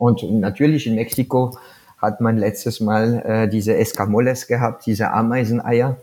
Und 0.00 0.22
natürlich 0.22 0.86
in 0.86 0.94
Mexiko 0.94 1.58
hat 1.98 2.22
man 2.22 2.38
letztes 2.38 2.80
Mal 2.80 3.22
äh, 3.22 3.48
diese 3.50 3.76
Escamoles 3.76 4.46
gehabt, 4.46 4.86
diese 4.86 5.10
Ameiseneier, 5.10 5.98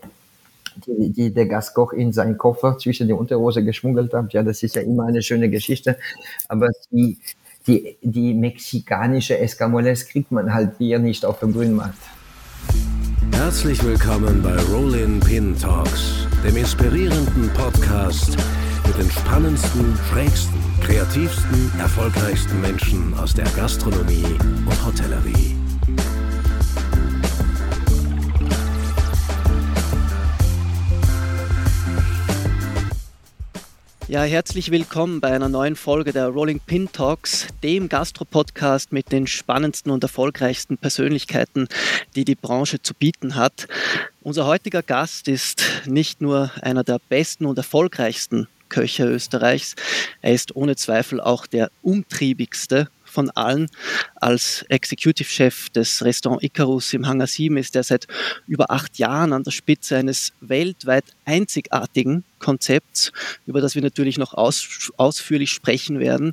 die, 0.86 1.10
die 1.10 1.34
der 1.34 1.46
Gastkoch 1.46 1.92
in 1.92 2.12
seinen 2.12 2.38
Koffer 2.38 2.78
zwischen 2.78 3.08
die 3.08 3.12
Unterhose 3.12 3.64
geschmuggelt 3.64 4.14
hat. 4.14 4.32
Ja, 4.32 4.44
das 4.44 4.62
ist 4.62 4.76
ja 4.76 4.82
immer 4.82 5.06
eine 5.06 5.20
schöne 5.20 5.50
Geschichte. 5.50 5.98
Aber 6.46 6.68
die, 6.92 7.18
die, 7.66 7.96
die 8.00 8.34
mexikanische 8.34 9.36
Escamoles 9.36 10.06
kriegt 10.06 10.30
man 10.30 10.54
halt 10.54 10.74
hier 10.78 11.00
nicht 11.00 11.24
auf 11.24 11.40
dem 11.40 11.52
Grünmarkt. 11.52 11.98
Herzlich 13.32 13.82
willkommen 13.82 14.42
bei 14.44 14.54
Rollin 14.72 15.18
Pin 15.18 15.58
Talks, 15.58 16.28
dem 16.44 16.56
inspirierenden 16.56 17.50
Podcast 17.52 18.36
mit 18.88 18.96
den 18.96 19.10
spannendsten, 19.10 19.98
schrägsten, 20.10 20.58
kreativsten, 20.80 21.70
erfolgreichsten 21.78 22.58
Menschen 22.62 23.12
aus 23.18 23.34
der 23.34 23.44
Gastronomie 23.50 24.24
und 24.64 24.86
Hotellerie. 24.86 25.54
Ja, 34.06 34.22
herzlich 34.22 34.70
willkommen 34.70 35.20
bei 35.20 35.32
einer 35.32 35.50
neuen 35.50 35.76
Folge 35.76 36.12
der 36.12 36.28
Rolling 36.28 36.60
Pin 36.60 36.90
Talks, 36.90 37.48
dem 37.62 37.90
Gastro-Podcast 37.90 38.90
mit 38.90 39.12
den 39.12 39.26
spannendsten 39.26 39.92
und 39.92 40.02
erfolgreichsten 40.02 40.78
Persönlichkeiten, 40.78 41.68
die 42.16 42.24
die 42.24 42.36
Branche 42.36 42.80
zu 42.80 42.94
bieten 42.94 43.34
hat. 43.34 43.68
Unser 44.22 44.46
heutiger 44.46 44.82
Gast 44.82 45.28
ist 45.28 45.62
nicht 45.84 46.22
nur 46.22 46.50
einer 46.62 46.84
der 46.84 47.00
besten 47.10 47.44
und 47.44 47.58
erfolgreichsten 47.58 48.48
Köche 48.68 49.04
Österreichs, 49.04 49.74
er 50.22 50.34
ist 50.34 50.56
ohne 50.56 50.76
Zweifel 50.76 51.20
auch 51.20 51.46
der 51.46 51.70
umtriebigste 51.82 52.88
von 53.08 53.30
allen. 53.30 53.68
Als 54.16 54.64
Executive 54.68 55.28
Chef 55.28 55.68
des 55.70 56.04
Restaurant 56.04 56.42
Icarus 56.42 56.92
im 56.92 57.06
Hangar 57.06 57.26
7 57.26 57.56
ist 57.56 57.76
er 57.76 57.82
seit 57.82 58.06
über 58.46 58.70
acht 58.70 58.98
Jahren 58.98 59.32
an 59.32 59.42
der 59.42 59.50
Spitze 59.50 59.96
eines 59.96 60.32
weltweit 60.40 61.04
einzigartigen 61.24 62.24
Konzepts, 62.38 63.12
über 63.46 63.60
das 63.60 63.74
wir 63.74 63.82
natürlich 63.82 64.18
noch 64.18 64.34
aus, 64.34 64.90
ausführlich 64.96 65.50
sprechen 65.50 65.98
werden. 65.98 66.32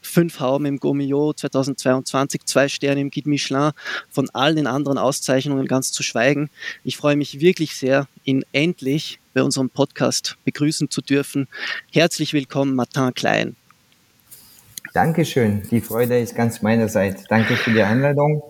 Fünf 0.00 0.40
Hauben 0.40 0.66
im 0.66 0.78
Gourmillot 0.78 1.38
2022, 1.40 2.44
zwei 2.44 2.68
Sterne 2.68 3.00
im 3.00 3.10
Guide 3.10 3.28
Michelin, 3.28 3.72
von 4.10 4.28
allen 4.30 4.56
den 4.56 4.66
anderen 4.66 4.98
Auszeichnungen 4.98 5.66
ganz 5.66 5.92
zu 5.92 6.02
schweigen. 6.02 6.50
Ich 6.82 6.96
freue 6.96 7.16
mich 7.16 7.40
wirklich 7.40 7.76
sehr, 7.76 8.08
ihn 8.24 8.44
endlich 8.52 9.20
bei 9.32 9.42
unserem 9.42 9.70
Podcast 9.70 10.36
begrüßen 10.44 10.90
zu 10.90 11.00
dürfen. 11.00 11.48
Herzlich 11.92 12.32
willkommen, 12.32 12.74
Martin 12.74 13.12
Klein. 13.14 13.56
Dankeschön. 14.94 15.62
Die 15.72 15.80
Freude 15.80 16.20
ist 16.20 16.36
ganz 16.36 16.62
meinerseits. 16.62 17.24
Danke 17.24 17.56
für 17.56 17.72
die 17.72 17.82
Einladung. 17.82 18.44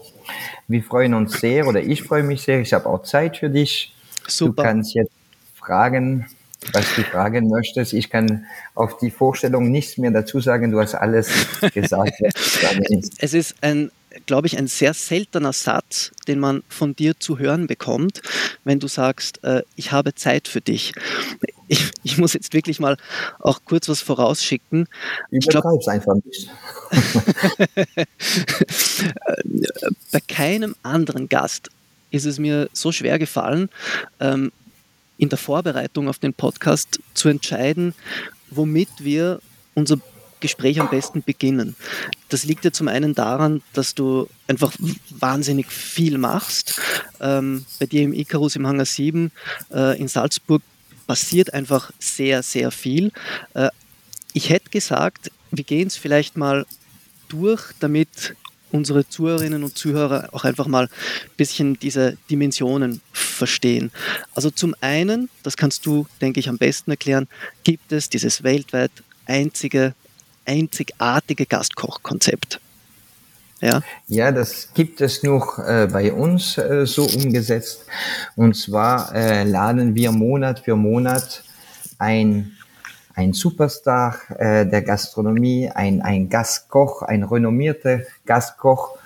Wir 0.69 0.83
freuen 0.83 1.15
uns 1.15 1.41
sehr 1.41 1.67
oder 1.67 1.83
ich 1.83 2.03
freue 2.03 2.23
mich 2.23 2.43
sehr. 2.43 2.61
Ich 2.61 2.75
habe 2.75 2.87
auch 2.87 3.03
Zeit 3.03 3.39
für 3.39 3.49
dich. 3.49 3.95
Super. 4.29 4.63
Du 4.63 4.69
kannst 4.69 4.95
jetzt 4.95 5.11
fragen, 5.55 6.27
was 6.75 6.85
du 6.97 7.03
fragen 7.03 7.49
möchtest. 7.49 7.95
Ich 7.95 8.11
kann 8.11 8.45
auf 8.75 8.99
die 8.99 9.11
Vorstellung 9.11 9.71
nichts 9.71 9.97
mehr 9.97 10.11
dazu 10.11 10.39
sagen. 10.39 10.71
Du 10.71 10.81
hast 10.83 10.95
alles 10.95 11.31
gesagt. 11.73 12.13
es 13.19 13.33
ist 13.33 13.55
ein 13.63 13.91
glaube 14.27 14.47
ich, 14.47 14.59
ein 14.59 14.67
sehr 14.67 14.95
seltener 14.95 15.53
Satz, 15.53 16.13
den 16.29 16.39
man 16.39 16.63
von 16.69 16.95
dir 16.95 17.19
zu 17.19 17.39
hören 17.39 17.67
bekommt, 17.67 18.23
wenn 18.65 18.79
du 18.79 18.87
sagst, 18.87 19.43
äh, 19.45 19.63
ich 19.77 19.93
habe 19.93 20.15
Zeit 20.15 20.49
für 20.49 20.61
dich. 20.61 20.93
Ich, 21.75 21.91
ich, 22.05 22.19
muss 22.19 22.35
jetzt 22.35 22.53
wirklich 22.53 22.79
mal 22.79 22.97
auch 23.41 23.59
kurz 23.65 23.89
was 23.89 24.01
vorausschicken. 24.01 24.87
Ich 25.33 25.49
glaube 25.49 25.77
es 25.77 25.89
einfach 25.89 26.15
nicht. 26.25 26.49
Bei 30.13 30.21
keinem 30.21 30.77
anderen 30.85 31.29
Gast 31.29 31.71
ist 32.13 32.27
es 32.27 32.39
mir 32.39 32.69
so 32.73 32.93
schwer 32.93 33.19
gefallen, 33.19 33.71
ähm, 34.21 34.53
in 35.19 35.31
der 35.31 35.39
Vorbereitung 35.39 36.09
auf 36.09 36.21
den 36.21 36.33
Podcast 36.33 37.01
zu 37.13 37.29
entscheiden, 37.29 37.93
womit 38.51 38.91
wir 39.01 39.41
unser 39.75 39.99
Gespräch 40.39 40.79
am 40.79 40.91
besten 40.91 41.25
beginnen. 41.25 41.75
Das 42.29 42.45
liegt 42.45 42.65
ja 42.65 42.71
zum 42.71 42.87
einen 42.87 43.17
daran, 43.17 43.63
dass 43.73 43.97
du 43.97 44.29
einfach 44.47 44.73
wahnsinnig 45.11 45.67
viel 45.73 46.19
machst. 46.19 46.81
Ähm, 47.21 47.65
bei 47.81 47.87
dir 47.87 48.03
im 48.03 48.13
Icarus 48.13 48.55
im 48.55 48.65
Hangar 48.65 48.87
7 48.87 49.33
äh, 49.73 49.99
in 49.99 50.07
Salzburg 50.07 50.63
passiert 51.07 51.53
einfach 51.55 51.91
sehr, 51.99 52.43
sehr 52.43 52.71
viel. 52.71 53.13
Äh, 53.55 53.69
ich 54.33 54.51
hätte 54.51 54.71
gesagt, 54.71 55.31
wir 55.51 55.65
gehen 55.65 55.87
es 55.87 55.97
vielleicht 55.97 56.37
mal 56.37 56.67
durch, 57.29 57.73
damit 57.81 58.35
unsere 58.73 59.09
Zuhörerinnen 59.09 59.63
und 59.63 59.79
Zuhörer 59.79 60.31
auch 60.33 60.45
einfach 60.45 60.67
mal 60.67 60.87
ein 60.87 61.37
bisschen 61.37 61.79
diese 61.79 62.19
Dimensionen 62.29 63.01
verstehen. 63.13 63.93
Also 64.35 64.51
zum 64.51 64.75
einen, 64.81 65.31
das 65.45 65.57
kannst 65.57 65.87
du, 65.87 66.07
denke 66.21 66.41
ich, 66.41 66.49
am 66.49 66.59
besten 66.59 66.91
erklären, 66.91 67.29
gibt 67.63 67.93
es 67.93 68.09
dieses 68.09 68.43
weltweit 68.43 68.91
einzige 69.27 69.95
einzigartige 70.47 71.47
Gastkochkonzept. 71.47 72.61
Ja. 73.65 73.81
ja, 74.09 74.31
das 74.31 74.75
gibt 74.75 75.01
es 75.01 75.23
noch 75.23 75.59
äh, 75.59 75.89
bei 75.91 76.13
uns 76.13 76.59
äh, 76.59 76.85
so 76.85 77.05
umgesetzt. 77.05 77.87
Und 78.37 78.55
zwar 78.57 79.15
äh, 79.15 79.45
laden 79.45 79.95
wir 79.95 80.13
Monat 80.13 80.59
für 80.61 80.77
Monat 80.77 81.43
ein, 81.99 82.53
ein 83.15 83.33
Superstar 83.33 84.19
äh, 84.37 84.67
der 84.67 84.83
Gastronomie, 84.83 85.71
ein, 85.75 86.03
ein 86.03 86.29
Gastkoch, 86.29 87.01
ein 87.01 87.23
renommierter 87.23 88.01
Gastkoch, 88.27 88.99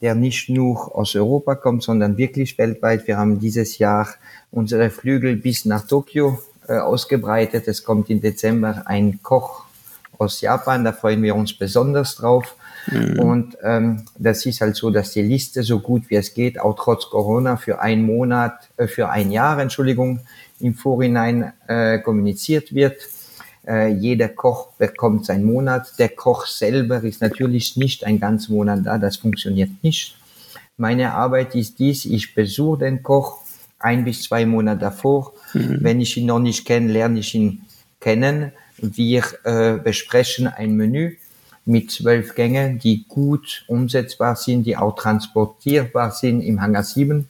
der 0.00 0.14
nicht 0.14 0.48
nur 0.48 0.96
aus 0.96 1.14
Europa 1.14 1.54
kommt, 1.54 1.82
sondern 1.82 2.16
wirklich 2.16 2.56
weltweit. 2.56 3.06
Wir 3.06 3.18
haben 3.18 3.38
dieses 3.38 3.76
Jahr 3.76 4.08
unsere 4.50 4.88
Flügel 4.88 5.36
bis 5.36 5.66
nach 5.66 5.86
Tokio 5.86 6.38
äh, 6.66 6.78
ausgebreitet. 6.78 7.68
Es 7.68 7.84
kommt 7.84 8.08
im 8.08 8.22
Dezember 8.22 8.84
ein 8.86 9.20
Koch 9.22 9.66
aus 10.16 10.40
Japan, 10.40 10.84
da 10.84 10.94
freuen 10.94 11.22
wir 11.22 11.36
uns 11.36 11.52
besonders 11.52 12.16
drauf. 12.16 12.56
Mhm. 12.86 13.18
Und 13.18 13.58
ähm, 13.62 14.02
das 14.18 14.46
ist 14.46 14.60
halt 14.60 14.76
so, 14.76 14.90
dass 14.90 15.12
die 15.12 15.22
Liste 15.22 15.62
so 15.62 15.80
gut 15.80 16.08
wie 16.08 16.16
es 16.16 16.34
geht, 16.34 16.60
auch 16.60 16.76
trotz 16.76 17.08
Corona, 17.10 17.56
für 17.56 17.80
einen 17.80 18.02
Monat, 18.02 18.68
äh, 18.76 18.86
für 18.86 19.08
ein 19.08 19.30
Jahr, 19.30 19.58
Entschuldigung, 19.60 20.20
im 20.60 20.74
Vorhinein 20.74 21.52
äh, 21.66 21.98
kommuniziert 21.98 22.74
wird. 22.74 22.96
Äh, 23.66 23.88
jeder 23.88 24.28
Koch 24.28 24.68
bekommt 24.78 25.26
seinen 25.26 25.44
Monat. 25.44 25.98
Der 25.98 26.10
Koch 26.10 26.46
selber 26.46 27.02
ist 27.02 27.20
natürlich 27.20 27.76
nicht 27.76 28.04
ein 28.04 28.20
ganzer 28.20 28.52
Monat 28.52 28.80
da, 28.84 28.98
das 28.98 29.16
funktioniert 29.16 29.70
nicht. 29.82 30.16
Meine 30.76 31.14
Arbeit 31.14 31.54
ist 31.54 31.78
dies, 31.78 32.04
ich 32.04 32.34
besuche 32.34 32.80
den 32.80 33.02
Koch 33.02 33.38
ein 33.78 34.04
bis 34.04 34.22
zwei 34.22 34.46
Monate 34.46 34.80
davor. 34.80 35.32
Mhm. 35.52 35.78
Wenn 35.80 36.00
ich 36.00 36.16
ihn 36.16 36.26
noch 36.26 36.38
nicht 36.38 36.64
kenne, 36.64 36.92
lerne 36.92 37.20
ich 37.20 37.34
ihn 37.34 37.62
kennen 38.00 38.52
wir 38.78 39.24
äh, 39.44 39.78
besprechen 39.78 40.48
ein 40.48 40.76
Menü 40.76 41.16
mit 41.66 41.90
zwölf 41.90 42.34
Gängen, 42.34 42.78
die 42.78 43.04
gut 43.08 43.64
umsetzbar 43.66 44.36
sind, 44.36 44.64
die 44.64 44.76
auch 44.76 44.94
transportierbar 44.94 46.12
sind 46.12 46.40
im 46.40 46.62
Hangar 46.62 46.84
7. 46.84 47.28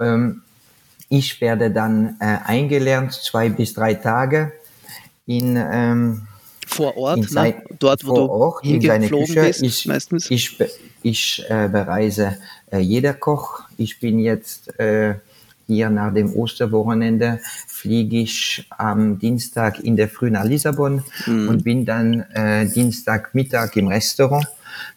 Ähm, 0.00 0.42
ich 1.10 1.40
werde 1.40 1.70
dann 1.70 2.16
äh, 2.20 2.38
eingelernt, 2.44 3.12
zwei 3.12 3.48
bis 3.48 3.74
drei 3.74 3.94
Tage 3.94 4.52
in 5.26 5.56
ähm, 5.56 6.28
vor 6.66 6.96
Ort, 6.96 7.28
sein, 7.28 7.54
ne? 7.54 7.76
dort 7.78 8.06
wo 8.06 8.14
vor 8.14 8.30
Ort, 8.30 8.64
in 8.64 8.80
seine 8.80 9.08
Küche. 9.08 9.42
Bist, 9.42 9.62
ich, 9.62 9.86
meistens. 9.86 10.30
ich, 10.30 10.58
ich 11.02 11.44
äh, 11.48 11.68
bereise 11.68 12.38
äh, 12.70 12.78
jeder 12.78 13.14
Koch. 13.14 13.62
Ich 13.76 14.00
bin 14.00 14.18
jetzt 14.18 14.78
äh, 14.78 15.16
hier 15.68 15.90
nach 15.90 16.12
dem 16.12 16.34
Osterwochenende 16.34 17.40
fliege 17.68 18.20
ich 18.20 18.66
am 18.70 19.18
Dienstag 19.18 19.78
in 19.80 19.96
der 19.96 20.08
Früh 20.08 20.30
nach 20.30 20.44
Lissabon 20.44 21.04
mhm. 21.26 21.48
und 21.48 21.62
bin 21.62 21.84
dann 21.84 22.22
äh, 22.32 22.66
Dienstagmittag 22.66 23.76
im 23.76 23.88
Restaurant 23.88 24.48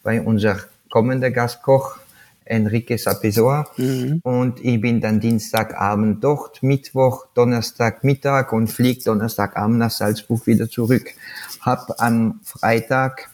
bei 0.01 0.21
unser 0.21 0.59
kommender 0.89 1.29
Gastkoch 1.29 1.99
Enrique 2.45 2.97
Sapesor 2.97 3.69
mhm. 3.77 4.21
und 4.23 4.63
ich 4.63 4.79
bin 4.79 5.01
dann 5.01 5.19
Dienstagabend 5.19 6.23
dort, 6.23 6.63
Mittwoch, 6.63 7.25
Donnerstagmittag 7.33 8.53
und 8.53 8.67
fliege 8.67 9.03
Donnerstagabend 9.03 9.77
nach 9.77 9.91
Salzburg 9.91 10.47
wieder 10.47 10.69
zurück. 10.69 11.11
Hab 11.59 12.01
am 12.01 12.39
Freitag 12.43 13.29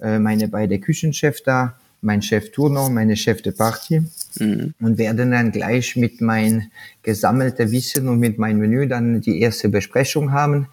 äh, 0.00 0.18
meine 0.18 0.48
beiden 0.48 0.80
Küchenchefs 0.80 1.42
da, 1.42 1.74
mein 2.04 2.22
Chef 2.22 2.52
Tournon, 2.52 2.92
meine 2.92 3.16
Chef 3.16 3.42
de 3.42 3.52
Partie 3.52 4.02
mhm. 4.38 4.74
und 4.80 4.98
werde 4.98 5.28
dann 5.28 5.50
gleich 5.50 5.96
mit 5.96 6.20
mein 6.20 6.70
gesammelter 7.02 7.70
Wissen 7.70 8.08
und 8.08 8.20
mit 8.20 8.38
meinem 8.38 8.58
Menü 8.58 8.86
dann 8.86 9.20
die 9.20 9.40
erste 9.40 9.68
Besprechung 9.68 10.32
haben. 10.32 10.68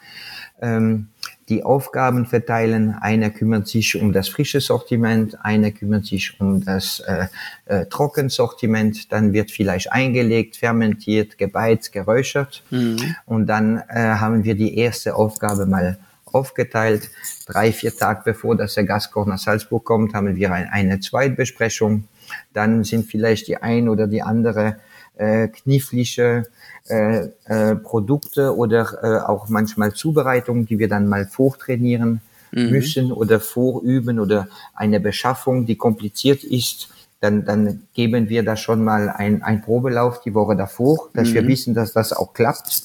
Ähm, 0.61 1.07
die 1.51 1.63
Aufgaben 1.63 2.25
verteilen. 2.25 2.95
Einer 2.99 3.29
kümmert 3.29 3.67
sich 3.67 3.99
um 4.01 4.13
das 4.13 4.29
frische 4.29 4.61
Sortiment, 4.61 5.43
einer 5.43 5.71
kümmert 5.71 6.05
sich 6.05 6.39
um 6.39 6.63
das 6.63 7.01
äh, 7.01 7.27
äh, 7.65 7.85
Trockensortiment. 7.87 9.11
Dann 9.11 9.33
wird 9.33 9.51
vielleicht 9.51 9.91
eingelegt, 9.91 10.55
fermentiert, 10.55 11.37
gebeizt, 11.37 11.91
geräuchert. 11.91 12.63
Mhm. 12.69 13.15
Und 13.25 13.47
dann 13.47 13.83
äh, 13.89 13.99
haben 13.99 14.45
wir 14.45 14.55
die 14.55 14.77
erste 14.77 15.15
Aufgabe 15.15 15.65
mal 15.65 15.97
aufgeteilt. 16.33 17.09
Drei, 17.45 17.71
vier 17.71 17.95
Tage 17.95 18.21
bevor 18.25 18.55
dass 18.55 18.75
der 18.75 18.85
Gastkoch 18.85 19.25
nach 19.25 19.39
Salzburg 19.39 19.83
kommt, 19.85 20.13
haben 20.13 20.35
wir 20.35 20.51
ein, 20.51 20.67
eine 20.69 20.99
Zweitbesprechung. 20.99 22.05
Dann 22.53 22.83
sind 22.83 23.07
vielleicht 23.07 23.47
die 23.47 23.57
ein 23.57 23.89
oder 23.89 24.07
die 24.07 24.21
andere 24.21 24.77
äh, 25.17 25.47
knifflige 25.49 26.43
äh, 26.89 27.27
äh, 27.45 27.75
Produkte 27.75 28.55
oder 28.55 28.97
äh, 29.03 29.29
auch 29.29 29.49
manchmal 29.49 29.93
Zubereitungen, 29.93 30.65
die 30.65 30.79
wir 30.79 30.87
dann 30.87 31.07
mal 31.07 31.25
vortrainieren 31.25 32.21
mhm. 32.51 32.69
müssen 32.69 33.11
oder 33.11 33.39
vorüben 33.39 34.19
oder 34.19 34.47
eine 34.73 34.99
Beschaffung, 34.99 35.65
die 35.65 35.75
kompliziert 35.75 36.43
ist, 36.43 36.89
dann, 37.19 37.45
dann 37.45 37.83
geben 37.93 38.29
wir 38.29 38.43
da 38.43 38.57
schon 38.57 38.83
mal 38.83 39.09
ein, 39.09 39.43
ein 39.43 39.61
Probelauf 39.61 40.21
die 40.21 40.33
Woche 40.33 40.55
davor, 40.55 41.09
dass 41.13 41.29
mhm. 41.29 41.33
wir 41.35 41.47
wissen, 41.47 41.73
dass 41.73 41.93
das 41.93 42.13
auch 42.13 42.33
klappt. 42.33 42.83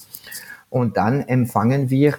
Und 0.69 0.97
dann 0.97 1.23
empfangen 1.23 1.89
wir 1.91 2.17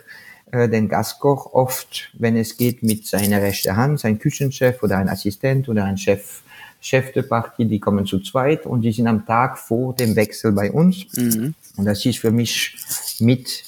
äh, 0.51 0.69
den 0.69 0.87
Gastkoch 0.87 1.53
oft, 1.53 2.09
wenn 2.13 2.37
es 2.37 2.57
geht, 2.57 2.83
mit 2.83 3.05
seiner 3.05 3.41
rechten 3.41 3.75
Hand, 3.75 3.99
sein 3.99 4.19
Küchenchef 4.19 4.81
oder 4.81 4.97
ein 4.97 5.09
Assistent 5.09 5.67
oder 5.67 5.83
ein 5.85 5.97
Chef, 5.97 6.41
Chef 6.79 7.11
de 7.11 7.23
Partie, 7.23 7.65
die 7.65 7.79
kommen 7.79 8.05
zu 8.05 8.19
zweit 8.19 8.65
und 8.65 8.81
die 8.81 8.91
sind 8.91 9.07
am 9.07 9.25
Tag 9.25 9.57
vor 9.57 9.93
dem 9.93 10.15
Wechsel 10.15 10.51
bei 10.51 10.71
uns. 10.71 11.05
Mhm. 11.15 11.53
Und 11.75 11.85
das 11.85 12.05
ist 12.05 12.19
für 12.19 12.31
mich 12.31 12.77
mit 13.19 13.63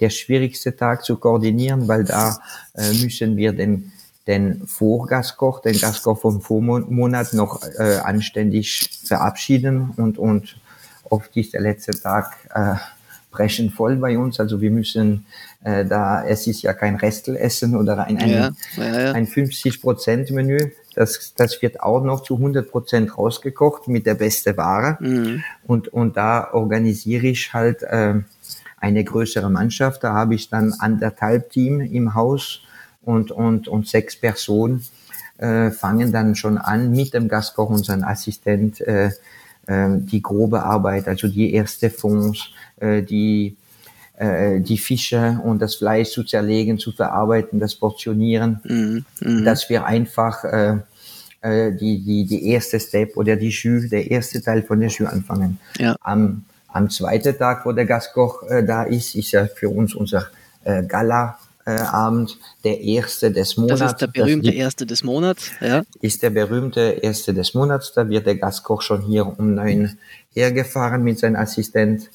der 0.00 0.10
schwierigste 0.10 0.76
Tag 0.76 1.04
zu 1.04 1.16
koordinieren, 1.16 1.88
weil 1.88 2.04
da 2.04 2.38
äh, 2.74 2.92
müssen 2.92 3.36
wir 3.36 3.52
den, 3.52 3.92
den 4.26 4.66
Vorgastkoch, 4.66 5.62
den 5.62 5.78
Gastkoch 5.78 6.20
vom 6.20 6.40
Vormonat 6.40 7.32
noch 7.32 7.62
äh, 7.78 7.98
anständig 8.04 9.02
verabschieden 9.04 9.92
und, 9.96 10.18
und 10.18 10.56
oft 11.04 11.36
ist 11.36 11.54
der 11.54 11.62
letzte 11.62 11.98
Tag 11.98 12.36
äh, 12.54 12.74
brechen 13.30 13.70
voll 13.70 13.96
bei 13.96 14.18
uns. 14.18 14.40
Also 14.40 14.60
wir 14.60 14.70
müssen 14.70 15.26
äh, 15.64 15.84
da, 15.84 16.24
es 16.24 16.46
ist 16.46 16.62
ja 16.62 16.72
kein 16.72 16.96
Restelessen 16.96 17.76
oder 17.76 18.04
ein, 18.04 18.18
ein, 18.18 18.30
ja, 18.30 18.50
ja, 18.76 19.00
ja. 19.00 19.12
ein 19.12 19.26
50% 19.26 20.32
Menü. 20.32 20.70
Das, 20.94 21.34
das 21.36 21.60
wird 21.62 21.80
auch 21.80 22.02
noch 22.02 22.22
zu 22.22 22.36
100% 22.36 23.12
rausgekocht 23.12 23.88
mit 23.88 24.06
der 24.06 24.14
beste 24.14 24.56
Ware. 24.56 24.98
Mhm. 25.00 25.42
Und, 25.66 25.88
und 25.88 26.16
da 26.16 26.52
organisiere 26.52 27.26
ich 27.26 27.52
halt 27.52 27.82
äh, 27.82 28.14
eine 28.78 29.04
größere 29.04 29.50
Mannschaft. 29.50 30.04
Da 30.04 30.12
habe 30.12 30.34
ich 30.34 30.48
dann 30.48 30.74
anderthalb 30.78 31.50
Team 31.50 31.80
im 31.80 32.14
Haus 32.14 32.60
und, 33.02 33.30
und, 33.30 33.68
und 33.68 33.88
sechs 33.88 34.16
Personen 34.16 34.84
äh, 35.38 35.70
fangen 35.70 36.12
dann 36.12 36.34
schon 36.34 36.58
an 36.58 36.90
mit 36.92 37.14
dem 37.14 37.28
Gastkoch 37.28 37.70
und 37.70 37.84
seinem 37.84 38.04
Assistent 38.04 38.80
äh, 38.80 39.10
äh, 39.66 39.88
die 39.98 40.22
grobe 40.22 40.62
Arbeit, 40.62 41.08
also 41.08 41.28
die 41.28 41.52
erste 41.52 41.90
Fonds, 41.90 42.50
äh, 42.80 43.02
die 43.02 43.56
äh, 44.18 44.60
die 44.60 44.78
Fische 44.78 45.40
und 45.44 45.60
das 45.60 45.76
Fleisch 45.76 46.10
zu 46.10 46.24
zerlegen, 46.24 46.78
zu 46.78 46.92
verarbeiten, 46.92 47.60
das 47.60 47.74
Portionieren, 47.74 48.60
mhm. 48.64 49.04
Mhm. 49.20 49.44
dass 49.44 49.70
wir 49.70 49.84
einfach 49.84 50.44
äh, 50.44 50.78
äh, 51.40 51.72
die, 51.72 52.00
die, 52.00 52.24
die 52.26 52.48
erste 52.48 52.80
Step 52.80 53.16
oder 53.16 53.36
die 53.36 53.50
Jus, 53.50 53.88
der 53.88 54.10
erste 54.10 54.42
Teil 54.42 54.62
von 54.62 54.80
der 54.80 54.88
Jus 54.88 55.08
anfangen. 55.08 55.58
Ja. 55.78 55.94
Am, 56.00 56.44
am 56.68 56.90
zweiten 56.90 57.38
Tag, 57.38 57.64
wo 57.64 57.72
der 57.72 57.86
Gastkoch 57.86 58.42
äh, 58.48 58.64
da 58.64 58.82
ist, 58.82 59.14
ist 59.14 59.30
ja 59.30 59.46
für 59.46 59.68
uns 59.68 59.94
unser 59.94 60.26
äh, 60.64 60.82
Gala. 60.82 61.38
Äh, 61.64 61.80
Abend, 61.82 62.38
der 62.64 62.80
erste 62.80 63.30
des 63.30 63.58
Monats. 63.58 63.80
Das 63.80 63.92
ist 63.92 64.00
der 64.00 64.06
berühmte 64.06 64.50
erste 64.52 64.86
des 64.86 65.04
Monats, 65.04 65.50
ja. 65.60 65.82
Ist 66.00 66.22
der 66.22 66.30
berühmte 66.30 66.80
erste 66.80 67.34
des 67.34 67.52
Monats. 67.52 67.92
Da 67.94 68.08
wird 68.08 68.24
der 68.24 68.36
Gastkoch 68.36 68.80
schon 68.80 69.02
hier 69.02 69.26
um 69.38 69.52
neun 69.54 69.98
hergefahren 70.32 71.02
mit 71.02 71.18
seinem 71.18 71.36
Assistent. 71.36 72.08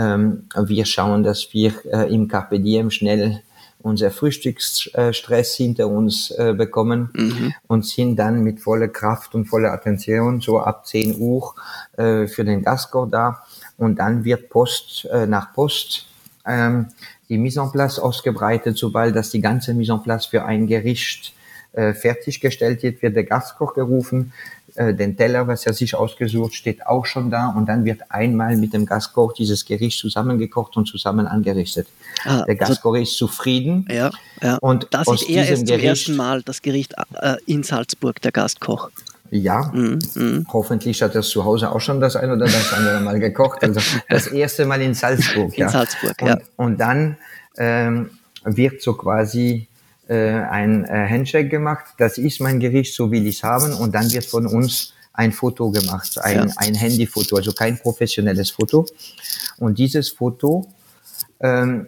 Ähm, 0.00 0.44
wir 0.56 0.86
schauen, 0.86 1.22
dass 1.22 1.52
wir 1.52 1.72
äh, 1.92 2.12
im 2.12 2.26
Carpe 2.26 2.58
Diem 2.58 2.90
schnell 2.90 3.42
unser 3.82 4.10
Frühstücksstress 4.10 5.54
hinter 5.56 5.88
uns 5.88 6.30
äh, 6.30 6.54
bekommen 6.56 7.10
mhm. 7.14 7.54
und 7.66 7.86
sind 7.86 8.16
dann 8.16 8.42
mit 8.42 8.60
voller 8.60 8.88
Kraft 8.88 9.34
und 9.34 9.46
voller 9.46 9.72
Attention 9.72 10.40
so 10.40 10.60
ab 10.60 10.86
10 10.86 11.18
Uhr 11.18 11.54
äh, 11.96 12.26
für 12.26 12.44
den 12.44 12.62
Gastkoch 12.62 13.08
da 13.10 13.42
und 13.78 13.98
dann 13.98 14.24
wird 14.24 14.50
Post 14.50 15.06
äh, 15.10 15.26
nach 15.26 15.54
Post 15.54 16.06
ähm, 16.46 16.88
die 17.28 17.38
Mise 17.38 17.60
en 17.60 17.72
place 17.72 17.98
ausgebreitet, 17.98 18.76
sobald 18.76 19.16
das 19.16 19.30
die 19.30 19.40
ganze 19.40 19.72
Mise 19.72 19.92
en 19.92 20.02
place 20.02 20.26
für 20.26 20.44
ein 20.44 20.66
Gericht 20.66 21.32
äh, 21.72 21.94
fertiggestellt 21.94 22.82
wird, 22.82 23.00
wird 23.00 23.16
der 23.16 23.24
Gastkoch 23.24 23.74
gerufen. 23.74 24.32
Äh, 24.80 24.94
den 24.94 25.14
Teller, 25.14 25.46
was 25.46 25.66
er 25.66 25.74
sich 25.74 25.94
ausgesucht, 25.94 26.54
steht 26.54 26.86
auch 26.86 27.04
schon 27.04 27.30
da 27.30 27.48
und 27.48 27.66
dann 27.66 27.84
wird 27.84 28.00
einmal 28.08 28.56
mit 28.56 28.72
dem 28.72 28.86
Gastkoch 28.86 29.34
dieses 29.34 29.66
Gericht 29.66 29.98
zusammengekocht 29.98 30.74
und 30.78 30.86
zusammen 30.86 31.26
angerichtet. 31.26 31.86
Ah, 32.24 32.44
der 32.46 32.54
Gastkoch 32.54 32.94
also, 32.94 33.02
ist 33.02 33.18
zufrieden. 33.18 33.86
Ja, 33.90 34.10
ja. 34.40 34.56
Und 34.62 34.86
das 34.90 35.06
ist 35.06 35.28
er 35.28 35.46
erst 35.46 35.66
zum 35.66 35.78
ersten 35.78 36.16
Mal 36.16 36.42
das 36.42 36.62
Gericht 36.62 36.94
äh, 37.20 37.36
in 37.44 37.62
Salzburg, 37.62 38.22
der 38.22 38.32
Gastkoch. 38.32 38.88
Ja, 39.30 39.70
mm, 39.70 39.98
mm. 40.14 40.46
hoffentlich 40.50 41.02
hat 41.02 41.14
er 41.14 41.22
zu 41.22 41.44
Hause 41.44 41.70
auch 41.70 41.80
schon 41.80 42.00
das 42.00 42.16
ein 42.16 42.30
oder 42.30 42.46
das 42.46 42.72
andere 42.72 43.00
Mal 43.00 43.20
gekocht. 43.20 43.62
Also 43.62 43.80
das 44.08 44.28
erste 44.28 44.64
Mal 44.64 44.80
in 44.80 44.94
Salzburg. 44.94 45.52
In 45.58 45.60
ja. 45.60 45.68
Salzburg, 45.68 46.16
und, 46.22 46.28
ja. 46.28 46.38
Und 46.56 46.80
dann 46.80 47.18
ähm, 47.58 48.08
wird 48.44 48.80
so 48.80 48.94
quasi 48.94 49.68
äh, 50.10 50.42
ein 50.50 50.84
äh, 50.84 51.08
Handshake 51.08 51.48
gemacht. 51.48 51.84
Das 51.98 52.18
ist 52.18 52.40
mein 52.40 52.58
Gericht, 52.58 52.94
so 52.94 53.12
will 53.12 53.26
ich 53.28 53.36
es 53.36 53.42
haben. 53.44 53.72
Und 53.74 53.94
dann 53.94 54.12
wird 54.12 54.24
von 54.24 54.44
uns 54.44 54.92
ein 55.12 55.30
Foto 55.30 55.70
gemacht, 55.70 56.18
ein, 56.20 56.48
ja. 56.48 56.54
ein 56.56 56.74
Handyfoto, 56.74 57.36
also 57.36 57.52
kein 57.52 57.78
professionelles 57.78 58.50
Foto. 58.50 58.86
Und 59.58 59.78
dieses 59.78 60.08
Foto 60.08 60.66
ähm, 61.38 61.86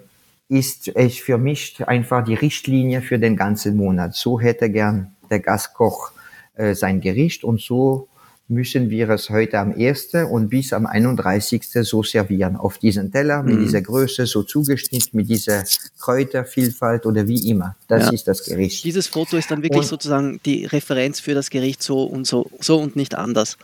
ist 0.49 0.95
echt 0.95 1.21
für 1.21 1.37
mich 1.37 1.83
einfach 1.87 2.25
die 2.25 2.35
Richtlinie 2.35 3.03
für 3.03 3.19
den 3.19 3.37
ganzen 3.37 3.77
Monat. 3.77 4.15
So 4.15 4.39
hätte 4.39 4.71
gern 4.71 5.17
der 5.29 5.41
Gastkoch 5.41 6.13
äh, 6.55 6.75
sein 6.75 7.01
Gericht 7.01 7.43
und 7.43 7.61
so 7.61 8.09
müssen 8.53 8.91
wir 8.91 9.09
es 9.11 9.31
heute 9.31 9.59
am 9.59 9.73
1. 9.73 10.15
und 10.31 10.49
bis 10.49 10.73
am 10.73 10.87
31. 10.87 11.63
so 11.83 12.03
servieren. 12.03 12.57
Auf 12.57 12.79
diesen 12.79 13.11
Teller 13.11 13.43
mit 13.43 13.57
mhm. 13.57 13.65
dieser 13.65 13.83
Größe, 13.83 14.27
so 14.27 14.43
zugeschnitten, 14.43 15.17
mit 15.17 15.29
dieser 15.29 15.65
Kräutervielfalt 15.99 17.07
oder 17.07 17.27
wie 17.27 17.49
immer. 17.49 17.77
Das 17.89 18.07
ja. 18.07 18.13
ist 18.13 18.29
das 18.29 18.45
Gericht. 18.45 18.85
Dieses 18.85 19.07
Foto 19.07 19.37
ist 19.37 19.51
dann 19.51 19.63
wirklich 19.63 19.83
und 19.83 19.89
sozusagen 19.89 20.41
die 20.45 20.67
Referenz 20.67 21.21
für 21.21 21.35
das 21.35 21.51
Gericht 21.51 21.83
so 21.83 22.05
und 22.05 22.27
so, 22.27 22.51
so 22.61 22.79
und 22.79 22.97
nicht 22.97 23.15
anders. 23.15 23.57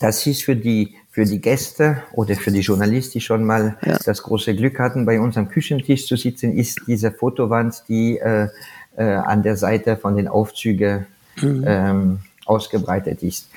Das 0.00 0.26
ist 0.26 0.44
für 0.44 0.54
die, 0.54 0.94
für 1.10 1.24
die 1.24 1.40
Gäste 1.40 2.02
oder 2.12 2.36
für 2.36 2.52
die 2.52 2.60
Journalisten, 2.60 3.14
die 3.14 3.20
schon 3.20 3.44
mal 3.44 3.76
ja. 3.84 3.98
das 4.04 4.22
große 4.22 4.54
Glück 4.54 4.78
hatten, 4.78 5.04
bei 5.04 5.18
uns 5.20 5.36
am 5.36 5.48
Küchentisch 5.48 6.06
zu 6.06 6.16
sitzen, 6.16 6.56
ist 6.56 6.80
diese 6.86 7.10
Fotowand, 7.10 7.82
die 7.88 8.18
äh, 8.18 8.48
äh, 8.96 9.02
an 9.02 9.42
der 9.42 9.56
Seite 9.56 9.96
von 9.96 10.16
den 10.16 10.28
Aufzügen 10.28 11.06
mhm. 11.40 11.64
ähm, 11.66 12.18
ausgebreitet 12.48 13.22
ist. 13.22 13.48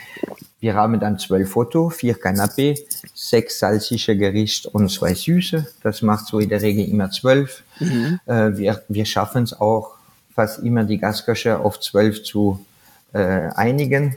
Wir 0.60 0.76
haben 0.76 1.00
dann 1.00 1.18
zwölf 1.18 1.50
Foto, 1.52 1.90
vier 1.90 2.16
Kanapé, 2.20 2.80
sechs 3.14 3.60
salzige 3.60 4.16
Gerichte 4.18 4.70
und 4.70 4.90
zwei 4.90 5.14
süße. 5.14 5.68
Das 5.82 6.02
macht 6.02 6.28
so 6.28 6.40
in 6.40 6.50
der 6.50 6.62
Regel 6.62 6.88
immer 6.88 7.10
zwölf. 7.10 7.64
Mhm. 7.80 8.20
Äh, 8.26 8.58
wir, 8.58 8.84
wir 8.88 9.06
schaffen 9.06 9.44
es 9.44 9.60
auch 9.60 9.96
fast 10.36 10.60
immer 10.60 10.84
die 10.84 10.98
Gastköche 10.98 11.60
auf 11.60 11.80
zwölf 11.80 12.24
zu 12.24 12.64
äh, 13.14 13.50
einigen. 13.56 14.16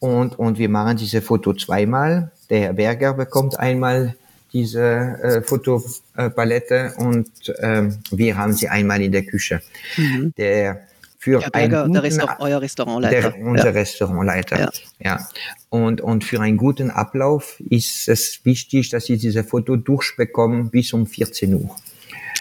Und, 0.00 0.38
und 0.38 0.58
wir 0.58 0.68
machen 0.68 0.96
diese 0.96 1.22
Foto 1.22 1.54
zweimal. 1.54 2.30
Der 2.50 2.60
Herr 2.60 2.72
Berger 2.72 3.14
bekommt 3.14 3.58
einmal 3.58 4.14
diese 4.52 4.82
äh, 4.82 5.42
Fotopalette 5.42 6.94
und 6.96 7.30
ähm, 7.60 7.98
wir 8.10 8.36
haben 8.36 8.54
sie 8.54 8.68
einmal 8.68 9.02
in 9.02 9.12
der 9.12 9.24
Küche. 9.24 9.60
Mhm. 9.96 10.32
Der 10.36 10.87
für 11.28 11.40
Herr 11.42 11.50
Berger, 11.50 11.84
einen 11.84 11.92
guten, 11.92 11.92
der 11.94 12.02
Restaur 12.02 12.36
euer 12.40 12.60
Restaurantleiter. 12.60 13.30
Der, 13.30 13.46
unser 13.46 13.64
ja. 13.66 13.70
Restaurantleiter. 13.70 14.58
Ja. 14.58 14.70
ja. 14.98 15.28
Und, 15.70 16.00
und 16.00 16.24
für 16.24 16.40
einen 16.40 16.56
guten 16.56 16.90
Ablauf 16.90 17.60
ist 17.68 18.08
es 18.08 18.40
wichtig, 18.44 18.90
dass 18.90 19.04
Sie 19.06 19.18
diese 19.18 19.44
Foto 19.44 19.76
durchbekommen 19.76 20.70
bis 20.70 20.92
um 20.92 21.06
14 21.06 21.54
Uhr. 21.54 21.76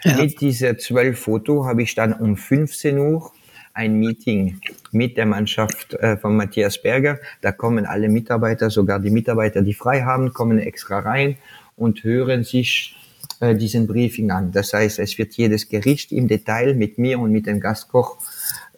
Ja. 0.03 0.17
Mit 0.17 0.39
diesen 0.41 0.79
zwölf 0.79 1.20
Foto 1.20 1.65
habe 1.65 1.84
ich 1.84 1.96
dann 1.96 2.13
um 2.13 2.38
15 2.38 2.98
Uhr 2.98 3.32
ein 3.74 4.00
Meeting 4.00 4.60
mit 4.91 5.17
der 5.17 5.25
Mannschaft 5.25 5.94
äh, 5.94 6.17
von 6.17 6.36
Matthias 6.36 6.82
Berger. 6.82 7.20
Da 7.41 7.51
kommen 7.51 7.86
alle 7.86 8.10
Mitarbeiter, 8.10 8.70
sogar 8.70 9.00
die 9.00 9.12
Mitarbeiter, 9.12 9.62
die 9.62 9.74
frei 9.74 10.01
haben, 10.01 10.34
kommen 10.34 10.58
extra 10.58 11.00
rein 11.00 11.38
und 11.75 12.03
hören 12.03 12.44
sich 12.44 12.96
äh, 13.39 13.56
diesen 13.56 13.86
Briefing 13.86 14.32
an. 14.32 14.51
Das 14.51 14.74
heißt, 14.74 14.98
es 14.98 15.17
wird 15.20 15.34
jedes 15.34 15.70
Gericht 15.70 16.12
im 16.12 16.27
Detail 16.27 16.74
mit 16.74 16.98
mir 16.98 17.20
und 17.20 17.32
mit 17.32 17.46
dem 17.46 17.60
Gastkoch 17.60 18.17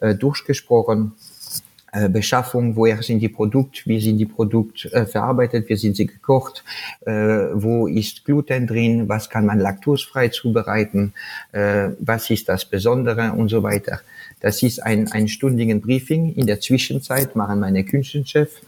äh, 0.00 0.14
durchgesprochen. 0.14 1.12
Äh, 1.92 2.08
Beschaffung, 2.08 2.76
woher 2.76 3.02
sind 3.02 3.18
die 3.18 3.28
Produkte, 3.28 3.82
wie 3.86 4.00
sind 4.00 4.18
die 4.18 4.26
Produkte 4.26 4.92
äh, 4.92 5.06
verarbeitet, 5.06 5.68
wie 5.68 5.74
sind 5.74 5.96
sie 5.96 6.06
gekocht, 6.06 6.62
äh, 7.04 7.12
wo 7.52 7.88
ist 7.88 8.24
Gluten 8.24 8.68
drin, 8.68 9.08
was 9.08 9.28
kann 9.28 9.44
man 9.44 9.58
laktosfrei 9.58 10.28
zubereiten, 10.28 11.14
äh, 11.50 11.88
was 11.98 12.30
ist 12.30 12.48
das 12.48 12.64
Besondere 12.64 13.32
und 13.32 13.48
so 13.48 13.64
weiter. 13.64 14.00
Das 14.38 14.62
ist 14.62 14.80
ein 14.80 15.10
einstündigen 15.10 15.80
Briefing. 15.80 16.32
In 16.34 16.46
der 16.46 16.60
Zwischenzeit 16.60 17.34
machen 17.34 17.58
meine 17.58 17.82
Küchenchef 17.82 18.62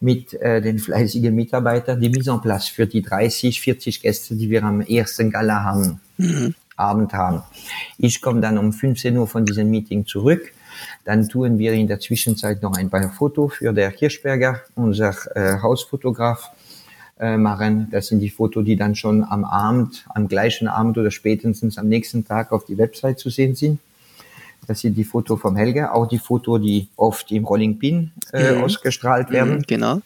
mit 0.00 0.34
äh, 0.34 0.60
den 0.60 0.78
fleißigen 0.78 1.34
Mitarbeitern 1.34 2.00
die 2.00 2.10
Mise 2.10 2.32
en 2.32 2.40
place 2.40 2.68
für 2.68 2.86
die 2.86 3.02
30, 3.02 3.60
40 3.60 4.02
Gäste, 4.02 4.36
die 4.36 4.50
wir 4.50 4.62
am 4.62 4.80
ersten 4.80 5.30
Gala 5.30 5.64
haben. 5.64 6.00
Mhm. 6.18 6.54
Abend 6.78 7.12
haben. 7.12 7.42
Ich 7.98 8.20
komme 8.20 8.40
dann 8.40 8.58
um 8.58 8.72
15 8.72 9.16
Uhr 9.16 9.26
von 9.26 9.44
diesem 9.44 9.70
Meeting 9.70 10.06
zurück. 10.06 10.52
Dann 11.04 11.28
tun 11.28 11.58
wir 11.58 11.72
in 11.72 11.88
der 11.88 12.00
Zwischenzeit 12.00 12.62
noch 12.62 12.76
ein 12.76 12.90
paar 12.90 13.10
Fotos 13.10 13.54
für 13.54 13.72
der 13.72 13.90
Hirschberger, 13.90 14.62
unser 14.74 15.14
äh, 15.34 15.60
Hausfotograf, 15.60 16.50
äh, 17.18 17.36
machen. 17.36 17.88
Das 17.90 18.06
sind 18.06 18.20
die 18.20 18.30
Fotos, 18.30 18.64
die 18.64 18.76
dann 18.76 18.94
schon 18.94 19.24
am 19.24 19.44
Abend, 19.44 20.06
am 20.14 20.28
gleichen 20.28 20.68
Abend 20.68 20.98
oder 20.98 21.10
spätestens 21.10 21.76
am 21.76 21.88
nächsten 21.88 22.24
Tag 22.24 22.52
auf 22.52 22.64
die 22.64 22.78
Website 22.78 23.18
zu 23.18 23.28
sehen 23.28 23.56
sind. 23.56 23.80
Das 24.68 24.80
sind 24.80 24.96
die 24.96 25.04
Fotos 25.04 25.40
vom 25.40 25.56
Helge, 25.56 25.92
auch 25.92 26.06
die 26.06 26.18
Fotos, 26.18 26.60
die 26.60 26.88
oft 26.96 27.32
im 27.32 27.44
Rolling 27.44 27.78
Pin 27.78 28.12
äh, 28.32 28.52
mhm. 28.52 28.62
ausgestrahlt 28.62 29.30
werden. 29.30 29.56
Mhm, 29.56 29.62
genau. 29.62 30.00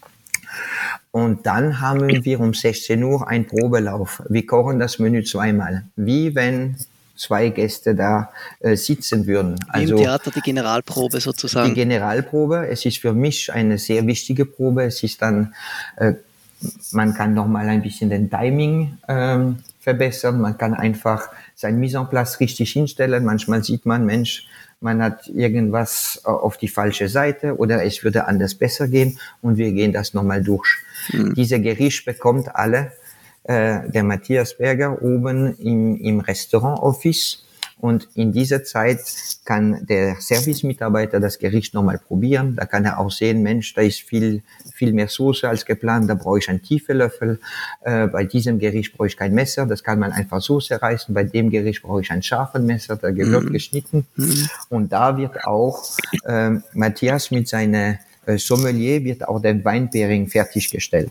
Und 1.12 1.47
dann 1.47 1.81
haben 1.81 2.25
wir 2.25 2.40
um 2.40 2.54
16 2.54 3.02
Uhr 3.02 3.28
einen 3.28 3.47
Probelauf. 3.47 4.23
Wir 4.28 4.47
kochen 4.47 4.78
das 4.78 4.99
Menü 4.99 5.23
zweimal. 5.23 5.85
Wie 5.95 6.35
wenn 6.35 6.76
zwei 7.16 7.50
Gäste 7.50 7.95
da 7.95 8.31
äh, 8.61 8.76
sitzen 8.76 9.26
würden. 9.26 9.57
Also 9.69 9.97
Im 9.97 10.02
Theater 10.02 10.31
die 10.31 10.40
Generalprobe 10.40 11.21
sozusagen. 11.21 11.69
Die 11.69 11.75
Generalprobe. 11.75 12.66
Es 12.69 12.85
ist 12.87 12.99
für 12.99 13.12
mich 13.12 13.52
eine 13.52 13.78
sehr 13.78 14.07
wichtige 14.07 14.47
Probe. 14.47 14.85
Es 14.85 15.02
ist 15.02 15.21
dann, 15.21 15.54
äh, 15.97 16.14
man 16.92 17.14
kann 17.14 17.35
noch 17.35 17.47
mal 17.47 17.69
ein 17.69 17.83
bisschen 17.83 18.09
den 18.09 18.31
Timing 18.31 18.97
ähm, 19.07 19.59
verbessern. 19.81 20.40
Man 20.40 20.57
kann 20.57 20.73
einfach 20.73 21.28
sein 21.54 21.78
Mise 21.78 21.99
en 21.99 22.09
place 22.09 22.40
richtig 22.40 22.73
hinstellen. 22.73 23.25
Manchmal 23.25 23.62
sieht 23.62 23.85
man, 23.85 24.07
Mensch, 24.07 24.47
man 24.83 25.03
hat 25.03 25.29
irgendwas 25.29 26.21
auf 26.25 26.57
die 26.57 26.69
falsche 26.69 27.09
Seite 27.09 27.57
oder 27.57 27.85
es 27.85 28.03
würde 28.05 28.27
anders 28.27 28.55
besser 28.55 28.89
gehen 28.89 29.19
und 29.41 29.57
wir 29.57 29.73
gehen 29.73 29.93
das 29.93 30.15
nochmal 30.15 30.43
durch. 30.43 30.79
Mhm. 31.12 31.35
Diese 31.35 31.61
Gericht 31.61 32.05
bekommt 32.05 32.55
alle 32.55 32.93
äh, 33.45 33.89
der 33.89 34.03
Matthias 34.03 34.57
Berger 34.57 35.03
oben 35.03 35.57
im, 35.59 35.97
im 35.97 36.21
Restaurant 36.21 36.81
Office 36.81 37.45
und 37.83 38.09
in 38.15 38.31
dieser 38.31 38.62
Zeit 38.62 39.01
kann 39.45 39.85
der 39.89 40.15
Servicemitarbeiter 40.21 41.19
das 41.19 41.41
Gericht 41.41 41.75
nochmal 41.75 41.99
probieren. 41.99 42.55
Da 42.55 42.65
kann 42.65 42.85
er 42.85 43.01
auch 43.01 43.11
sehen, 43.11 43.43
Mensch, 43.43 43.75
da 43.75 43.81
ist 43.81 44.03
viel, 44.03 44.45
viel 44.73 44.93
mehr 44.93 45.09
Soße 45.09 45.49
als 45.49 45.65
geplant. 45.65 46.09
Da 46.09 46.15
brauche 46.15 46.39
ich 46.39 46.49
einen 46.49 46.62
tiefen 46.62 46.99
Löffel. 46.99 47.41
Äh, 47.81 48.07
bei 48.07 48.23
diesem 48.23 48.61
Gericht 48.61 48.97
brauche 48.97 49.09
ich 49.09 49.17
kein 49.17 49.35
Messer. 49.35 49.67
Das 49.67 49.83
kann 49.83 49.99
man 49.99 50.12
einfach 50.12 50.41
Soße 50.41 50.81
reißen. 50.81 51.12
Bei 51.12 51.25
dem 51.25 51.51
Gericht 51.51 51.83
brauche 51.83 52.03
ich 52.03 52.12
einen 52.12 52.23
scharfen 52.23 52.67
Messer. 52.67 52.95
Da 52.95 53.11
gehört 53.11 53.47
mhm. 53.47 53.53
geschnitten. 53.53 54.07
Mhm. 54.15 54.49
Und 54.69 54.93
da 54.93 55.17
wird 55.17 55.45
auch 55.45 55.83
äh, 56.25 56.51
Matthias 56.75 57.33
mit 57.33 57.49
seiner 57.49 57.99
äh, 58.27 58.39
Sommelier 58.39 59.03
wird 59.03 59.27
auch 59.27 59.43
der 59.43 59.65
Weinpairing 59.65 60.29
fertiggestellt. 60.29 61.11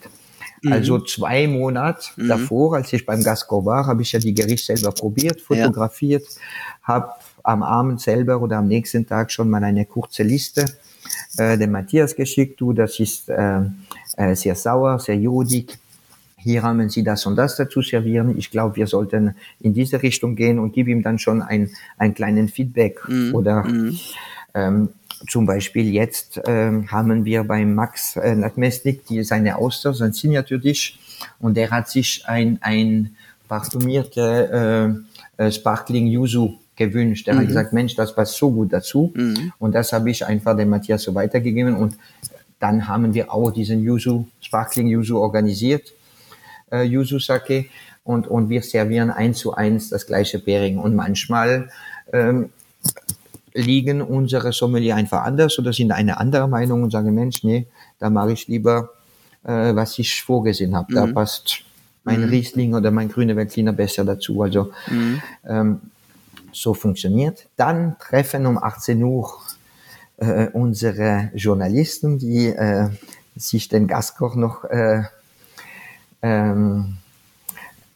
Mhm. 0.62 0.74
Also 0.74 1.00
zwei 1.00 1.48
Monate 1.48 2.10
mhm. 2.16 2.28
davor, 2.28 2.76
als 2.76 2.94
ich 2.94 3.06
beim 3.06 3.24
Gasco 3.24 3.66
war, 3.66 3.86
habe 3.88 4.02
ich 4.02 4.12
ja 4.12 4.20
die 4.20 4.34
Gerichte 4.34 4.76
selber 4.76 4.94
probiert, 4.94 5.42
fotografiert, 5.42 6.24
ja. 6.24 6.84
habe 6.84 7.12
am 7.44 7.64
Abend 7.64 8.02
selber 8.02 8.42
oder 8.42 8.58
am 8.58 8.68
nächsten 8.68 9.06
Tag 9.08 9.32
schon 9.32 9.50
mal 9.50 9.64
eine 9.64 9.86
kurze 9.86 10.24
Liste 10.24 10.66
äh, 11.38 11.58
dem 11.58 11.72
Matthias 11.72 12.16
geschickt. 12.16 12.62
Du, 12.62 12.74
das 12.74 13.00
ist 13.00 13.30
äh, 13.30 13.62
äh, 14.18 14.36
sehr 14.36 14.56
sauer, 14.56 15.00
sehr 15.00 15.18
jodig. 15.18 15.78
Hier 16.38 16.64
haben 16.64 16.90
Sie 16.90 17.04
das 17.04 17.26
und 17.26 17.36
das 17.36 17.56
dazu 17.56 17.82
servieren. 17.82 18.38
Ich 18.38 18.50
glaube, 18.50 18.76
wir 18.76 18.88
sollten 18.88 19.36
in 19.60 19.74
diese 19.74 20.02
Richtung 20.02 20.36
gehen 20.36 20.58
und 20.58 20.74
gib 20.74 20.88
ihm 20.88 21.04
dann 21.04 21.20
schon 21.20 21.42
ein, 21.42 21.70
ein 21.98 22.14
kleinen 22.16 22.48
Feedback 22.48 23.00
mhm. 23.08 23.36
oder 23.36 23.64
mhm. 23.64 24.00
ähm, 24.56 24.90
zum 25.30 25.46
Beispiel 25.46 25.92
jetzt 25.92 26.42
ähm, 26.46 26.92
haben 26.92 27.26
wir 27.26 27.44
beim 27.44 27.76
Max 27.76 28.16
äh, 28.16 28.36
die, 29.10 29.24
seine 29.24 29.58
Auster, 29.58 29.94
sein 29.94 30.14
Signature-Dish 30.14 31.00
und 31.40 31.56
der 31.56 31.72
hat 31.72 31.90
sich 31.90 32.24
ein, 32.26 32.58
ein 32.62 33.16
parfümierte 33.48 35.04
äh, 35.38 35.46
äh, 35.46 35.52
Sparkling 35.52 36.08
Yuzu 36.08 36.58
gewünscht. 36.76 37.28
Der 37.28 37.34
mhm. 37.34 37.40
hat 37.40 37.48
gesagt, 37.48 37.74
Mensch, 37.74 37.96
das 37.96 38.16
passt 38.16 38.38
so 38.38 38.50
gut 38.52 38.72
dazu. 38.72 39.12
Mhm. 39.14 39.52
Und 39.60 39.76
das 39.76 39.92
habe 39.92 40.10
ich 40.10 40.26
einfach 40.26 40.56
dem 40.56 40.70
Matthias 40.70 41.04
so 41.04 41.14
weitergegeben. 41.14 41.76
Und 41.76 41.98
dann 42.60 42.88
haben 42.88 43.14
wir 43.14 43.34
auch 43.34 43.52
diesen 43.52 43.84
Yuzu, 43.84 44.28
Sparkling 44.40 44.88
Yuzu 44.88 45.20
organisiert, 45.20 45.94
äh, 46.72 46.84
Yuzu 46.84 47.20
Sake. 47.20 47.66
Und, 48.04 48.28
und 48.28 48.50
wir 48.50 48.62
servieren 48.64 49.12
eins 49.12 49.40
zu 49.40 49.54
eins 49.54 49.90
das 49.90 50.08
gleiche 50.08 50.40
Pairing. 50.40 50.78
Und 50.78 50.96
manchmal 50.96 51.70
ähm, 52.14 52.50
liegen 53.54 54.02
unsere 54.02 54.52
Sommelier 54.54 54.96
einfach 54.96 55.24
anders 55.24 55.58
oder 55.60 55.74
sind 55.74 55.92
eine 55.92 56.18
andere 56.20 56.48
Meinung 56.48 56.84
und 56.84 56.92
sagen, 56.92 57.14
Mensch, 57.14 57.44
nee, 57.44 57.68
da 58.00 58.10
mache 58.10 58.34
ich 58.34 58.48
lieber, 58.48 58.92
äh, 59.44 59.76
was 59.76 59.98
ich 60.00 60.24
vorgesehen 60.24 60.76
habe. 60.76 60.92
Mhm. 60.92 60.96
Da 60.96 61.08
passt 61.08 61.64
mein 62.04 62.22
mhm. 62.22 62.30
Riesling 62.30 62.74
oder 62.74 62.92
mein 62.92 63.10
grüner 63.10 63.36
Veltliner 63.36 63.74
besser 63.74 64.06
dazu. 64.06 64.42
Also 64.42 64.72
mhm. 64.90 65.22
ähm, 65.48 65.82
so 66.52 66.74
funktioniert. 66.74 67.48
Dann 67.56 67.98
treffen 68.00 68.46
um 68.46 68.58
18 68.58 69.02
Uhr 69.04 69.40
äh, 70.18 70.48
unsere 70.54 71.32
Journalisten, 71.34 72.20
die 72.20 72.48
äh, 72.48 72.90
sich 73.36 73.70
den 73.70 73.88
Gastkoch 73.88 74.36
noch 74.36 74.66
äh, 74.66 75.04
ähm, 76.22 76.98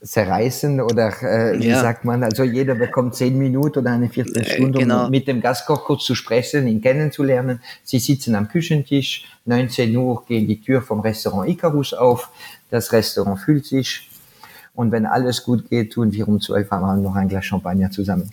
zerreißen 0.06 0.82
oder 0.82 1.10
äh, 1.24 1.60
wie 1.60 1.68
ja. 1.68 1.82
sagt 1.82 2.06
man, 2.06 2.24
also 2.24 2.44
jeder 2.44 2.76
bekommt 2.76 3.16
zehn 3.16 3.38
Minuten 3.38 3.80
oder 3.80 3.92
eine 3.92 4.10
Viertelstunde, 4.10 4.80
genau. 4.80 5.06
um 5.06 5.12
mit 5.12 5.28
dem 5.28 5.42
Gastkoch 5.42 5.84
kurz 5.84 6.06
zu 6.06 6.16
sprechen, 6.16 6.68
ihn 6.68 6.82
kennenzulernen. 6.82 7.62
Sie 7.84 8.00
sitzen 8.00 8.36
am 8.36 8.48
Küchentisch, 8.48 9.26
19 9.46 9.96
Uhr 9.96 10.24
geht 10.26 10.48
die 10.48 10.62
Tür 10.62 10.82
vom 10.82 11.00
Restaurant 11.00 11.50
Icarus 11.50 11.94
auf, 11.94 12.30
das 12.70 12.92
Restaurant 12.92 13.40
füllt 13.40 13.66
sich 13.66 14.10
und 14.76 14.92
wenn 14.92 15.06
alles 15.06 15.44
gut 15.44 15.70
geht, 15.70 15.94
tun 15.94 16.12
wir 16.12 16.28
um 16.28 16.42
12 16.42 16.70
Uhr 16.70 16.96
noch 16.98 17.16
ein 17.16 17.30
Glas 17.30 17.46
Champagner 17.46 17.90
zusammen. 17.90 18.30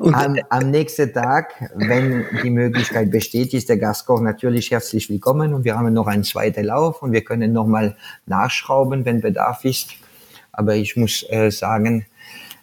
am, 0.00 0.14
am, 0.14 0.36
am 0.48 0.70
nächsten 0.70 1.12
Tag, 1.12 1.54
wenn 1.74 2.24
die 2.42 2.50
Möglichkeit 2.50 3.10
besteht, 3.10 3.52
ist 3.52 3.68
der 3.68 3.78
Gastkoch 3.78 4.20
natürlich 4.20 4.70
herzlich 4.70 5.10
willkommen 5.10 5.54
und 5.54 5.64
wir 5.64 5.76
haben 5.76 5.92
noch 5.92 6.06
einen 6.06 6.22
zweiten 6.22 6.64
Lauf 6.64 7.02
und 7.02 7.10
wir 7.10 7.24
können 7.24 7.52
nochmal 7.52 7.96
nachschrauben, 8.26 9.04
wenn 9.04 9.20
Bedarf 9.20 9.64
ist. 9.64 9.90
Aber 10.52 10.74
ich 10.76 10.96
muss 10.96 11.24
äh, 11.28 11.50
sagen, 11.50 12.06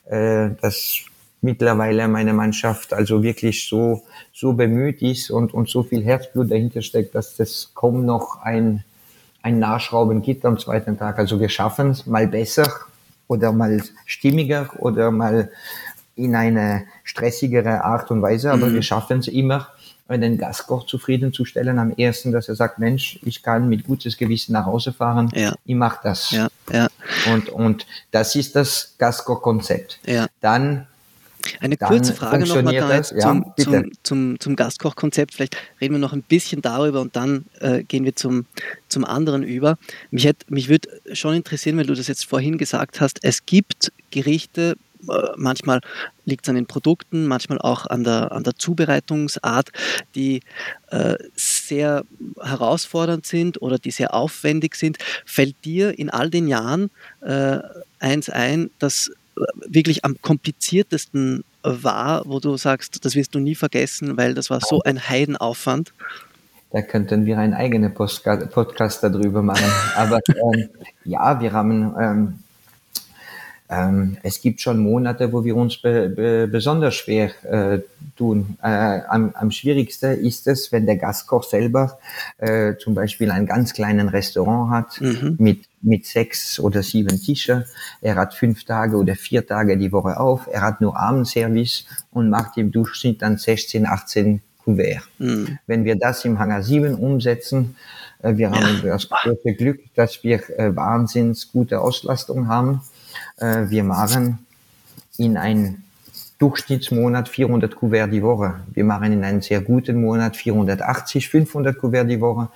äh, 0.05 0.49
dass 0.61 0.99
mittlerweile 1.41 2.07
meine 2.07 2.33
Mannschaft 2.33 2.93
also 2.93 3.23
wirklich 3.23 3.67
so, 3.67 4.03
so 4.33 4.53
bemüht 4.53 5.01
ist 5.01 5.31
und, 5.31 5.53
und 5.53 5.69
so 5.69 5.83
viel 5.83 6.03
Herzblut 6.03 6.51
dahinter 6.51 6.81
steckt, 6.81 7.15
dass 7.15 7.35
das 7.35 7.71
kaum 7.73 8.05
noch 8.05 8.41
ein, 8.41 8.83
ein 9.41 9.59
Nachschrauben 9.59 10.21
gibt 10.21 10.45
am 10.45 10.59
zweiten 10.59 10.97
Tag. 10.97 11.17
Also 11.17 11.39
wir 11.39 11.49
schaffen 11.49 11.91
es 11.91 12.05
mal 12.05 12.27
besser 12.27 12.69
oder 13.27 13.51
mal 13.51 13.81
stimmiger 14.05 14.69
oder 14.79 15.11
mal 15.11 15.49
in 16.15 16.35
eine 16.35 16.83
stressigere 17.03 17.83
Art 17.83 18.11
und 18.11 18.21
Weise, 18.21 18.51
aber 18.51 18.67
mhm. 18.67 18.73
wir 18.73 18.81
schaffen 18.81 19.19
es 19.19 19.27
immer, 19.27 19.69
den 20.09 20.37
Gastkoch 20.37 20.87
zufriedenzustellen 20.87 21.77
am 21.77 21.91
ersten, 21.91 22.31
dass 22.31 22.49
er 22.49 22.55
sagt, 22.55 22.79
Mensch, 22.79 23.19
ich 23.23 23.43
kann 23.43 23.69
mit 23.69 23.85
gutes 23.85 24.17
Gewissen 24.17 24.53
nach 24.53 24.65
Hause 24.65 24.91
fahren, 24.91 25.29
ja. 25.35 25.53
ich 25.65 25.75
mache 25.75 25.99
das. 26.03 26.31
Ja. 26.31 26.49
Und, 27.33 27.49
und 27.49 27.85
das 28.11 28.35
ist 28.35 28.55
das 28.55 28.95
Gastkoch-Konzept. 28.97 29.99
Ja. 30.05 30.27
Dann 30.41 30.87
eine 31.59 31.77
kurze 31.77 32.13
Frage 32.13 32.45
nochmal 32.45 32.73
ja, 32.73 33.03
zum, 33.03 33.53
zum, 33.57 33.91
zum, 34.03 34.39
zum 34.39 34.55
Gastkochkonzept. 34.55 35.33
Vielleicht 35.33 35.57
reden 35.79 35.95
wir 35.95 35.99
noch 35.99 36.13
ein 36.13 36.23
bisschen 36.23 36.61
darüber 36.61 37.01
und 37.01 37.15
dann 37.15 37.45
äh, 37.59 37.83
gehen 37.83 38.03
wir 38.03 38.15
zum, 38.15 38.45
zum 38.89 39.05
anderen 39.05 39.43
über. 39.43 39.77
Mich, 40.11 40.25
hätte, 40.25 40.45
mich 40.49 40.69
würde 40.69 40.89
schon 41.13 41.35
interessieren, 41.35 41.77
weil 41.77 41.85
du 41.85 41.95
das 41.95 42.07
jetzt 42.07 42.25
vorhin 42.25 42.57
gesagt 42.57 42.99
hast, 42.99 43.19
es 43.23 43.45
gibt 43.45 43.91
Gerichte, 44.11 44.75
äh, 45.07 45.13
manchmal 45.37 45.79
liegt 46.25 46.45
es 46.45 46.49
an 46.49 46.55
den 46.55 46.65
Produkten, 46.65 47.25
manchmal 47.25 47.59
auch 47.59 47.85
an 47.85 48.03
der, 48.03 48.31
an 48.31 48.43
der 48.43 48.55
Zubereitungsart, 48.55 49.69
die 50.15 50.41
äh, 50.91 51.15
sehr 51.69 52.03
herausfordernd 52.41 53.25
sind 53.25 53.61
oder 53.61 53.79
die 53.79 53.91
sehr 53.91 54.13
aufwendig 54.13 54.75
sind. 54.75 54.97
Fällt 55.25 55.55
dir 55.63 55.97
in 55.97 56.09
all 56.09 56.29
den 56.29 56.47
Jahren 56.47 56.89
äh, 57.21 57.59
eins 57.99 58.29
ein, 58.29 58.69
das 58.79 59.11
äh, 59.37 59.41
wirklich 59.67 60.03
am 60.03 60.21
kompliziertesten 60.21 61.43
war, 61.63 62.23
wo 62.25 62.39
du 62.39 62.57
sagst, 62.57 63.03
das 63.05 63.15
wirst 63.15 63.35
du 63.35 63.39
nie 63.39 63.55
vergessen, 63.55 64.17
weil 64.17 64.33
das 64.33 64.49
war 64.49 64.59
so 64.61 64.81
ein 64.83 65.09
Heidenaufwand? 65.09 65.93
Da 66.71 66.81
könnten 66.81 67.25
wir 67.25 67.37
einen 67.39 67.53
eigenen 67.53 67.93
Podcast 67.93 69.03
darüber 69.03 69.41
machen. 69.41 69.71
Aber 69.95 70.19
ähm, 70.27 70.69
ja, 71.03 71.41
wir 71.41 71.51
haben 71.51 71.95
ähm, 71.99 72.39
ähm, 73.69 74.17
es 74.23 74.41
gibt 74.41 74.61
schon 74.61 74.79
Monate, 74.79 75.31
wo 75.31 75.43
wir 75.43 75.55
uns 75.55 75.77
be, 75.77 76.09
be, 76.09 76.47
besonders 76.47 76.95
schwer 76.95 77.29
äh, 77.43 77.79
tun. 78.17 78.57
Äh, 78.63 79.01
am, 79.07 79.31
am 79.35 79.51
schwierigsten 79.51 80.19
ist 80.19 80.47
es, 80.47 80.71
wenn 80.71 80.87
der 80.87 80.97
Gastkoch 80.97 81.43
selber 81.43 81.99
äh, 82.39 82.75
zum 82.77 82.95
Beispiel 82.95 83.29
einen 83.29 83.45
ganz 83.45 83.73
kleinen 83.73 84.09
Restaurant 84.09 84.71
hat 84.71 85.01
mhm. 85.01 85.35
mit 85.37 85.59
mit 85.81 86.05
sechs 86.05 86.59
oder 86.59 86.83
sieben 86.83 87.21
Tische. 87.21 87.65
Er 88.01 88.15
hat 88.15 88.33
fünf 88.33 88.65
Tage 88.65 88.97
oder 88.97 89.15
vier 89.15 89.47
Tage 89.47 89.77
die 89.77 89.93
Woche 89.93 90.19
auf. 90.19 90.49
Er 90.51 90.61
hat 90.61 90.81
nur 90.81 90.99
Abendservice 90.99 91.85
und 92.11 92.29
macht 92.29 92.57
im 92.57 92.71
Durchschnitt 92.71 93.21
dann 93.21 93.37
16, 93.37 93.85
18 93.85 94.41
Kuvert. 94.57 95.03
Mhm. 95.19 95.57
Wenn 95.67 95.85
wir 95.85 95.95
das 95.95 96.25
im 96.25 96.37
Hangar 96.37 96.63
7 96.63 96.95
umsetzen, 96.95 97.75
äh, 98.21 98.35
wir 98.35 98.49
ja. 98.49 98.59
haben 98.59 98.81
das 98.83 99.07
große 99.07 99.53
Glück, 99.53 99.79
dass 99.95 100.21
wir 100.23 100.41
äh, 100.59 100.75
wahnsinns 100.75 101.51
gute 101.51 101.79
Auslastung 101.79 102.47
haben 102.47 102.81
wir 103.39 103.83
machen 103.83 104.39
in 105.17 105.37
einen 105.37 105.83
Durchschnittsmonat 106.39 107.27
400 107.27 107.75
Kuvert 107.75 108.13
die 108.13 108.23
Woche. 108.23 108.61
Wir 108.73 108.85
machen 108.85 109.11
in 109.11 109.23
einem 109.25 109.41
sehr 109.41 109.61
guten 109.61 110.01
Monat 110.01 110.37
480, 110.37 111.29
500 111.29 111.77
Kuvert 111.77 112.09
die 112.09 112.21
Woche. 112.21 112.49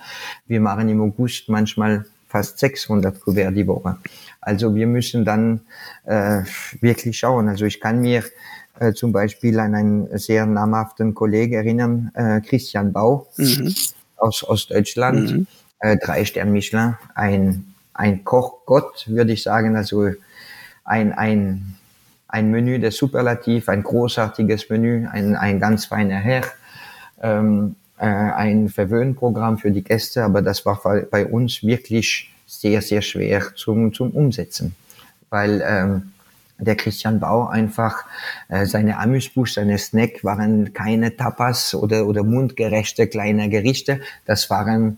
Wir 0.48 0.62
machen 0.62 0.88
im 0.88 1.02
August 1.02 1.50
manchmal 1.50 2.06
fast 2.30 2.60
600 2.60 3.20
Kuvert 3.20 3.56
die 3.56 3.68
Woche. 3.68 3.98
Also 4.40 4.74
wir 4.74 4.88
müssen 4.88 5.26
dann 5.26 5.62
äh, 6.06 6.44
wirklich 6.80 7.20
schauen. 7.20 7.50
Also 7.50 7.66
ich 7.66 7.82
kann 7.82 8.00
mir 8.00 8.24
äh, 8.80 8.94
zum 8.94 9.12
Beispiel 9.12 9.60
an 9.60 9.76
einen 9.76 10.18
sehr 10.18 10.46
namhaften 10.46 11.14
Kollegen 11.14 11.54
erinnern, 11.54 12.12
äh, 12.14 12.40
Christian 12.40 12.94
Bau 12.94 13.28
mhm. 13.38 13.76
aus 14.16 14.44
Ostdeutschland, 14.48 15.32
mhm. 15.32 15.48
äh, 15.80 15.98
drei 15.98 16.24
Stern 16.24 16.54
Michelin, 16.54 16.96
ein, 17.16 17.74
ein 17.94 18.24
Kochgott, 18.24 19.06
würde 19.08 19.34
ich 19.34 19.44
sagen, 19.44 19.76
also 19.76 20.10
ein, 20.84 21.14
ein 21.14 21.76
ein 22.34 22.50
Menü 22.50 22.80
der 22.80 22.92
Superlativ, 22.92 23.70
ein 23.70 23.84
großartiges 23.84 24.68
Menü, 24.72 25.08
ein, 25.08 25.36
ein 25.36 25.60
ganz 25.60 25.86
feiner 25.86 26.16
Herr, 26.16 26.44
ähm, 27.22 27.76
äh, 28.00 28.06
ein 28.06 28.70
Verwöhnprogramm 28.70 29.60
für 29.60 29.70
die 29.70 29.84
Gäste, 29.84 30.24
aber 30.24 30.42
das 30.42 30.66
war 30.66 30.82
bei 31.12 31.28
uns 31.28 31.62
wirklich 31.62 32.34
sehr, 32.48 32.82
sehr 32.82 33.04
schwer 33.04 33.54
zum, 33.56 33.94
zum 33.94 34.10
Umsetzen, 34.10 34.76
weil 35.30 35.64
ähm, 35.64 36.12
der 36.58 36.76
Christian 36.76 37.20
Bau 37.20 37.48
einfach 37.48 38.04
äh, 38.50 38.66
seine 38.66 38.98
Amüsbusch, 38.98 39.54
seine 39.54 39.78
Snack 39.78 40.24
waren 40.24 40.74
keine 40.74 41.16
Tapas 41.16 41.76
oder, 41.76 42.08
oder 42.08 42.24
mundgerechte 42.24 43.06
kleine 43.06 43.48
Gerichte, 43.48 44.02
das 44.26 44.50
waren 44.50 44.98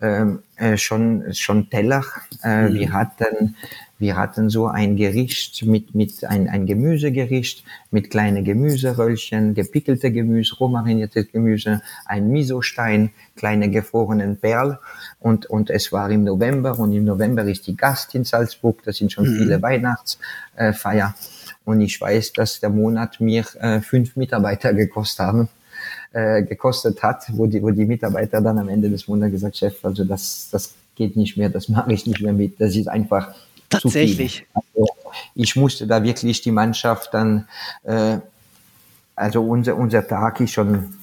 ähm, 0.00 0.42
äh, 0.56 0.76
schon, 0.76 1.24
schon 1.32 1.70
Teller. 1.70 2.04
Äh, 2.44 2.68
mhm. 2.68 2.74
Wir 2.74 2.92
hatten 2.92 3.56
wir 3.98 4.16
hatten 4.16 4.50
so 4.50 4.66
ein 4.66 4.96
Gericht 4.96 5.64
mit, 5.64 5.94
mit 5.94 6.24
ein, 6.24 6.48
ein 6.48 6.66
Gemüsegericht 6.66 7.64
mit 7.90 8.10
kleine 8.10 8.42
Gemüseröllchen, 8.42 9.54
gepickelte 9.54 10.12
Gemüse, 10.12 10.56
rohmariniertes 10.56 11.32
Gemüse, 11.32 11.82
ein 12.04 12.28
Misostein, 12.28 13.10
kleine 13.36 13.70
gefrorenen 13.70 14.36
Perl 14.36 14.78
und, 15.18 15.46
und 15.46 15.70
es 15.70 15.92
war 15.92 16.10
im 16.10 16.24
November 16.24 16.78
und 16.78 16.92
im 16.92 17.04
November 17.04 17.44
ist 17.44 17.66
die 17.66 17.76
Gast 17.76 18.14
in 18.14 18.24
Salzburg, 18.24 18.82
das 18.84 18.96
sind 18.96 19.12
schon 19.12 19.28
mhm. 19.28 19.38
viele 19.38 19.62
Weihnachtsfeier 19.62 21.14
und 21.64 21.80
ich 21.80 22.00
weiß, 22.00 22.32
dass 22.34 22.60
der 22.60 22.70
Monat 22.70 23.20
mir 23.20 23.44
äh, 23.60 23.80
fünf 23.80 24.16
Mitarbeiter 24.16 24.74
gekostet 24.74 25.26
haben 25.26 25.48
äh, 26.12 26.42
gekostet 26.42 27.02
hat, 27.02 27.24
wo 27.32 27.46
die, 27.46 27.62
wo 27.62 27.70
die 27.70 27.84
Mitarbeiter 27.84 28.40
dann 28.40 28.58
am 28.58 28.68
Ende 28.68 28.88
des 28.88 29.08
Monats 29.08 29.32
gesagt, 29.32 29.56
Chef, 29.56 29.84
also 29.84 30.04
das, 30.04 30.48
das 30.50 30.74
geht 30.94 31.16
nicht 31.16 31.36
mehr, 31.36 31.50
das 31.50 31.68
mache 31.68 31.92
ich 31.92 32.06
nicht 32.06 32.22
mehr 32.22 32.32
mit. 32.32 32.60
Das 32.60 32.74
ist 32.74 32.88
einfach 32.88 33.34
Tatsächlich. 33.68 34.46
Also 34.54 34.86
ich 35.34 35.56
musste 35.56 35.86
da 35.86 36.02
wirklich 36.02 36.40
die 36.40 36.52
Mannschaft 36.52 37.12
dann, 37.12 37.48
äh, 37.84 38.18
also 39.14 39.42
unser, 39.42 39.76
unser 39.76 40.06
Tag 40.06 40.40
ist 40.40 40.52
schon 40.52 40.94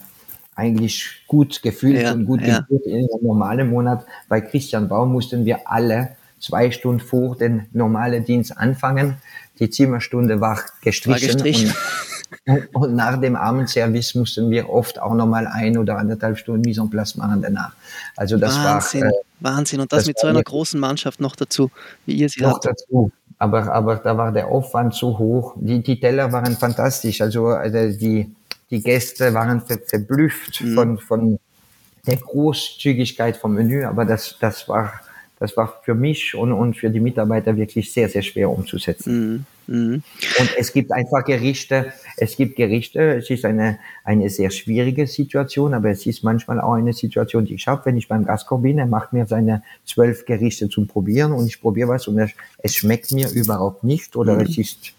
eigentlich 0.55 1.23
gut 1.27 1.61
gefühlt 1.61 2.01
ja, 2.01 2.13
und 2.13 2.25
gut 2.25 2.41
ja. 2.41 2.59
gefühlt 2.59 2.85
in 2.85 2.95
einem 2.95 3.23
normalen 3.23 3.69
Monat. 3.69 4.05
Bei 4.29 4.41
Christian 4.41 4.87
Baum 4.87 5.11
mussten 5.11 5.45
wir 5.45 5.67
alle 5.69 6.15
zwei 6.39 6.71
Stunden 6.71 6.99
vor 6.99 7.37
den 7.37 7.67
normalen 7.71 8.25
Dienst 8.25 8.55
anfangen. 8.57 9.17
Die 9.59 9.69
Zimmerstunde 9.69 10.41
war 10.41 10.59
gestrichen. 10.81 11.21
War 11.21 11.33
gestrichen. 11.33 11.73
Und, 12.45 12.67
und, 12.75 12.95
nach 12.95 13.19
dem 13.19 13.35
Abendservice 13.35 14.15
mussten 14.15 14.49
wir 14.49 14.69
oft 14.69 14.99
auch 14.99 15.13
nochmal 15.13 15.47
ein 15.47 15.77
oder 15.77 15.97
anderthalb 15.97 16.37
Stunden 16.37 16.61
Mise 16.61 16.81
en 16.81 16.89
place 16.89 17.15
machen 17.15 17.41
danach. 17.41 17.73
Also 18.15 18.37
das 18.37 18.57
Wahnsinn, 18.57 19.03
war... 19.03 19.09
Äh, 19.09 19.13
Wahnsinn. 19.39 19.79
Und 19.79 19.91
das, 19.91 19.99
das 19.99 20.07
mit 20.07 20.19
so 20.19 20.27
einer 20.27 20.43
großen 20.43 20.79
Mannschaft 20.79 21.19
noch 21.19 21.35
dazu, 21.35 21.71
wie 22.05 22.15
ihr 22.15 22.29
sie 22.29 22.41
noch 22.41 22.53
habt. 22.53 22.65
dazu. 22.65 23.11
Aber, 23.39 23.73
aber 23.73 23.95
da 23.97 24.17
war 24.17 24.31
der 24.31 24.47
Aufwand 24.47 24.93
so 24.93 25.17
hoch. 25.17 25.55
Die, 25.57 25.81
die 25.81 25.99
Teller 25.99 26.31
waren 26.31 26.55
fantastisch. 26.55 27.21
Also, 27.21 27.47
also 27.47 27.97
die, 27.97 28.33
die 28.69 28.81
Gäste 28.81 29.33
waren 29.33 29.61
ver, 29.61 29.79
verblüfft 29.85 30.61
mhm. 30.61 30.75
von, 30.75 30.97
von 30.97 31.39
der 32.07 32.17
Großzügigkeit 32.17 33.35
vom 33.37 33.55
Menü. 33.55 33.83
Aber 33.83 34.05
das, 34.05 34.37
das 34.39 34.69
war 34.69 34.93
das 35.43 35.57
war 35.57 35.81
für 35.83 35.93
mich 35.93 36.35
und, 36.35 36.53
und 36.53 36.77
für 36.77 36.89
die 36.89 37.01
Mitarbeiter 37.01 37.57
wirklich 37.57 37.91
sehr, 37.91 38.07
sehr 38.07 38.21
schwer 38.21 38.49
umzusetzen. 38.49 39.13
Mhm. 39.13 39.45
Mhm. 39.67 40.03
Und 40.39 40.49
es 40.57 40.73
gibt 40.73 40.91
einfach 40.91 41.23
Gerichte, 41.23 41.93
es 42.17 42.35
gibt 42.35 42.55
Gerichte, 42.55 43.15
es 43.15 43.29
ist 43.29 43.45
eine, 43.45 43.79
eine 44.03 44.29
sehr 44.29 44.49
schwierige 44.49 45.07
Situation, 45.07 45.73
aber 45.73 45.89
es 45.89 46.05
ist 46.05 46.23
manchmal 46.23 46.59
auch 46.59 46.73
eine 46.73 46.93
Situation, 46.93 47.45
die 47.45 47.55
ich 47.55 47.67
habe, 47.67 47.85
wenn 47.85 47.97
ich 47.97 48.07
beim 48.07 48.25
Gastkoch 48.25 48.61
bin, 48.61 48.79
er 48.79 48.87
macht 48.87 49.13
mir 49.13 49.25
seine 49.25 49.63
zwölf 49.85 50.25
Gerichte 50.25 50.69
zum 50.69 50.87
Probieren 50.87 51.31
und 51.31 51.47
ich 51.47 51.61
probiere 51.61 51.89
was 51.89 52.07
und 52.07 52.19
es, 52.19 52.31
es 52.59 52.75
schmeckt 52.75 53.11
mir 53.11 53.29
überhaupt 53.31 53.83
nicht 53.83 54.15
oder 54.15 54.35
mhm. 54.35 54.41
es 54.41 54.57
ist 54.57 54.93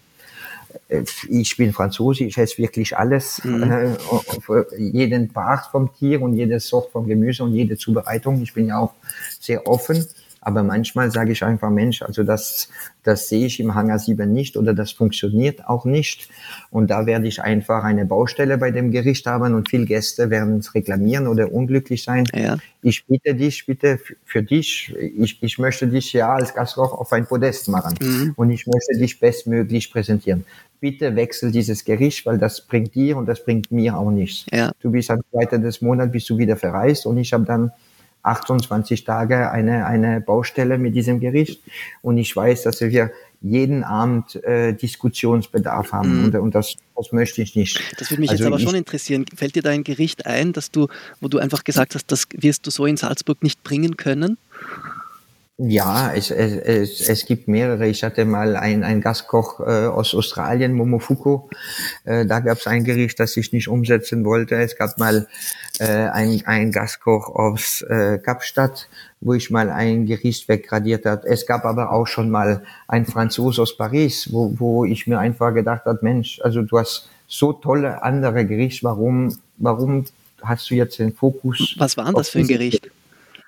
äh, 0.89 1.03
ich 1.29 1.57
bin 1.57 1.73
Franzose, 1.73 2.25
ich 2.25 2.37
esse 2.37 2.57
wirklich 2.57 2.97
alles, 2.97 3.43
mhm. 3.43 3.63
äh, 3.63 4.77
jeden 4.77 5.29
Part 5.29 5.67
vom 5.71 5.93
Tier 5.93 6.21
und 6.21 6.33
jede 6.33 6.59
Sort 6.59 6.91
von 6.91 7.07
Gemüse 7.07 7.43
und 7.43 7.53
jede 7.53 7.77
Zubereitung. 7.77 8.41
Ich 8.41 8.53
bin 8.53 8.67
ja 8.67 8.79
auch 8.79 8.93
sehr 9.39 9.67
offen. 9.67 10.05
Aber 10.45 10.61
manchmal 10.61 11.09
sage 11.09 11.31
ich 11.31 11.43
einfach, 11.43 11.71
Mensch, 11.71 12.03
also 12.03 12.23
das, 12.23 12.69
das 13.01 13.29
sehe 13.29 13.47
ich 13.47 13.59
im 13.59 13.73
Hangar 13.73 13.97
7 13.97 14.31
nicht 14.31 14.57
oder 14.57 14.75
das 14.75 14.91
funktioniert 14.91 15.67
auch 15.67 15.85
nicht. 15.85 16.29
Und 16.69 16.91
da 16.91 17.07
werde 17.07 17.27
ich 17.27 17.41
einfach 17.41 17.83
eine 17.83 18.05
Baustelle 18.05 18.59
bei 18.59 18.69
dem 18.69 18.91
Gericht 18.91 19.25
haben 19.25 19.55
und 19.55 19.69
viele 19.69 19.85
Gäste 19.85 20.29
werden 20.29 20.59
es 20.59 20.75
reklamieren 20.75 21.27
oder 21.27 21.51
unglücklich 21.51 22.03
sein. 22.03 22.25
Ja. 22.35 22.59
Ich 22.83 23.07
bitte 23.07 23.33
dich, 23.33 23.65
bitte 23.65 23.99
für 24.23 24.43
dich, 24.43 24.95
ich, 24.99 25.41
ich 25.41 25.57
möchte 25.57 25.87
dich 25.87 26.13
ja 26.13 26.35
als 26.35 26.53
Gastkoch 26.53 26.93
auf 26.93 27.11
ein 27.11 27.25
Podest 27.25 27.67
machen 27.67 27.95
mhm. 27.99 28.33
und 28.35 28.51
ich 28.51 28.67
möchte 28.67 28.99
dich 28.99 29.19
bestmöglich 29.19 29.91
präsentieren 29.91 30.45
bitte 30.79 31.15
wechsel 31.15 31.51
dieses 31.51 31.83
Gericht, 31.83 32.27
weil 32.27 32.37
das 32.37 32.61
bringt 32.61 32.93
dir 32.93 33.17
und 33.17 33.25
das 33.25 33.43
bringt 33.43 33.71
mir 33.71 33.97
auch 33.97 34.11
nichts. 34.11 34.45
Ja. 34.51 34.71
Du 34.81 34.91
bist 34.91 35.09
am 35.09 35.21
zweiten 35.31 35.63
des 35.63 35.81
Monats 35.81 36.11
bist 36.11 36.29
du 36.29 36.37
wieder 36.37 36.57
verreist 36.57 37.07
und 37.07 37.17
ich 37.17 37.33
habe 37.33 37.45
dann 37.45 37.71
28 38.25 39.03
Tage 39.03 39.51
eine, 39.51 39.85
eine 39.85 40.21
Baustelle 40.21 40.77
mit 40.77 40.95
diesem 40.95 41.19
Gericht. 41.19 41.61
Und 42.01 42.17
ich 42.17 42.35
weiß, 42.35 42.63
dass 42.63 42.81
wir 42.81 43.11
jeden 43.41 43.83
Abend 43.83 44.43
äh, 44.43 44.73
Diskussionsbedarf 44.73 45.91
haben. 45.91 46.19
Mhm. 46.19 46.25
Und, 46.25 46.35
und 46.35 46.55
das, 46.55 46.75
das 46.95 47.11
möchte 47.11 47.41
ich 47.41 47.55
nicht. 47.55 47.79
Das 47.99 48.09
würde 48.09 48.21
mich 48.21 48.31
also 48.31 48.43
jetzt 48.43 48.53
aber 48.53 48.59
schon 48.59 48.75
interessieren. 48.75 49.25
Fällt 49.35 49.55
dir 49.55 49.61
da 49.61 49.69
ein 49.69 49.83
Gericht 49.83 50.25
ein, 50.25 50.51
dass 50.51 50.71
du, 50.71 50.87
wo 51.21 51.27
du 51.27 51.37
einfach 51.37 51.63
gesagt 51.63 51.93
hast, 51.93 52.11
das 52.11 52.25
wirst 52.33 52.65
du 52.65 52.71
so 52.71 52.85
in 52.85 52.97
Salzburg 52.97 53.43
nicht 53.43 53.63
bringen 53.63 53.97
können? 53.97 54.37
Ja, 55.57 56.11
es, 56.13 56.31
es, 56.31 56.99
es 57.07 57.25
gibt 57.25 57.47
mehrere. 57.47 57.87
Ich 57.87 58.03
hatte 58.03 58.25
mal 58.25 58.57
einen, 58.57 58.83
einen 58.83 58.99
Gastkoch 58.99 59.61
äh, 59.61 59.85
aus 59.85 60.13
Australien, 60.13 60.73
Momofuku. 60.73 61.47
Äh, 62.03 62.25
da 62.25 62.41
gab 62.41 62.57
es 62.57 62.67
ein 62.67 62.83
Gericht, 62.83 63.19
das 63.21 63.37
ich 63.37 63.53
nicht 63.53 63.69
umsetzen 63.69 64.25
wollte. 64.25 64.55
Es 64.55 64.75
gab 64.75 64.97
mal 64.97 65.27
äh, 65.79 66.09
ein, 66.11 66.41
ein 66.45 66.71
Gastkoch 66.71 67.29
aus 67.29 67.81
äh, 67.83 68.17
Kapstadt, 68.17 68.87
wo 69.21 69.33
ich 69.33 69.49
mal 69.49 69.69
ein 69.69 70.05
Gericht 70.05 70.47
weggradiert 70.47 71.05
hat. 71.05 71.25
Es 71.25 71.45
gab 71.45 71.65
aber 71.65 71.91
auch 71.91 72.07
schon 72.07 72.29
mal 72.29 72.63
ein 72.87 73.05
Franzose 73.05 73.61
aus 73.61 73.77
Paris, 73.77 74.31
wo, 74.31 74.53
wo 74.57 74.85
ich 74.85 75.07
mir 75.07 75.19
einfach 75.19 75.53
gedacht 75.53 75.85
habe, 75.85 75.99
Mensch, 76.01 76.39
also 76.41 76.61
du 76.61 76.77
hast 76.77 77.09
so 77.27 77.53
tolle 77.53 78.03
andere 78.03 78.45
Gerichte, 78.45 78.83
warum, 78.83 79.37
warum 79.57 80.05
hast 80.41 80.69
du 80.69 80.75
jetzt 80.75 80.99
den 80.99 81.13
Fokus? 81.13 81.75
Was 81.77 81.97
war 81.97 82.11
das 82.13 82.29
für 82.29 82.39
ein 82.39 82.47
Gericht? 82.47 82.89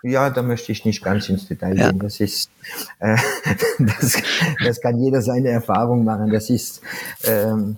Ja, 0.04 0.30
da 0.30 0.42
möchte 0.42 0.72
ich 0.72 0.86
nicht 0.86 1.04
ganz 1.04 1.28
ins 1.30 1.48
Detail 1.48 1.78
ja. 1.78 1.90
gehen. 1.90 2.00
Das 2.00 2.20
ist, 2.20 2.50
äh, 3.00 3.18
das, 3.80 4.22
das 4.64 4.82
kann 4.82 5.00
jeder 5.00 5.22
seine 5.22 5.50
Erfahrung 5.50 6.04
machen. 6.04 6.30
Das 6.32 6.50
ist, 6.50 6.82
ähm, 7.24 7.78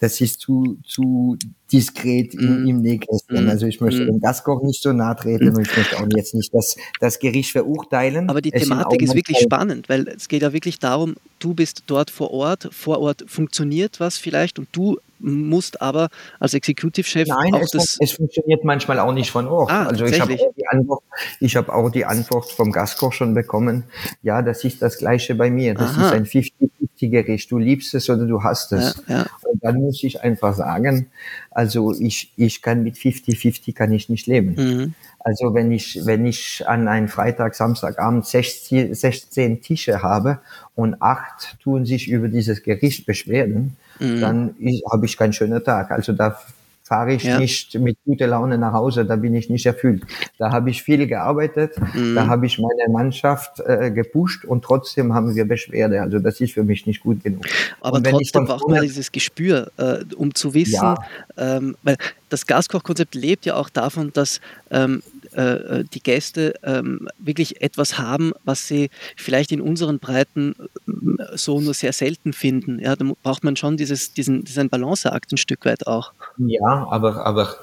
das 0.00 0.20
ist 0.20 0.40
zu, 0.40 0.78
zu 0.84 1.36
diskret 1.72 2.34
im, 2.34 2.64
mm. 2.64 2.68
im 2.68 2.82
Nähkästchen. 2.82 3.46
Mm. 3.46 3.48
Also 3.48 3.66
ich 3.66 3.80
möchte 3.80 4.02
mm. 4.02 4.06
dem 4.06 4.20
Gastkoch 4.20 4.62
nicht 4.62 4.82
so 4.82 4.92
nahe 4.92 5.16
treten 5.16 5.48
und 5.48 5.66
ich 5.66 5.76
möchte 5.76 5.98
auch 5.98 6.06
jetzt 6.16 6.34
nicht 6.34 6.52
das, 6.52 6.76
das 7.00 7.18
Gericht 7.18 7.52
verurteilen. 7.52 8.28
Aber 8.28 8.40
die 8.40 8.52
es 8.52 8.62
Thematik 8.62 9.02
ist 9.02 9.14
wirklich 9.14 9.38
spannend, 9.38 9.88
weil 9.88 10.06
es 10.08 10.28
geht 10.28 10.42
ja 10.42 10.52
wirklich 10.52 10.78
darum, 10.78 11.14
du 11.38 11.54
bist 11.54 11.84
dort 11.86 12.10
vor 12.10 12.30
Ort, 12.32 12.68
vor 12.72 13.00
Ort 13.00 13.24
funktioniert 13.26 14.00
was 14.00 14.18
vielleicht 14.18 14.58
und 14.58 14.68
du 14.72 14.98
musst 15.18 15.80
aber 15.80 16.08
als 16.40 16.54
Executive-Chef 16.54 17.28
Nein, 17.28 17.54
es, 17.54 17.70
das 17.70 17.96
es 18.00 18.12
funktioniert 18.12 18.64
manchmal 18.64 18.98
auch 18.98 19.12
nicht 19.12 19.30
von 19.30 19.46
Ort. 19.46 19.70
Ah, 19.70 19.86
also 19.86 20.04
ich 20.04 20.20
habe 20.20 20.34
auch, 20.34 20.52
die 20.56 20.66
Antwort, 20.68 21.02
ich 21.40 21.56
hab 21.56 21.68
auch 21.68 21.90
die 21.90 22.04
Antwort 22.04 22.50
vom 22.50 22.72
Gastkoch 22.72 23.12
schon 23.12 23.34
bekommen, 23.34 23.84
ja, 24.22 24.42
das 24.42 24.64
ist 24.64 24.82
das 24.82 24.98
Gleiche 24.98 25.34
bei 25.34 25.50
mir. 25.50 25.74
Das 25.74 25.96
Aha. 25.96 26.06
ist 26.06 26.12
ein 26.12 26.24
50-50-Gericht. 26.26 27.50
Du 27.50 27.58
liebst 27.58 27.94
es 27.94 28.10
oder 28.10 28.26
du 28.26 28.42
hast 28.42 28.72
es. 28.72 29.02
Ja, 29.06 29.18
ja. 29.18 29.26
Und 29.42 29.62
dann 29.62 29.76
muss 29.76 30.02
ich 30.02 30.22
einfach 30.22 30.54
sagen, 30.54 31.06
also 31.50 31.92
ich, 31.92 32.32
ich 32.36 32.62
kann 32.62 32.82
mit 32.82 32.96
50-50 32.96 33.74
kann 33.74 33.92
ich 33.92 34.08
nicht 34.08 34.26
leben. 34.26 34.54
Mhm. 34.56 34.94
Also 35.20 35.54
wenn 35.54 35.72
ich, 35.72 36.00
wenn 36.04 36.26
ich 36.26 36.64
an 36.66 36.86
einem 36.86 37.08
Freitag, 37.08 37.54
Samstagabend 37.54 38.26
16, 38.26 38.94
16 38.94 39.62
Tische 39.62 40.02
habe 40.02 40.40
und 40.74 41.00
acht 41.00 41.56
tun 41.62 41.86
sich 41.86 42.08
über 42.08 42.28
dieses 42.28 42.62
Gericht 42.62 43.06
beschweren, 43.06 43.76
mhm. 43.98 44.20
dann 44.20 44.54
habe 44.90 45.06
ich 45.06 45.16
keinen 45.16 45.32
schönen 45.32 45.62
Tag. 45.62 45.90
Also 45.90 46.12
da 46.12 46.38
fahre 46.84 47.14
ich 47.14 47.24
ja. 47.24 47.38
nicht 47.38 47.74
mit 47.78 47.96
guter 48.04 48.26
Laune 48.26 48.58
nach 48.58 48.74
Hause, 48.74 49.06
da 49.06 49.16
bin 49.16 49.34
ich 49.34 49.48
nicht 49.48 49.64
erfüllt. 49.64 50.02
Da 50.38 50.52
habe 50.52 50.68
ich 50.68 50.82
viel 50.82 51.06
gearbeitet, 51.06 51.72
mhm. 51.94 52.14
da 52.14 52.26
habe 52.26 52.44
ich 52.44 52.58
meine 52.58 52.92
Mannschaft 52.92 53.58
äh, 53.60 53.90
gepusht 53.90 54.44
und 54.44 54.62
trotzdem 54.62 55.14
haben 55.14 55.34
wir 55.34 55.46
Beschwerde. 55.46 56.02
Also 56.02 56.18
das 56.18 56.40
ist 56.40 56.52
für 56.52 56.62
mich 56.62 56.86
nicht 56.86 57.02
gut 57.02 57.24
genug. 57.24 57.46
Aber 57.80 58.02
trotzdem 58.02 58.44
braucht 58.44 58.68
man 58.68 58.82
dieses 58.82 59.10
Gespür, 59.10 59.70
äh, 59.78 60.04
um 60.14 60.34
zu 60.34 60.52
wissen, 60.52 60.74
ja. 60.74 60.96
ähm, 61.38 61.74
weil 61.82 61.96
das 62.28 62.46
Gaskochkonzept 62.46 63.14
lebt 63.14 63.46
ja 63.46 63.54
auch 63.54 63.70
davon, 63.70 64.12
dass 64.12 64.40
ähm, 64.70 65.02
äh, 65.34 65.80
äh, 65.80 65.84
die 65.84 66.02
Gäste 66.02 66.54
ähm, 66.62 67.08
wirklich 67.18 67.60
etwas 67.60 67.98
haben, 67.98 68.32
was 68.44 68.68
sie 68.68 68.90
vielleicht 69.16 69.52
in 69.52 69.60
unseren 69.60 69.98
Breiten 69.98 70.54
äh, 70.86 71.36
so 71.36 71.60
nur 71.60 71.74
sehr 71.74 71.92
selten 71.92 72.32
finden. 72.32 72.78
Ja, 72.78 72.96
da 72.96 73.04
braucht 73.22 73.44
man 73.44 73.56
schon 73.56 73.76
dieses, 73.76 74.12
diesen, 74.12 74.44
diesen 74.44 74.68
Balanceakt 74.68 75.32
ein 75.32 75.36
Stück 75.36 75.64
weit 75.64 75.86
auch. 75.86 76.12
Ja, 76.38 76.86
aber, 76.90 77.24
aber 77.26 77.54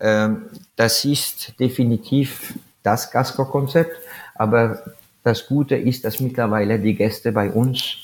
ähm, 0.00 0.42
das 0.76 1.04
ist 1.04 1.58
definitiv 1.58 2.54
das 2.82 3.10
Gaskoch-Konzept. 3.10 3.96
Aber 4.34 4.82
das 5.22 5.46
Gute 5.46 5.74
ist, 5.74 6.04
dass 6.04 6.20
mittlerweile 6.20 6.78
die 6.78 6.94
Gäste 6.94 7.32
bei 7.32 7.50
uns 7.50 7.96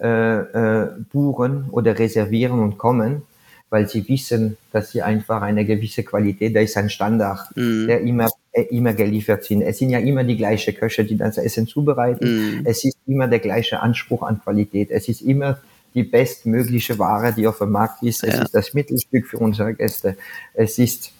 äh, 0.00 0.38
äh, 0.38 0.90
buchen 1.12 1.68
oder 1.70 1.98
reservieren 1.98 2.60
und 2.60 2.78
kommen, 2.78 3.22
weil 3.70 3.88
sie 3.88 4.08
wissen, 4.08 4.56
dass 4.72 4.90
sie 4.92 5.02
einfach 5.02 5.42
eine 5.42 5.64
gewisse 5.64 6.02
Qualität, 6.02 6.56
da 6.56 6.60
ist 6.60 6.76
ein 6.76 6.90
Standard, 6.90 7.54
mhm. 7.56 7.86
der 7.86 8.00
immer 8.00 8.28
äh, 8.58 8.62
immer 8.74 8.92
geliefert 8.92 9.44
sind. 9.44 9.62
Es 9.62 9.78
sind 9.78 9.90
ja 9.90 9.98
immer 9.98 10.24
die 10.24 10.36
gleichen 10.36 10.74
Köche, 10.74 11.04
die 11.04 11.16
das 11.16 11.38
Essen 11.38 11.66
zubereiten. 11.66 12.60
Mm. 12.60 12.66
Es 12.66 12.84
ist 12.84 12.96
immer 13.06 13.28
der 13.28 13.38
gleiche 13.38 13.80
Anspruch 13.80 14.22
an 14.22 14.40
Qualität. 14.40 14.90
Es 14.90 15.08
ist 15.08 15.20
immer 15.20 15.58
die 15.94 16.02
bestmögliche 16.02 16.98
Ware, 16.98 17.32
die 17.32 17.46
auf 17.46 17.58
dem 17.58 17.70
Markt 17.70 18.02
ist. 18.02 18.24
Es 18.24 18.34
ja. 18.34 18.42
ist 18.42 18.54
das 18.54 18.74
Mittelstück 18.74 19.26
für 19.26 19.38
unsere 19.38 19.74
Gäste. 19.74 20.16
Es 20.54 20.78
ist, 20.78 21.12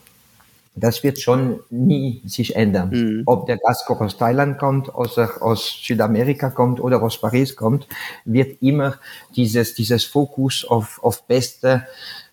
das 0.74 1.04
wird 1.04 1.20
schon 1.20 1.60
nie 1.70 2.22
sich 2.24 2.56
ändern. 2.56 2.90
Mm. 2.90 3.22
Ob 3.26 3.46
der 3.46 3.58
Gastkoch 3.58 4.00
aus 4.00 4.16
Thailand 4.16 4.58
kommt, 4.58 4.92
aus, 4.92 5.16
aus 5.18 5.80
Südamerika 5.84 6.50
kommt 6.50 6.80
oder 6.80 7.02
aus 7.02 7.20
Paris 7.20 7.54
kommt, 7.54 7.86
wird 8.24 8.62
immer 8.62 8.96
dieses, 9.36 9.74
dieses 9.74 10.04
Fokus 10.04 10.64
auf, 10.64 10.98
auf 11.04 11.24
beste 11.26 11.86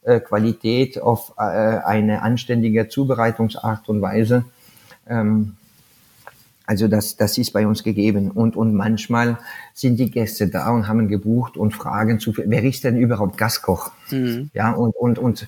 äh, 0.06 0.20
Qualität, 0.20 1.02
auf 1.02 1.34
äh, 1.38 1.42
eine 1.42 2.22
anständige 2.22 2.88
Zubereitungsart 2.88 3.90
und 3.90 4.02
Weise 4.02 4.46
ähm, 5.08 5.58
also 6.68 6.88
das, 6.88 7.16
das 7.16 7.38
ist 7.38 7.52
bei 7.52 7.68
uns 7.68 7.84
gegeben. 7.84 8.32
Und, 8.32 8.56
und 8.56 8.74
manchmal 8.74 9.38
sind 9.74 9.98
die 9.98 10.10
Gäste 10.10 10.48
da 10.48 10.72
und 10.72 10.88
haben 10.88 11.08
gebucht 11.08 11.58
und 11.58 11.72
fragen 11.72 12.20
zu, 12.20 12.34
wer 12.36 12.64
ist 12.64 12.84
denn 12.84 12.98
überhaupt 12.98 13.38
Gastkoch? 13.38 13.92
Mhm. 14.12 14.50
Ja, 14.54 14.72
und, 14.72 14.96
und, 14.96 15.20
und 15.20 15.48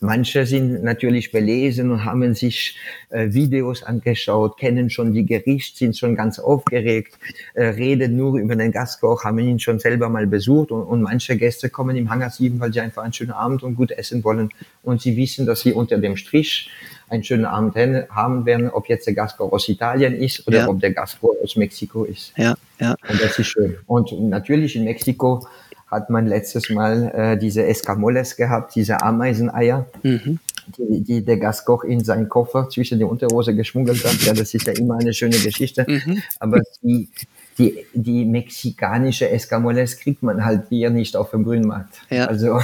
manche 0.00 0.46
sind 0.46 0.82
natürlich 0.82 1.32
belesen 1.32 1.90
und 1.90 2.04
haben 2.04 2.34
sich 2.34 2.78
äh, 3.10 3.32
Videos 3.32 3.82
angeschaut, 3.82 4.58
kennen 4.58 4.90
schon 4.90 5.12
die 5.12 5.26
Gerichte, 5.26 5.78
sind 5.78 5.96
schon 5.96 6.16
ganz 6.16 6.38
aufgeregt, 6.38 7.18
äh, 7.54 7.64
reden 7.64 8.16
nur 8.16 8.38
über 8.38 8.56
den 8.56 8.72
Gastkoch, 8.72 9.24
haben 9.24 9.38
ihn 9.38 9.58
schon 9.58 9.78
selber 9.78 10.08
mal 10.08 10.26
besucht 10.26 10.70
und, 10.70 10.82
und 10.82 11.02
manche 11.02 11.36
Gäste 11.36 11.70
kommen 11.70 11.96
im 11.96 12.10
Hangar 12.10 12.30
7, 12.30 12.60
weil 12.60 12.72
sie 12.72 12.80
einfach 12.80 13.02
einen 13.02 13.12
schönen 13.12 13.32
Abend 13.32 13.62
und 13.62 13.74
gut 13.74 13.90
essen 13.90 14.22
wollen 14.24 14.50
und 14.82 15.00
sie 15.00 15.16
wissen, 15.16 15.46
dass 15.46 15.60
sie 15.60 15.72
unter 15.72 15.98
dem 15.98 16.16
Strich 16.16 16.70
einen 17.10 17.24
schönen 17.24 17.44
Abend 17.44 17.76
haben 18.10 18.46
werden, 18.46 18.70
ob 18.70 18.88
jetzt 18.88 19.06
der 19.06 19.14
Gastgeber 19.14 19.52
aus 19.52 19.68
Italien 19.68 20.14
ist 20.14 20.46
oder 20.46 20.58
ja. 20.58 20.68
ob 20.68 20.80
der 20.80 20.92
Gastgeber 20.92 21.32
aus 21.42 21.56
Mexiko 21.56 22.04
ist. 22.04 22.32
Ja, 22.36 22.54
ja. 22.80 22.94
Und 23.08 23.22
das 23.22 23.38
ist 23.38 23.46
schön. 23.46 23.76
Und 23.86 24.12
natürlich 24.28 24.76
in 24.76 24.84
Mexiko 24.84 25.46
hat 25.90 26.10
man 26.10 26.26
letztes 26.26 26.68
Mal 26.70 27.10
äh, 27.14 27.38
diese 27.38 27.64
Escamoles 27.66 28.36
gehabt, 28.36 28.74
diese 28.74 29.02
Ameiseneier, 29.02 29.86
mhm. 30.02 30.38
die, 30.76 31.02
die 31.02 31.24
der 31.24 31.38
Gastkoch 31.38 31.82
in 31.84 32.04
seinen 32.04 32.28
Koffer 32.28 32.68
zwischen 32.68 32.98
die 32.98 33.04
Unterhose 33.04 33.54
geschmuggelt 33.54 34.04
hat. 34.04 34.20
Ja, 34.22 34.34
das 34.34 34.52
ist 34.52 34.66
ja 34.66 34.74
immer 34.74 34.98
eine 34.98 35.14
schöne 35.14 35.38
Geschichte. 35.38 35.86
Mhm. 35.88 36.22
Aber 36.40 36.60
die, 36.82 37.08
die, 37.56 37.86
die 37.94 38.24
mexikanische 38.26 39.30
Escamoles 39.30 39.98
kriegt 39.98 40.22
man 40.22 40.44
halt 40.44 40.64
hier 40.68 40.90
nicht 40.90 41.16
auf 41.16 41.30
dem 41.30 41.44
Grünmarkt. 41.44 42.02
Ja. 42.10 42.26
Also 42.26 42.60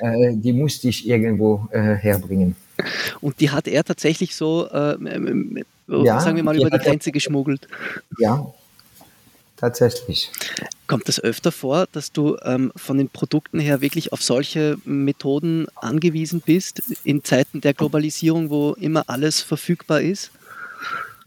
äh, 0.00 0.32
die 0.34 0.52
musste 0.52 0.88
ich 0.88 1.06
irgendwo 1.06 1.68
äh, 1.70 1.94
herbringen. 1.94 2.56
Und 3.20 3.40
die 3.40 3.50
hat 3.50 3.68
er 3.68 3.84
tatsächlich 3.84 4.34
so, 4.34 4.68
äh, 4.68 4.96
ja, 5.86 6.20
sagen 6.20 6.36
wir 6.36 6.42
mal, 6.42 6.56
über 6.56 6.70
die 6.70 6.78
Grenze 6.78 7.12
geschmuggelt. 7.12 7.68
Ja, 8.18 8.52
tatsächlich. 9.56 10.30
Kommt 10.86 11.08
es 11.08 11.22
öfter 11.22 11.52
vor, 11.52 11.86
dass 11.92 12.12
du 12.12 12.36
ähm, 12.42 12.72
von 12.74 12.98
den 12.98 13.08
Produkten 13.08 13.60
her 13.60 13.80
wirklich 13.80 14.12
auf 14.12 14.22
solche 14.22 14.76
Methoden 14.84 15.66
angewiesen 15.76 16.42
bist, 16.44 16.82
in 17.04 17.22
Zeiten 17.22 17.60
der 17.60 17.74
Globalisierung, 17.74 18.50
wo 18.50 18.72
immer 18.72 19.04
alles 19.06 19.40
verfügbar 19.40 20.00
ist? 20.00 20.30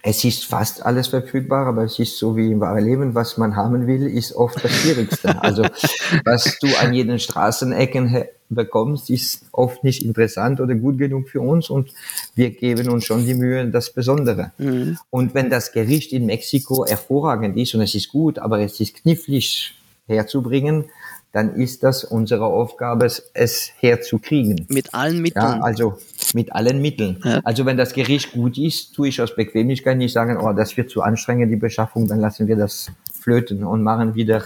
Es 0.04 0.24
ist 0.24 0.46
fast 0.46 0.86
alles 0.86 1.08
verfügbar, 1.08 1.66
aber 1.66 1.84
es 1.84 1.98
ist 2.00 2.18
so 2.18 2.38
wie 2.38 2.52
im 2.52 2.60
wahren 2.60 2.86
Leben, 2.86 3.16
was 3.16 3.38
man 3.38 3.56
haben 3.56 3.88
will, 3.88 4.08
ist 4.08 4.34
oft 4.34 4.64
das 4.64 4.72
Schwierigste. 4.72 5.42
Also 5.42 5.64
was 6.26 6.58
du 6.60 6.68
an 6.80 6.94
jeden 6.94 7.20
Straßenecken 7.20 8.26
bekommst, 8.50 9.10
ist 9.10 9.46
oft 9.52 9.84
nicht 9.84 10.04
interessant 10.04 10.62
oder 10.62 10.76
gut 10.76 10.98
genug 10.98 11.30
für 11.30 11.42
uns 11.42 11.70
und 11.70 11.92
wir 12.36 12.52
geben 12.52 12.90
uns 12.90 13.06
schon 13.06 13.26
die 13.26 13.34
Mühe, 13.34 13.68
das 13.68 13.92
Besondere. 13.92 14.52
Mhm. 14.58 14.98
Und 15.10 15.34
wenn 15.34 15.50
das 15.50 15.72
Gericht 15.72 16.14
in 16.14 16.26
Mexiko 16.26 16.86
hervorragend 16.86 17.58
ist 17.58 17.76
und 17.76 17.82
es 17.82 17.96
ist 17.96 18.10
gut, 18.10 18.40
aber 18.40 18.60
es 18.60 18.80
ist 18.80 18.96
knifflig 19.02 19.74
herzubringen, 20.08 20.86
dann 21.34 21.56
ist 21.56 21.84
das 21.84 22.04
unsere 22.04 22.46
Aufgabe, 22.46 23.06
es 23.06 23.72
herzukriegen. 23.80 24.66
Mit 24.70 24.94
allen 24.94 25.22
Mitteln. 25.22 25.44
Ja, 25.44 25.60
also 25.62 25.98
mit 26.34 26.54
allen 26.54 26.82
Mitteln. 26.82 27.20
Ja. 27.24 27.42
Also 27.44 27.66
wenn 27.66 27.78
das 27.78 27.94
Gericht 27.94 28.32
gut 28.32 28.58
ist, 28.58 28.96
tue 28.96 29.10
ich 29.10 29.22
aus 29.22 29.36
Bequemlichkeit 29.36 29.98
nicht 29.98 30.14
sagen, 30.14 30.38
oh, 30.38 30.54
das 30.54 30.78
wird 30.78 30.90
zu 30.90 31.02
anstrengend, 31.02 31.52
die 31.52 31.58
Beschaffung, 31.58 32.08
dann 32.08 32.22
lassen 32.22 32.48
wir 32.48 32.56
das 32.56 32.90
flöten 33.14 33.64
und 33.64 33.84
machen 33.84 34.16
wieder 34.16 34.44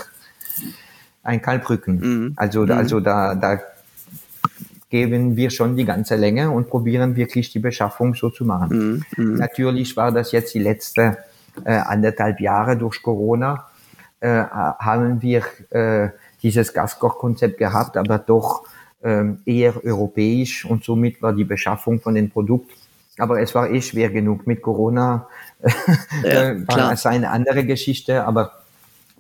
ein 1.24 1.42
Kalbrücken. 1.42 2.00
Mhm. 2.00 2.34
Also, 2.36 2.64
mhm. 2.64 2.72
also 2.72 3.00
da, 3.00 3.36
da 3.36 3.62
geben 4.92 5.36
wir 5.36 5.50
schon 5.50 5.76
die 5.76 5.86
ganze 5.86 6.16
Länge 6.16 6.52
und 6.52 6.70
probieren 6.70 7.16
wirklich 7.16 7.52
die 7.52 7.60
Beschaffung 7.60 8.14
so 8.14 8.30
zu 8.30 8.46
machen. 8.46 9.04
Mhm. 9.18 9.24
mhm. 9.24 9.36
Natürlich 9.36 9.98
war 9.98 10.12
das 10.12 10.32
jetzt 10.32 10.54
die 10.54 10.60
letzte 10.60 11.18
äh, 11.66 11.72
anderthalb 11.74 12.40
Jahre 12.40 12.78
durch 12.78 13.02
Corona, 13.02 13.66
äh, 14.20 14.44
haben 14.44 15.22
wir 15.22 15.44
äh, 15.72 16.10
dieses 16.44 16.74
Gaskochkonzept 16.74 17.58
gehabt, 17.58 17.98
aber 17.98 18.20
doch 18.20 18.66
ähm, 19.04 19.40
eher 19.46 19.84
europäisch 19.84 20.66
und 20.66 20.84
somit 20.84 21.22
war 21.22 21.34
die 21.34 21.44
Beschaffung 21.44 22.00
von 22.00 22.14
den 22.14 22.30
Produkten 22.30 22.72
aber 23.18 23.40
es 23.40 23.54
war 23.54 23.70
eh 23.70 23.82
schwer 23.82 24.10
genug 24.10 24.48
mit 24.48 24.62
Corona. 24.62 25.28
Ja, 26.24 26.56
war 26.68 26.92
es 26.92 27.06
eine 27.06 27.30
andere 27.30 27.66
Geschichte, 27.66 28.26
aber 28.26 28.52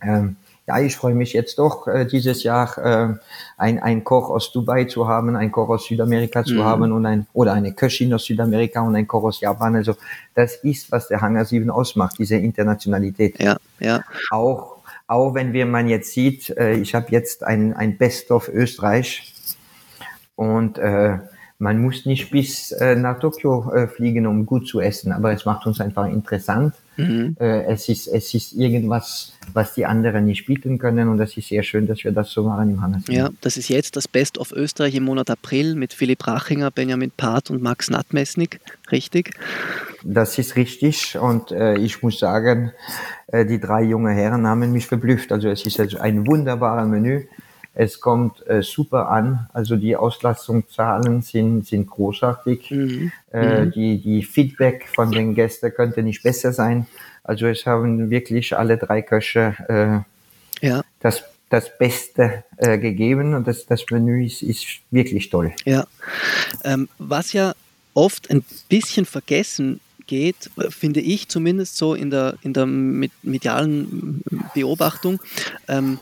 ähm, 0.01 0.37
ja, 0.71 0.85
ich 0.85 0.95
freue 0.95 1.15
mich 1.15 1.33
jetzt 1.33 1.59
doch 1.59 1.87
äh, 1.87 2.05
dieses 2.05 2.43
Jahr 2.43 2.77
äh, 2.77 3.13
ein, 3.57 3.79
ein 3.79 4.03
Koch 4.03 4.29
aus 4.29 4.51
Dubai 4.51 4.85
zu 4.85 5.07
haben, 5.07 5.35
ein 5.35 5.51
Koch 5.51 5.69
aus 5.69 5.85
Südamerika 5.85 6.43
zu 6.43 6.55
mhm. 6.55 6.63
haben 6.63 6.91
und 6.91 7.05
ein 7.05 7.27
oder 7.33 7.53
eine 7.53 7.73
Köchin 7.73 8.13
aus 8.13 8.25
Südamerika 8.25 8.81
und 8.81 8.95
ein 8.95 9.07
Koch 9.07 9.23
aus 9.23 9.41
Japan. 9.41 9.75
Also 9.75 9.95
das 10.33 10.55
ist, 10.55 10.91
was 10.91 11.07
der 11.07 11.21
Hangar 11.21 11.45
7 11.45 11.69
ausmacht, 11.69 12.15
diese 12.19 12.37
Internationalität. 12.37 13.39
Ja, 13.39 13.57
ja. 13.79 14.01
Auch 14.29 14.77
auch 15.07 15.33
wenn 15.33 15.51
wir 15.51 15.65
man 15.65 15.89
jetzt 15.89 16.13
sieht, 16.13 16.51
äh, 16.51 16.75
ich 16.75 16.95
habe 16.95 17.07
jetzt 17.09 17.43
ein, 17.43 17.73
ein 17.73 17.97
Best 17.97 18.31
of 18.31 18.47
Österreich 18.47 19.33
und 20.35 20.77
äh, 20.77 21.17
man 21.61 21.79
muss 21.79 22.07
nicht 22.07 22.31
bis 22.31 22.71
äh, 22.71 22.95
nach 22.95 23.19
Tokio 23.19 23.71
äh, 23.71 23.87
fliegen, 23.87 24.25
um 24.25 24.47
gut 24.47 24.67
zu 24.67 24.79
essen, 24.79 25.11
aber 25.11 25.31
es 25.31 25.45
macht 25.45 25.67
uns 25.67 25.79
einfach 25.79 26.07
interessant. 26.07 26.73
Mhm. 26.97 27.35
Äh, 27.39 27.65
es, 27.65 27.87
ist, 27.87 28.07
es 28.07 28.33
ist 28.33 28.53
irgendwas, 28.53 29.33
was 29.53 29.75
die 29.75 29.85
anderen 29.85 30.25
nicht 30.25 30.47
bieten 30.47 30.79
können 30.79 31.07
und 31.07 31.19
das 31.19 31.37
ist 31.37 31.49
sehr 31.49 31.61
schön, 31.61 31.85
dass 31.85 32.03
wir 32.03 32.13
das 32.13 32.31
so 32.31 32.43
machen 32.43 32.71
im 32.71 32.81
Hannes. 32.81 33.03
Ja, 33.07 33.29
das 33.41 33.57
ist 33.57 33.69
jetzt 33.69 33.95
das 33.95 34.07
Best 34.07 34.39
of 34.39 34.51
Österreich 34.51 34.95
im 34.95 35.03
Monat 35.03 35.29
April 35.29 35.75
mit 35.75 35.93
Philipp 35.93 36.25
Rachinger, 36.25 36.71
Benjamin 36.71 37.11
Part 37.15 37.51
und 37.51 37.61
Max 37.61 37.91
Natmesnik, 37.91 38.59
richtig? 38.91 39.35
Das 40.03 40.39
ist 40.39 40.55
richtig 40.55 41.15
und 41.19 41.51
äh, 41.51 41.75
ich 41.75 42.01
muss 42.01 42.17
sagen, 42.17 42.71
äh, 43.27 43.45
die 43.45 43.59
drei 43.59 43.83
junge 43.83 44.13
Herren 44.13 44.47
haben 44.47 44.71
mich 44.71 44.87
verblüfft. 44.87 45.31
Also 45.31 45.47
es 45.49 45.63
ist 45.63 45.79
also 45.79 45.99
ein 45.99 46.25
wunderbares 46.25 46.87
Menü. 46.87 47.25
Es 47.73 48.01
kommt 48.01 48.45
äh, 48.47 48.61
super 48.61 49.09
an, 49.09 49.47
also 49.53 49.77
die 49.77 49.95
Auslastungszahlen 49.95 51.21
sind, 51.21 51.65
sind 51.65 51.89
großartig. 51.89 52.69
Mhm. 52.69 53.11
Äh, 53.31 53.65
mhm. 53.65 53.71
die, 53.71 53.97
die 54.01 54.23
Feedback 54.23 54.87
von 54.93 55.11
den 55.11 55.35
Gästen 55.35 55.73
könnte 55.73 56.03
nicht 56.03 56.21
besser 56.21 56.51
sein. 56.51 56.87
Also 57.23 57.47
es 57.47 57.65
haben 57.65 58.09
wirklich 58.09 58.57
alle 58.57 58.77
drei 58.77 59.01
Köche 59.01 60.05
äh, 60.61 60.67
ja. 60.67 60.83
das, 60.99 61.23
das 61.49 61.77
Beste 61.77 62.43
äh, 62.57 62.77
gegeben 62.77 63.35
und 63.35 63.47
das, 63.47 63.65
das 63.65 63.85
Menü 63.89 64.25
ist, 64.25 64.41
ist 64.41 64.65
wirklich 64.89 65.29
toll. 65.29 65.53
Ja, 65.65 65.87
ähm, 66.63 66.89
was 66.97 67.31
ja 67.31 67.53
oft 67.93 68.29
ein 68.29 68.43
bisschen 68.69 69.05
vergessen 69.05 69.79
geht, 70.07 70.49
finde 70.69 70.99
ich 70.99 71.29
zumindest 71.29 71.77
so 71.77 71.93
in 71.93 72.09
der, 72.09 72.35
in 72.41 72.53
der 72.53 72.65
medialen 72.65 74.23
Beobachtung, 74.53 75.21
ähm, 75.67 75.99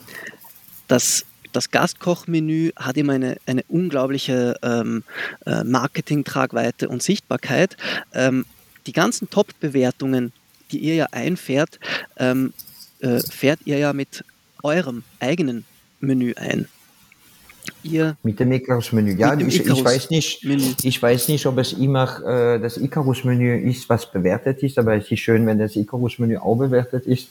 dass 0.87 1.25
das 1.51 1.71
Gastkochmenü 1.71 2.71
hat 2.75 2.97
immer 2.97 3.13
eine, 3.13 3.37
eine 3.45 3.63
unglaubliche 3.67 4.55
ähm, 4.63 5.03
äh, 5.45 5.63
Marketing-Tragweite 5.63 6.89
und 6.89 7.03
Sichtbarkeit. 7.03 7.77
Ähm, 8.13 8.45
die 8.87 8.93
ganzen 8.93 9.29
Top-Bewertungen, 9.29 10.31
die 10.71 10.79
ihr 10.79 10.95
ja 10.95 11.07
einfährt, 11.11 11.79
ähm, 12.17 12.53
äh, 12.99 13.19
fährt 13.19 13.59
ihr 13.65 13.77
ja 13.77 13.93
mit 13.93 14.23
eurem 14.63 15.03
eigenen 15.19 15.65
Menü 15.99 16.33
ein. 16.35 16.67
Ihr 17.83 18.17
mit 18.23 18.39
dem 18.39 18.51
Icarus-Menü. 18.51 19.15
Ja, 19.15 19.37
ich, 19.37 19.59
Icarus 19.59 19.79
ich, 19.79 19.85
weiß 19.85 20.09
nicht, 20.09 20.83
ich 20.83 21.01
weiß 21.01 21.27
nicht, 21.27 21.45
ob 21.45 21.57
es 21.59 21.73
immer 21.73 22.19
äh, 22.25 22.59
das 22.59 22.77
Icarus-Menü 22.77 23.69
ist, 23.69 23.87
was 23.89 24.11
bewertet 24.11 24.63
ist, 24.63 24.77
aber 24.77 24.95
es 24.95 25.09
ist 25.11 25.19
schön, 25.19 25.45
wenn 25.45 25.59
das 25.59 25.75
Icarus-Menü 25.75 26.37
auch 26.37 26.55
bewertet 26.55 27.05
ist 27.05 27.29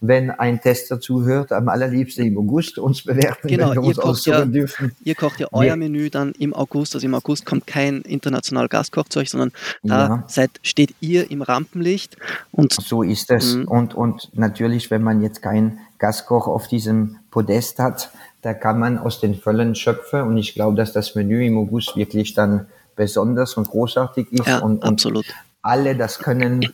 wenn 0.00 0.30
ein 0.30 0.60
Tester 0.60 1.00
zuhört, 1.00 1.52
am 1.52 1.68
allerliebsten 1.68 2.26
im 2.26 2.38
August 2.38 2.78
uns 2.78 3.02
bewerten, 3.02 3.48
genau, 3.48 3.70
wenn 3.70 3.82
wir 3.82 3.88
uns 3.88 3.98
aussuchen 3.98 4.38
ja, 4.38 4.44
dürfen. 4.44 4.92
Ihr 5.04 5.14
kocht 5.14 5.40
ja 5.40 5.48
euer 5.52 5.70
wir, 5.70 5.76
Menü 5.76 6.10
dann 6.10 6.32
im 6.32 6.54
August, 6.54 6.94
also 6.94 7.06
im 7.06 7.14
August 7.14 7.46
kommt 7.46 7.66
kein 7.66 8.02
international 8.02 8.68
Gastkochzeug, 8.68 9.28
sondern 9.28 9.52
da 9.82 10.08
ja. 10.08 10.24
seid, 10.28 10.50
steht 10.62 10.94
ihr 11.00 11.30
im 11.30 11.42
Rampenlicht. 11.42 12.16
Und 12.50 12.72
so 12.72 13.02
ist 13.02 13.30
es. 13.30 13.56
Mhm. 13.56 13.68
Und, 13.68 13.94
und 13.94 14.30
natürlich, 14.34 14.90
wenn 14.90 15.02
man 15.02 15.22
jetzt 15.22 15.42
keinen 15.42 15.78
Gastkoch 15.98 16.48
auf 16.48 16.68
diesem 16.68 17.16
Podest 17.30 17.78
hat, 17.78 18.10
da 18.42 18.54
kann 18.54 18.78
man 18.78 18.98
aus 18.98 19.20
den 19.20 19.36
Vollen 19.36 19.74
schöpfen 19.74 20.22
und 20.22 20.36
ich 20.36 20.54
glaube, 20.54 20.76
dass 20.76 20.92
das 20.92 21.14
Menü 21.14 21.46
im 21.46 21.56
August 21.56 21.96
wirklich 21.96 22.34
dann 22.34 22.66
besonders 22.96 23.54
und 23.54 23.68
großartig 23.68 24.32
ist 24.32 24.46
ja, 24.46 24.58
und, 24.58 24.82
und 24.82 24.84
absolut. 24.84 25.24
alle 25.62 25.96
das 25.96 26.18
können 26.18 26.72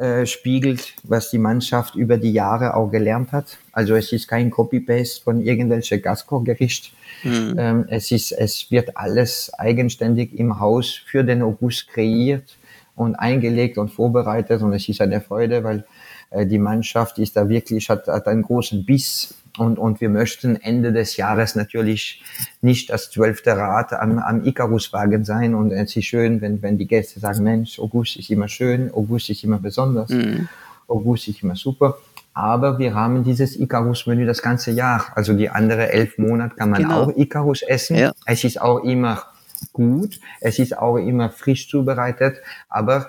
äh, 0.00 0.24
spiegelt, 0.24 0.94
was 1.02 1.30
die 1.30 1.36
Mannschaft 1.36 1.94
über 1.94 2.16
die 2.16 2.32
Jahre 2.32 2.72
auch 2.72 2.90
gelernt 2.90 3.32
hat. 3.32 3.58
Also 3.70 3.94
es 3.94 4.12
ist 4.12 4.28
kein 4.28 4.50
Copy-Paste 4.50 5.22
von 5.22 5.42
irgendwelchen 5.42 6.00
Gaskochgericht. 6.00 6.94
Mhm. 7.22 7.54
Ähm, 7.58 7.84
es 7.86 8.10
ist, 8.10 8.32
es 8.32 8.70
wird 8.70 8.96
alles 8.96 9.52
eigenständig 9.58 10.32
im 10.38 10.58
Haus 10.58 11.02
für 11.04 11.22
den 11.22 11.42
August 11.42 11.88
kreiert 11.88 12.56
und 12.96 13.14
eingelegt 13.14 13.76
und 13.76 13.90
vorbereitet 13.90 14.62
und 14.62 14.72
es 14.72 14.88
ist 14.88 15.02
eine 15.02 15.20
Freude, 15.20 15.64
weil 15.64 15.84
äh, 16.30 16.46
die 16.46 16.58
Mannschaft 16.58 17.18
ist 17.18 17.36
da 17.36 17.46
wirklich, 17.50 17.90
hat, 17.90 18.06
hat 18.06 18.26
einen 18.26 18.40
großen 18.40 18.86
Biss 18.86 19.34
und, 19.58 19.78
und 19.78 20.00
wir 20.00 20.08
möchten 20.08 20.56
Ende 20.56 20.92
des 20.92 21.16
Jahres 21.16 21.54
natürlich 21.54 22.22
nicht 22.60 22.90
das 22.90 23.10
zwölfte 23.10 23.56
Rad 23.56 23.92
am, 23.92 24.18
am 24.18 24.44
Icaruswagen 24.44 25.24
sein. 25.24 25.54
Und 25.54 25.72
es 25.72 25.96
ist 25.96 26.06
schön, 26.06 26.40
wenn, 26.40 26.62
wenn 26.62 26.78
die 26.78 26.86
Gäste 26.86 27.20
sagen, 27.20 27.42
Mensch, 27.42 27.78
August 27.78 28.16
ist 28.16 28.30
immer 28.30 28.48
schön, 28.48 28.92
August 28.92 29.30
ist 29.30 29.44
immer 29.44 29.58
besonders, 29.58 30.10
mhm. 30.10 30.48
August 30.88 31.28
ist 31.28 31.42
immer 31.42 31.56
super. 31.56 31.98
Aber 32.32 32.78
wir 32.78 32.94
haben 32.94 33.24
dieses 33.24 33.58
Icarus-Menü 33.58 34.24
das 34.24 34.40
ganze 34.40 34.70
Jahr. 34.70 35.06
Also 35.14 35.34
die 35.34 35.50
andere 35.50 35.92
elf 35.92 36.16
Monate 36.16 36.54
kann 36.54 36.70
man 36.70 36.82
genau. 36.82 37.02
auch 37.02 37.16
Icarus 37.16 37.62
essen. 37.62 37.96
Ja. 37.96 38.12
Es 38.24 38.44
ist 38.44 38.60
auch 38.60 38.84
immer 38.84 39.24
gut. 39.72 40.20
Es 40.40 40.58
ist 40.58 40.78
auch 40.78 40.96
immer 40.96 41.30
frisch 41.30 41.68
zubereitet. 41.68 42.36
Aber 42.68 43.08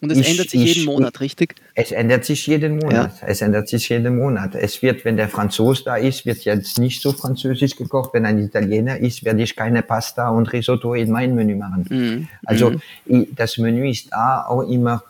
und 0.00 0.10
es 0.10 0.18
ich, 0.18 0.30
ändert 0.30 0.50
sich 0.50 0.64
ich, 0.64 0.74
jeden 0.76 0.86
Monat, 0.86 1.20
richtig? 1.20 1.54
Es 1.74 1.92
ändert 1.92 2.24
sich 2.24 2.46
jeden 2.46 2.78
Monat. 2.78 3.20
Ja. 3.20 3.26
Es 3.26 3.42
ändert 3.42 3.68
sich 3.68 3.88
jeden 3.88 4.16
Monat. 4.16 4.54
Es 4.54 4.80
wird, 4.82 5.04
wenn 5.04 5.16
der 5.16 5.28
Franzose 5.28 5.84
da 5.84 5.96
ist, 5.96 6.24
wird 6.24 6.38
jetzt 6.44 6.78
nicht 6.78 7.02
so 7.02 7.12
französisch 7.12 7.76
gekocht. 7.76 8.14
Wenn 8.14 8.24
ein 8.24 8.38
Italiener 8.38 8.98
ist, 8.98 9.24
werde 9.24 9.42
ich 9.42 9.54
keine 9.54 9.82
Pasta 9.82 10.30
und 10.30 10.52
Risotto 10.52 10.94
in 10.94 11.10
mein 11.10 11.34
Menü 11.34 11.54
machen. 11.54 11.86
Mhm. 11.88 12.28
Also 12.44 12.72
mhm. 13.06 13.26
das 13.36 13.58
Menü 13.58 13.90
ist 13.90 14.12
da 14.12 14.46
auch 14.46 14.62
immer 14.62 15.02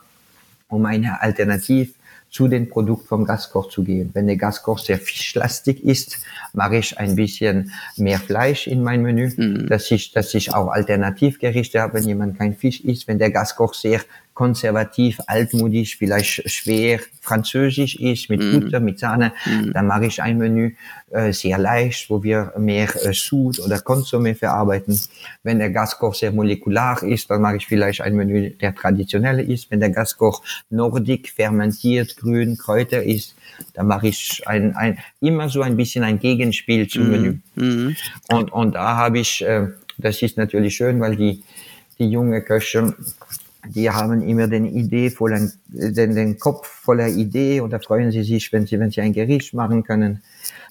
um 0.69 0.87
eine 0.87 1.21
Alternative 1.21 1.91
zu 2.31 2.47
den 2.47 2.71
Produkten 2.71 3.09
vom 3.09 3.25
Gastkoch 3.25 3.69
zu 3.69 3.83
gehen. 3.83 4.11
Wenn 4.15 4.29
der 4.29 4.37
Gastkoch 4.37 4.79
sehr 4.79 4.99
fischlastig 4.99 5.83
ist, 5.85 6.19
mache 6.53 6.77
ich 6.77 6.97
ein 6.97 7.17
bisschen 7.17 7.73
mehr 7.97 8.21
Fleisch 8.21 8.69
in 8.69 8.83
mein 8.83 9.03
Menü, 9.03 9.33
mhm. 9.37 9.67
dass 9.69 9.91
ich, 9.91 10.13
dass 10.13 10.33
ich 10.35 10.55
auch 10.55 10.69
Alternativgerichte 10.69 11.81
habe, 11.81 11.95
wenn 11.95 12.05
jemand 12.05 12.39
kein 12.39 12.55
Fisch 12.55 12.81
isst. 12.83 13.09
Wenn 13.09 13.19
der 13.19 13.31
Gastkoch 13.31 13.75
sehr 13.75 14.01
konservativ, 14.41 15.21
altmodisch, 15.27 15.99
vielleicht 15.99 16.51
schwer 16.51 17.01
französisch 17.21 17.97
ist, 17.97 18.31
mit 18.31 18.41
mm. 18.41 18.53
Butter, 18.53 18.81
mit 18.81 18.99
Sahne, 18.99 19.35
mm. 19.45 19.73
dann 19.75 19.87
mache 19.87 20.07
ich 20.07 20.23
ein 20.23 20.39
Menü 20.39 20.77
äh, 21.11 21.31
sehr 21.35 21.59
leicht, 21.59 22.09
wo 22.09 22.23
wir 22.23 22.55
mehr 22.57 22.89
äh, 23.05 23.13
Sud 23.13 23.61
oder 23.61 23.77
Konsumé 23.77 24.35
verarbeiten. 24.35 24.99
Wenn 25.43 25.59
der 25.59 25.69
Gaskoch 25.69 26.15
sehr 26.15 26.33
molekular 26.33 27.03
ist, 27.03 27.29
dann 27.29 27.43
mache 27.43 27.57
ich 27.57 27.67
vielleicht 27.67 28.01
ein 28.01 28.17
Menü, 28.17 28.49
der 28.53 28.75
traditionell 28.75 29.41
ist. 29.41 29.71
Wenn 29.71 29.81
der 29.81 29.91
Gaskoch 29.91 30.43
nordic, 30.71 31.29
fermentiert, 31.29 32.17
grün, 32.17 32.57
Kräuter 32.57 33.03
ist, 33.03 33.35
dann 33.75 33.89
mache 33.89 34.09
ich 34.09 34.43
ein, 34.47 34.75
ein, 34.75 34.99
immer 35.21 35.51
so 35.51 35.61
ein 35.61 35.77
bisschen 35.77 36.03
ein 36.03 36.19
Gegenspiel 36.19 36.89
zum 36.89 37.09
mm. 37.09 37.11
Menü. 37.11 37.33
Mm. 37.57 37.97
Und, 38.33 38.53
und 38.53 38.75
da 38.75 38.97
habe 38.97 39.19
ich, 39.19 39.45
äh, 39.45 39.67
das 39.99 40.23
ist 40.23 40.39
natürlich 40.39 40.77
schön, 40.77 40.99
weil 40.99 41.17
die, 41.17 41.43
die 41.99 42.09
junge 42.09 42.41
Köche 42.41 42.95
die 43.67 43.91
haben 43.91 44.23
immer 44.23 44.49
den 44.49 44.65
Idee 44.65 45.11
voller, 45.11 45.51
den, 45.69 46.15
den 46.15 46.39
Kopf 46.39 46.67
voller 46.67 47.09
Idee 47.09 47.61
und 47.61 47.71
da 47.71 47.79
freuen 47.79 48.11
sie 48.11 48.23
sich, 48.23 48.53
wenn 48.53 48.67
sie, 48.67 48.79
wenn 48.81 48.91
sie 48.91 49.01
ein 49.01 49.13
Gericht 49.13 49.55
machen 49.55 49.85
können. 49.85 50.23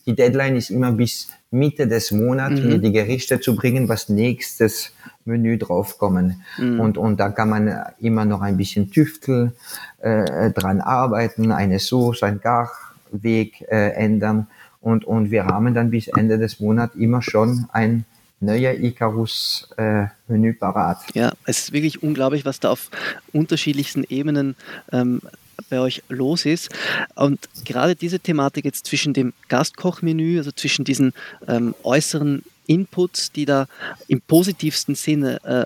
Die 0.06 0.16
Deadline 0.16 0.56
ist 0.56 0.70
immer 0.70 0.92
bis 0.92 1.30
Mitte 1.52 1.88
des 1.88 2.12
Monats, 2.12 2.62
mhm. 2.62 2.82
die 2.82 2.92
Gerichte 2.92 3.40
zu 3.40 3.56
bringen, 3.56 3.90
was 3.90 4.10
nächstes 4.10 4.92
Menü 5.26 5.58
draufkommen. 5.58 6.42
Mhm. 6.58 6.80
Und, 6.80 6.98
und 6.98 7.20
da 7.20 7.30
kann 7.30 7.50
man 7.50 7.72
immer 8.00 8.26
noch 8.26 8.42
ein 8.42 8.58
bisschen 8.58 8.92
tüfteln, 8.92 9.54
äh, 10.00 10.52
dran 10.52 10.82
arbeiten, 10.82 11.52
eine 11.52 11.80
Soße, 11.80 12.26
ein 12.26 12.40
Garweg 12.42 13.62
äh, 13.70 13.92
ändern. 13.92 14.48
Und, 14.82 15.06
und 15.06 15.32
wir 15.32 15.46
haben 15.46 15.74
dann 15.74 15.92
bis 15.92 16.08
Ende 16.08 16.38
des 16.38 16.60
Monats 16.60 16.96
immer 16.96 17.22
schon 17.22 17.66
ein 17.72 18.06
neuer 18.40 18.74
Icarus-Menü 18.74 20.50
äh, 20.50 20.54
parat. 20.54 21.00
Ja, 21.14 21.34
es 21.46 21.60
ist 21.60 21.74
wirklich 21.74 22.02
unglaublich, 22.04 22.46
was 22.46 22.60
da 22.60 22.72
auf 22.72 22.90
unterschiedlichsten 23.34 24.04
Ebenen 24.08 24.56
ähm, 24.92 25.22
bei 25.70 25.80
euch 25.80 26.04
los 26.10 26.46
ist. 26.46 26.70
Und 27.16 27.50
gerade 27.66 27.96
diese 27.96 28.20
Thematik 28.20 28.66
jetzt 28.66 28.86
zwischen 28.86 29.14
dem 29.14 29.34
Gastkochmenü, 29.50 30.38
also 30.38 30.52
zwischen 30.52 30.86
diesen 30.86 31.14
ähm, 31.48 31.76
äußeren 31.84 32.44
Inputs, 32.68 33.32
die 33.32 33.46
da 33.46 33.68
im 34.08 34.22
positivsten 34.22 34.96
Sinne 34.96 35.44
äh, 35.44 35.66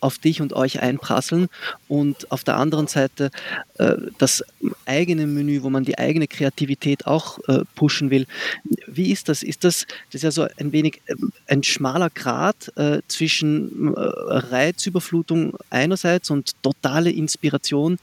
auf 0.00 0.18
dich 0.18 0.40
und 0.40 0.52
euch 0.52 0.80
einprasseln 0.80 1.48
und 1.88 2.30
auf 2.30 2.44
der 2.44 2.56
anderen 2.56 2.86
Seite 2.86 3.30
äh, 3.78 3.96
das 4.18 4.44
eigene 4.86 5.26
Menü, 5.26 5.62
wo 5.62 5.70
man 5.70 5.84
die 5.84 5.98
eigene 5.98 6.26
Kreativität 6.26 7.06
auch 7.06 7.38
äh, 7.48 7.64
pushen 7.74 8.10
will. 8.10 8.26
Wie 8.86 9.10
ist 9.10 9.28
das? 9.28 9.42
Ist 9.42 9.64
das, 9.64 9.86
das 10.06 10.16
ist 10.16 10.22
ja 10.22 10.30
so 10.30 10.46
ein 10.58 10.72
wenig 10.72 11.00
äh, 11.06 11.14
ein 11.46 11.62
schmaler 11.62 12.10
Grad 12.10 12.72
äh, 12.76 13.00
zwischen 13.08 13.94
äh, 13.94 14.00
Reizüberflutung 14.00 15.56
einerseits 15.70 16.30
und 16.30 16.54
totale 16.62 17.10
Inspiration 17.10 17.98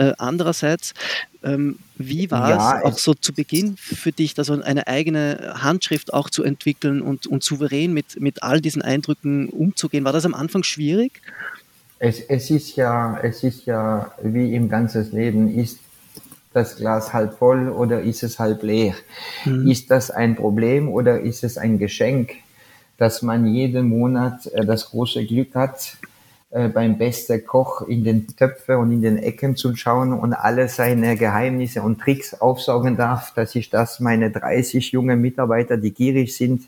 äh, 0.00 0.14
andererseits. 0.18 0.94
Ähm, 1.42 1.78
wie 1.96 2.30
war 2.30 2.48
ja, 2.48 2.78
es 2.78 2.84
auch 2.84 2.98
so 2.98 3.14
zu 3.14 3.32
Beginn 3.32 3.76
für 3.76 4.12
dich, 4.12 4.34
da 4.34 4.44
so 4.44 4.60
eine 4.60 4.86
eigene 4.86 5.54
Handschrift 5.58 6.12
auch 6.12 6.30
zu 6.30 6.42
entwickeln 6.42 7.02
und, 7.02 7.26
und 7.26 7.42
souverän 7.42 7.92
mit, 7.92 8.20
mit 8.20 8.42
all 8.42 8.60
diesen 8.60 8.82
Eindrücken 8.82 9.48
umzugehen? 9.48 10.04
War 10.04 10.12
das 10.12 10.24
am 10.24 10.34
Anfang 10.34 10.62
schwierig? 10.62 11.20
Es, 11.98 12.20
es, 12.20 12.50
ist 12.50 12.76
ja, 12.76 13.18
es 13.22 13.44
ist 13.44 13.66
ja 13.66 14.10
wie 14.22 14.54
im 14.54 14.70
ganzen 14.70 15.10
Leben, 15.12 15.54
ist 15.54 15.78
das 16.54 16.76
Glas 16.76 17.12
halb 17.12 17.38
voll 17.38 17.68
oder 17.68 18.00
ist 18.00 18.22
es 18.22 18.38
halb 18.38 18.62
leer? 18.62 18.94
Mhm. 19.44 19.70
Ist 19.70 19.90
das 19.90 20.10
ein 20.10 20.34
Problem 20.34 20.88
oder 20.88 21.20
ist 21.20 21.44
es 21.44 21.58
ein 21.58 21.78
Geschenk, 21.78 22.32
dass 22.96 23.20
man 23.20 23.46
jeden 23.46 23.88
Monat 23.88 24.46
äh, 24.46 24.64
das 24.64 24.86
große 24.86 25.26
Glück 25.26 25.54
hat, 25.54 25.96
äh, 26.50 26.68
beim 26.68 26.98
besten 26.98 27.46
Koch 27.46 27.82
in 27.82 28.02
den 28.02 28.26
Töpfe 28.26 28.76
und 28.78 28.90
in 28.90 29.02
den 29.02 29.18
Ecken 29.18 29.54
zu 29.54 29.76
schauen 29.76 30.12
und 30.12 30.34
alle 30.34 30.68
seine 30.68 31.16
Geheimnisse 31.16 31.80
und 31.80 32.00
Tricks 32.00 32.34
aufsaugen 32.34 32.96
darf, 32.96 33.32
dass 33.34 33.54
ich 33.54 33.70
das 33.70 34.00
meine 34.00 34.32
30 34.32 34.90
junge 34.90 35.14
Mitarbeiter, 35.14 35.76
die 35.76 35.94
gierig 35.94 36.36
sind, 36.36 36.64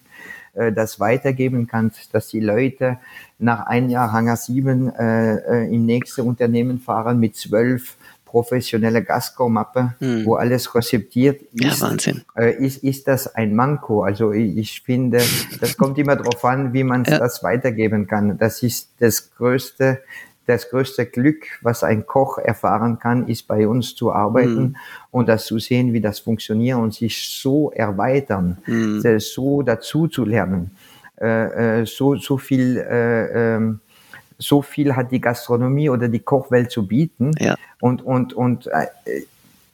äh, 0.55 0.71
das 0.71 1.01
weitergeben 1.01 1.67
kann, 1.67 1.91
dass 2.13 2.29
die 2.29 2.39
Leute 2.39 2.99
nach 3.41 3.67
ein 3.67 3.91
Jahr 3.91 4.13
Hangar 4.13 4.37
7 4.37 4.89
äh, 4.91 5.35
äh, 5.65 5.75
im 5.75 5.85
nächsten 5.85 6.23
Unternehmen 6.23 6.79
fahren 6.79 7.19
mit 7.19 7.35
zwölf 7.35 7.97
professionelle 8.33 9.05
Gasco-Mappe, 9.05 9.95
mhm. 10.01 10.25
wo 10.25 10.37
alles 10.37 10.75
rezeptiert 10.75 11.43
ist, 11.53 11.81
ja, 11.81 11.89
Wahnsinn. 11.89 12.23
Äh, 12.35 12.65
ist, 12.65 12.83
ist 12.83 13.07
das 13.07 13.33
ein 13.35 13.55
Manko. 13.55 14.03
Also 14.03 14.33
ich, 14.33 14.57
ich 14.57 14.81
finde, 14.81 15.21
das 15.61 15.77
kommt 15.77 15.99
immer 15.99 16.17
darauf 16.17 16.43
an, 16.47 16.73
wie 16.73 16.83
man 16.83 17.05
ja. 17.05 17.19
das 17.19 17.43
weitergeben 17.43 18.07
kann. 18.07 18.39
Das 18.39 18.63
ist 18.63 18.95
das 19.01 19.35
größte, 19.35 20.01
das 20.47 20.71
größte 20.71 21.05
Glück, 21.05 21.45
was 21.61 21.85
ein 21.85 22.07
Koch 22.07 22.39
erfahren 22.39 22.99
kann, 22.99 23.29
ist 23.29 23.47
bei 23.47 23.69
uns 23.69 23.95
zu 23.95 24.11
arbeiten 24.11 24.63
mhm. 24.63 24.77
und 25.11 25.29
das 25.29 25.45
zu 25.45 25.59
sehen, 25.59 25.93
wie 25.93 26.01
das 26.01 26.19
funktioniert 26.21 26.79
und 26.79 26.95
sich 26.95 27.29
so 27.29 27.71
erweitern, 27.71 28.57
mhm. 28.67 29.21
so 29.21 29.61
dazu 29.61 30.09
zu 30.09 30.25
lernen, 30.25 30.71
äh, 31.21 31.81
äh, 31.83 31.87
so, 31.87 32.17
so 32.17 32.39
viel, 32.39 32.79
äh, 32.79 33.57
ähm, 33.57 33.81
so 34.39 34.63
viel 34.63 34.97
hat 34.97 35.13
die 35.13 35.21
Gastronomie 35.21 35.91
oder 35.91 36.09
die 36.09 36.21
Kochwelt 36.21 36.71
zu 36.71 36.87
bieten. 36.87 37.33
Ja. 37.39 37.57
Und, 37.81 38.03
und, 38.03 38.33
und 38.33 38.67
äh, 38.67 38.87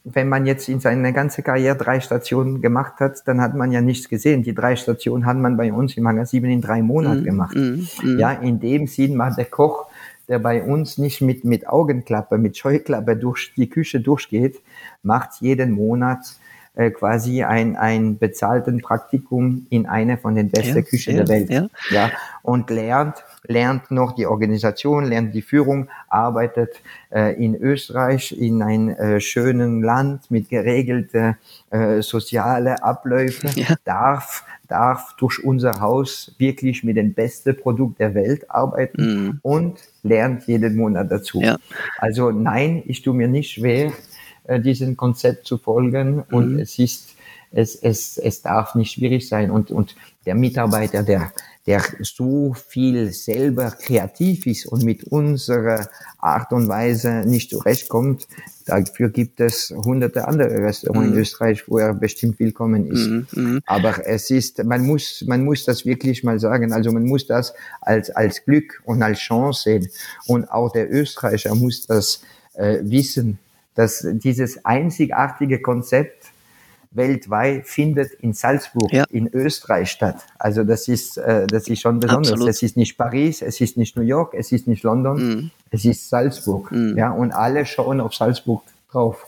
wenn 0.05 0.29
man 0.29 0.47
jetzt 0.47 0.69
in 0.69 0.81
seiner 0.81 1.13
ganzen 1.13 1.45
Karriere 1.45 1.77
drei 1.77 2.01
Stationen 2.01 2.61
gemacht 2.61 2.95
hat, 3.01 3.27
dann 3.27 3.41
hat 3.41 3.55
man 3.55 3.73
ja 3.73 3.81
nichts 3.81 4.09
gesehen. 4.09 4.43
Die 4.43 4.55
drei 4.55 4.77
Stationen 4.77 5.27
hat 5.27 5.37
man 5.37 5.57
bei 5.57 5.73
uns 5.73 5.97
im 5.97 6.07
Hangar 6.07 6.27
7 6.27 6.49
in 6.49 6.61
drei 6.61 6.83
Monaten 6.83 7.23
mm, 7.23 7.25
gemacht. 7.25 7.57
Mm, 7.57 7.87
mm. 8.03 8.19
Ja, 8.19 8.33
in 8.33 8.61
dem 8.61 8.87
Sinn 8.87 9.17
macht 9.17 9.39
der 9.39 9.45
Koch, 9.47 9.87
der 10.29 10.39
bei 10.39 10.63
uns 10.63 10.99
nicht 10.99 11.21
mit, 11.21 11.45
mit 11.45 11.69
Augenklappe, 11.69 12.39
mit 12.39 12.57
Scheuklappe 12.57 13.17
durch 13.17 13.53
die 13.57 13.69
Küche 13.69 14.01
durchgeht, 14.01 14.61
macht 15.03 15.41
jeden 15.41 15.73
Monat 15.73 16.37
äh, 16.79 16.91
quasi 16.93 17.43
ein, 17.43 17.75
ein 17.75 18.19
bezahlten 18.19 18.81
Praktikum 18.81 19.67
in 19.69 19.87
einer 19.87 20.17
von 20.17 20.37
den 20.37 20.49
besten 20.49 20.77
ja, 20.77 20.83
Küchen 20.83 21.17
ja, 21.17 21.25
der 21.25 21.29
Welt. 21.29 21.51
Ja. 21.51 21.69
ja. 21.91 22.11
Und 22.43 22.71
lernt, 22.71 23.25
lernt 23.43 23.91
noch 23.91 24.13
die 24.13 24.27
Organisation, 24.27 25.05
lernt 25.05 25.35
die 25.35 25.43
Führung, 25.43 25.89
arbeitet 26.09 26.81
äh, 27.11 27.35
in 27.35 27.57
Österreich 27.57 28.31
in 28.31 28.63
einem 28.63 28.91
äh, 28.91 29.21
schönen 29.21 29.83
Land 29.83 30.31
mit 30.31 30.51
geregelte 30.51 31.37
äh, 31.71 32.01
soziale 32.01 32.81
Abläufe, 32.85 33.49
ja. 33.57 33.75
darf 33.85 34.45
darf 34.69 35.17
durch 35.17 35.43
unser 35.43 35.81
Haus 35.81 36.35
wirklich 36.39 36.85
mit 36.85 36.97
dem 36.97 37.15
besten 37.15 37.57
Produkt 37.57 37.99
der 38.01 38.15
Welt 38.15 38.51
arbeiten 38.51 39.25
mhm. 39.25 39.39
und 39.43 39.79
lernt 40.03 40.47
jeden 40.47 40.77
Monat 40.77 41.11
dazu. 41.11 41.41
Ja. 41.41 41.57
Also 41.97 42.31
nein, 42.31 42.83
ich 42.87 43.03
tue 43.03 43.15
mir 43.15 43.29
nicht 43.29 43.53
schwer, 43.53 43.93
äh, 44.49 44.61
diesem 44.61 44.97
Konzept 44.97 45.47
zu 45.47 45.59
folgen. 45.59 46.17
Mhm. 46.17 46.25
Und 46.31 46.59
es 46.59 46.79
ist, 46.79 47.11
es, 47.51 47.77
es, 47.77 48.17
es 48.17 48.41
darf 48.41 48.75
nicht 48.75 48.93
schwierig 48.93 49.29
sein. 49.29 49.51
Und, 49.51 49.71
und 49.71 49.95
der 50.25 50.35
Mitarbeiter, 50.35 51.03
der, 51.03 51.33
der 51.67 51.83
so 52.01 52.55
viel 52.55 53.13
selber 53.13 53.71
kreativ 53.71 54.47
ist 54.47 54.65
und 54.65 54.85
mit 54.85 55.05
unserer 55.05 55.91
Art 56.19 56.51
und 56.53 56.67
Weise 56.67 57.25
nicht 57.27 57.51
zurechtkommt, 57.51 58.27
dafür 58.65 59.11
gibt 59.11 59.39
es 59.41 59.69
hunderte 59.71 60.27
andere 60.27 60.63
Restaurants 60.63 61.09
mhm. 61.09 61.15
in 61.15 61.21
Österreich, 61.21 61.69
wo 61.69 61.77
er 61.77 61.93
bestimmt 61.93 62.39
willkommen 62.39 62.87
ist. 62.87 63.07
Mhm. 63.07 63.27
mhm. 63.33 63.61
Aber 63.67 64.07
es 64.07 64.31
ist, 64.31 64.65
man 64.65 64.87
muss, 64.87 65.25
man 65.27 65.45
muss 65.45 65.65
das 65.65 65.85
wirklich 65.85 66.25
mal 66.25 66.41
sagen. 66.41 66.73
Also 66.73 66.91
man 66.91 67.05
muss 67.05 67.27
das 67.27 67.53
als, 67.83 68.09
als 68.09 68.45
Glück 68.47 68.81
und 68.87 69.03
als 69.03 69.19
Chance 69.19 69.63
sehen. 69.65 69.89
Und 70.27 70.51
auch 70.51 70.73
der 70.73 70.91
Österreicher 70.91 71.55
muss 71.55 71.87
das 71.87 72.23
äh, 72.55 72.79
wissen, 72.83 73.39
dass 73.79 74.05
dieses 74.05 74.65
einzigartige 74.65 75.63
Konzept 75.63 76.33
weltweit 76.91 77.65
findet 77.69 78.13
in 78.15 78.33
Salzburg, 78.33 78.93
ja. 78.93 79.05
in 79.09 79.33
Österreich 79.33 79.93
statt. 79.93 80.17
Also 80.37 80.65
das 80.65 80.89
ist, 80.89 81.17
äh, 81.17 81.47
das 81.47 81.69
ist 81.69 81.83
schon 81.83 82.01
besonders. 82.01 82.33
Absolut. 82.33 82.49
Es 82.49 82.61
ist 82.65 82.77
nicht 82.77 82.99
Paris, 82.99 83.41
es 83.41 83.61
ist 83.61 83.77
nicht 83.77 83.97
New 83.97 84.03
York, 84.03 84.35
es 84.35 84.51
ist 84.51 84.67
nicht 84.67 84.83
London, 84.83 85.17
mm. 85.17 85.51
es 85.71 85.85
ist 85.85 86.11
Salzburg. 86.11 86.73
Mm. 86.73 86.99
Ja, 86.99 87.13
und 87.13 87.31
alle 87.31 87.65
schauen 87.67 88.01
auf 88.01 88.15
Salzburg 88.15 88.63
drauf. 88.91 89.25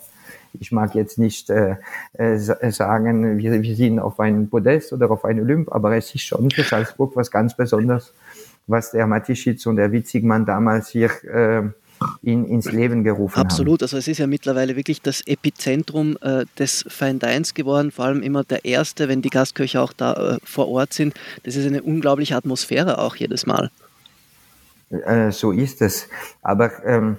Ich 0.58 0.72
mag 0.72 0.96
jetzt 0.96 1.16
nicht 1.16 1.48
äh, 1.48 1.76
äh, 2.14 2.36
sagen, 2.36 3.38
wir, 3.38 3.62
wir 3.62 3.76
sind 3.76 4.00
auf 4.00 4.18
einem 4.18 4.48
Podest 4.48 4.92
oder 4.92 5.12
auf 5.12 5.24
einem 5.24 5.44
Olymp, 5.44 5.70
aber 5.70 5.96
es 5.96 6.12
ist 6.12 6.24
schon 6.24 6.50
für 6.50 6.64
Salzburg 6.64 7.14
was 7.14 7.30
ganz 7.30 7.56
Besonderes, 7.56 8.12
was 8.66 8.90
der 8.90 9.06
Matischitz 9.06 9.64
und 9.66 9.76
der 9.76 9.92
Witzigmann 9.92 10.44
damals 10.44 10.88
hier 10.88 11.10
äh, 11.22 11.68
in, 12.22 12.46
ins 12.46 12.70
Leben 12.70 13.04
gerufen 13.04 13.38
Absolut. 13.38 13.40
haben. 13.40 13.50
Absolut, 13.50 13.82
also 13.82 13.96
es 13.96 14.08
ist 14.08 14.18
ja 14.18 14.26
mittlerweile 14.26 14.76
wirklich 14.76 15.02
das 15.02 15.22
Epizentrum 15.26 16.16
äh, 16.20 16.44
des 16.58 16.84
Fine 16.88 17.18
Dines 17.18 17.54
geworden, 17.54 17.90
vor 17.90 18.06
allem 18.06 18.22
immer 18.22 18.44
der 18.44 18.64
erste, 18.64 19.08
wenn 19.08 19.22
die 19.22 19.30
Gastköche 19.30 19.80
auch 19.80 19.92
da 19.92 20.36
äh, 20.36 20.38
vor 20.44 20.68
Ort 20.68 20.92
sind. 20.92 21.14
Das 21.44 21.56
ist 21.56 21.66
eine 21.66 21.82
unglaubliche 21.82 22.36
Atmosphäre 22.36 22.98
auch 22.98 23.16
jedes 23.16 23.46
Mal. 23.46 23.70
Äh, 24.90 25.30
so 25.30 25.52
ist 25.52 25.82
es. 25.82 26.08
Aber 26.42 26.84
ähm, 26.84 27.16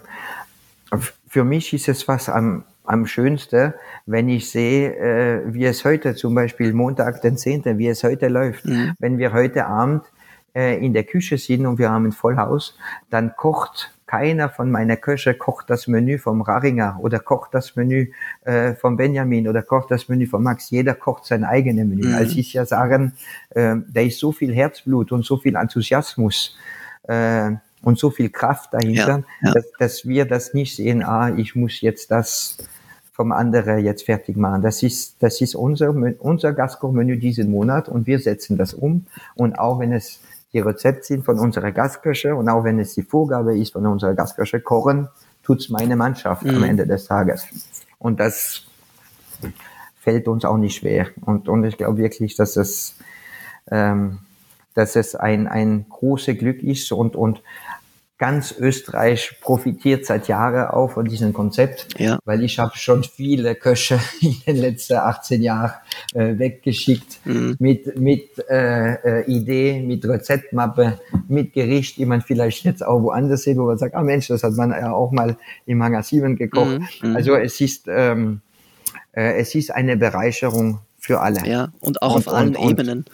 für 1.28 1.44
mich 1.44 1.74
ist 1.74 1.88
es 1.88 2.08
was 2.08 2.28
am, 2.28 2.64
am 2.84 3.06
schönsten, 3.06 3.74
wenn 4.06 4.28
ich 4.30 4.50
sehe, 4.50 4.96
äh, 4.96 5.54
wie 5.54 5.66
es 5.66 5.86
heute 5.86 6.16
zum 6.16 6.36
Beispiel 6.36 6.74
Montag, 6.74 7.22
den 7.22 7.38
10., 7.38 7.78
wie 7.78 7.88
es 7.88 8.04
heute 8.04 8.28
läuft. 8.28 8.66
Mhm. 8.66 8.94
Wenn 9.00 9.18
wir 9.18 9.32
heute 9.32 9.66
Abend 9.66 10.04
äh, 10.54 10.84
in 10.84 10.94
der 10.94 11.04
Küche 11.04 11.38
sind 11.38 11.66
und 11.66 11.80
wir 11.80 11.90
haben 11.90 12.08
ein 12.08 12.12
Vollhaus, 12.12 12.78
dann 13.10 13.36
kocht 13.38 13.92
keiner 14.12 14.50
von 14.50 14.70
meiner 14.70 14.98
Köche 14.98 15.34
kocht 15.34 15.70
das 15.70 15.88
Menü 15.88 16.18
vom 16.18 16.42
Raringer 16.42 17.00
oder 17.00 17.20
kocht 17.20 17.54
das 17.54 17.78
Menü 17.78 18.12
äh, 18.44 18.74
von 18.74 18.98
Benjamin 18.98 19.48
oder 19.48 19.62
kocht 19.62 19.90
das 19.90 20.10
Menü 20.10 20.28
von 20.28 20.44
Max. 20.44 20.70
Jeder 20.70 20.96
kocht 20.96 21.24
sein 21.26 21.46
eigenes 21.46 21.88
Menü. 21.88 22.10
Mhm. 22.10 22.16
Als 22.16 22.36
ich 22.36 22.52
ja 22.52 22.66
sagen, 22.66 23.14
äh, 23.52 23.78
da 23.88 24.02
ist 24.02 24.20
so 24.20 24.34
viel 24.34 24.54
Herzblut 24.54 25.14
und 25.14 25.24
so 25.24 25.38
viel 25.38 25.56
Enthusiasmus 25.56 26.58
äh, 27.04 27.52
und 27.84 28.00
so 28.00 28.10
viel 28.10 28.30
Kraft 28.30 28.74
dahinter, 28.74 29.24
ja, 29.42 29.48
ja. 29.48 29.54
Dass, 29.54 29.72
dass 29.80 30.06
wir 30.06 30.26
das 30.26 30.54
nicht 30.54 30.76
sehen, 30.76 31.04
ah, 31.04 31.34
ich 31.34 31.56
muss 31.56 31.80
jetzt 31.80 32.12
das 32.12 32.58
vom 33.14 33.32
anderen 33.32 33.80
jetzt 33.80 34.04
fertig 34.04 34.36
machen. 34.36 34.62
Das 34.62 34.84
ist, 34.84 35.24
das 35.24 35.40
ist 35.40 35.56
unser, 35.56 35.92
unser 36.20 36.52
Gastkochmenü 36.52 37.16
diesen 37.16 37.50
Monat 37.50 37.88
und 37.88 38.08
wir 38.08 38.20
setzen 38.20 38.58
das 38.58 38.74
um. 38.74 39.06
Und 39.36 39.58
auch 39.58 39.80
wenn 39.80 39.94
es 39.94 40.20
die 40.54 40.60
Rezept 40.60 41.06
sind 41.06 41.24
von 41.24 41.40
unserer 41.40 41.72
Gastküche 41.72 42.36
und 42.36 42.50
auch 42.50 42.64
wenn 42.64 42.80
es 42.80 42.94
die 42.94 43.04
Vorgabe 43.04 43.58
ist 43.58 43.74
von 43.74 43.86
unserer 43.86 44.14
Gastküche, 44.14 44.60
kochen, 44.60 45.08
tut's 45.44 45.70
meine 45.70 45.96
Mannschaft 45.96 46.44
mhm. 46.44 46.58
am 46.58 46.64
Ende 46.64 46.86
des 46.86 47.06
Tages. 47.06 47.46
Und 48.00 48.20
das 48.20 48.64
fällt 50.00 50.28
uns 50.28 50.46
auch 50.46 50.58
nicht 50.58 50.76
schwer. 50.76 51.08
Und, 51.22 51.48
und 51.48 51.64
ich 51.64 51.78
glaube 51.78 51.98
wirklich, 51.98 52.36
dass 52.36 52.58
es, 52.58 52.96
ähm, 53.70 54.20
dass 54.74 54.96
es 54.96 55.16
ein, 55.16 55.48
ein 55.48 55.86
großes 55.90 56.38
Glück 56.38 56.62
ist 56.64 56.92
und, 56.92 57.16
und 57.16 57.42
ganz 58.22 58.54
Österreich 58.56 59.40
profitiert 59.42 60.06
seit 60.06 60.28
Jahren 60.28 60.70
auch 60.70 60.92
von 60.92 61.06
diesem 61.06 61.34
Konzept, 61.34 61.88
ja. 61.98 62.20
weil 62.24 62.44
ich 62.44 62.60
habe 62.60 62.78
schon 62.78 63.04
viele 63.04 63.56
Köche 63.56 64.00
in 64.22 64.36
den 64.46 64.58
letzten 64.58 64.98
18 64.98 65.42
Jahren 65.42 65.74
äh, 66.14 66.38
weggeschickt 66.38 67.20
mhm. 67.26 67.56
mit 67.58 68.00
mit 68.00 68.38
äh, 68.48 69.22
äh, 69.22 69.26
Idee, 69.26 69.82
mit 69.82 70.06
Rezeptmappe, 70.06 71.00
mit 71.30 71.54
Gericht, 71.54 71.98
die 71.98 72.06
man 72.06 72.22
vielleicht 72.22 72.64
jetzt 72.64 72.86
auch 72.86 73.02
woanders 73.02 73.42
sieht, 73.42 73.58
wo 73.58 73.66
man 73.66 73.80
sagt, 73.80 73.96
ah 73.96 74.04
Mensch, 74.04 74.28
das 74.28 74.44
hat 74.44 74.54
man 74.54 74.70
ja 74.70 74.92
auch 74.94 75.12
mal 75.12 75.36
im 75.66 75.80
Magazin 75.80 76.36
gekocht. 76.36 76.80
Mhm. 77.02 77.10
mhm. 77.10 77.16
Also 77.16 77.34
es 77.34 77.60
ist 77.60 77.88
ähm, 77.88 78.42
äh, 79.14 79.40
es 79.40 79.56
ist 79.56 79.72
eine 79.72 79.98
Bereicherung 79.98 80.80
für 81.02 81.20
alle. 81.20 81.46
Ja, 81.48 81.70
und 81.80 82.04
auch 82.04 82.16
und, 82.16 82.28
auf 82.28 82.34
allen 82.34 82.56
und, 82.56 82.70
Ebenen. 82.70 83.06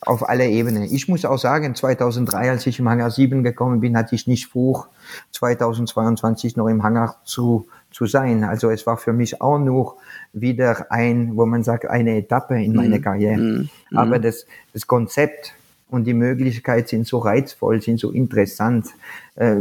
Auf 0.00 0.26
alle 0.26 0.48
Ebenen. 0.48 0.84
Ich 0.84 1.06
muss 1.06 1.26
auch 1.26 1.36
sagen, 1.36 1.74
2003, 1.74 2.50
als 2.50 2.66
ich 2.66 2.78
im 2.78 2.88
Hangar 2.88 3.10
7 3.10 3.42
gekommen 3.42 3.80
bin, 3.80 3.94
hatte 3.94 4.14
ich 4.14 4.26
nicht 4.26 4.46
vor, 4.46 4.88
2022 5.32 6.56
noch 6.56 6.66
im 6.66 6.82
Hangar 6.82 7.20
zu, 7.24 7.68
zu 7.92 8.06
sein. 8.06 8.42
Also 8.42 8.70
es 8.70 8.86
war 8.86 8.96
für 8.96 9.12
mich 9.12 9.42
auch 9.42 9.58
noch 9.58 9.96
wieder 10.32 10.86
ein, 10.90 11.36
wo 11.36 11.44
man 11.44 11.62
sagt, 11.62 11.86
eine 11.86 12.16
Etappe 12.16 12.54
in 12.60 12.74
meiner 12.74 12.96
mhm. 12.96 13.02
Karriere. 13.02 13.36
Mm, 13.36 13.68
mm. 13.90 13.98
Aber 13.98 14.18
das, 14.18 14.46
das 14.72 14.86
Konzept 14.86 15.52
und 15.90 16.04
die 16.04 16.14
Möglichkeiten 16.14 16.88
sind 16.88 17.06
so 17.06 17.18
reizvoll, 17.18 17.82
sind 17.82 18.00
so 18.00 18.12
interessant. 18.12 18.86
Äh, 19.34 19.56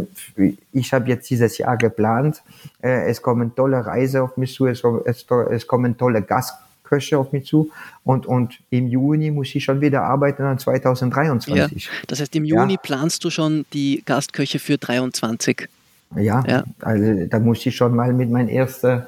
ich 0.72 0.94
habe 0.94 1.10
jetzt 1.10 1.30
dieses 1.30 1.58
Jahr 1.58 1.76
geplant, 1.76 2.42
äh, 2.82 3.10
es 3.10 3.22
kommen 3.22 3.54
tolle 3.54 3.86
Reise 3.86 4.24
auf 4.24 4.38
mich 4.38 4.54
zu, 4.54 4.66
es 4.66 5.68
kommen 5.68 5.98
tolle 5.98 6.22
Gast 6.22 6.54
Köche 6.86 7.18
auf 7.18 7.32
mich 7.32 7.46
zu 7.46 7.70
und, 8.04 8.26
und 8.26 8.60
im 8.70 8.88
Juni 8.88 9.32
muss 9.32 9.54
ich 9.54 9.64
schon 9.64 9.82
wieder 9.82 10.04
arbeiten 10.04 10.44
an 10.44 10.60
2023. 10.60 11.54
Ja, 11.56 11.68
das 12.08 12.22
heißt, 12.22 12.36
im 12.36 12.46
Juni 12.46 12.74
ja. 12.74 12.80
planst 12.82 13.24
du 13.24 13.30
schon 13.30 13.66
die 13.74 14.04
Gastköche 14.06 14.60
für 14.60 14.78
23? 14.78 15.68
Ja, 16.16 16.44
ja, 16.48 16.64
also 16.80 17.26
da 17.26 17.40
muss 17.40 17.66
ich 17.66 17.76
schon 17.76 17.96
mal 17.96 18.14
mit 18.14 18.30
meiner 18.30 18.50
ersten 18.50 19.04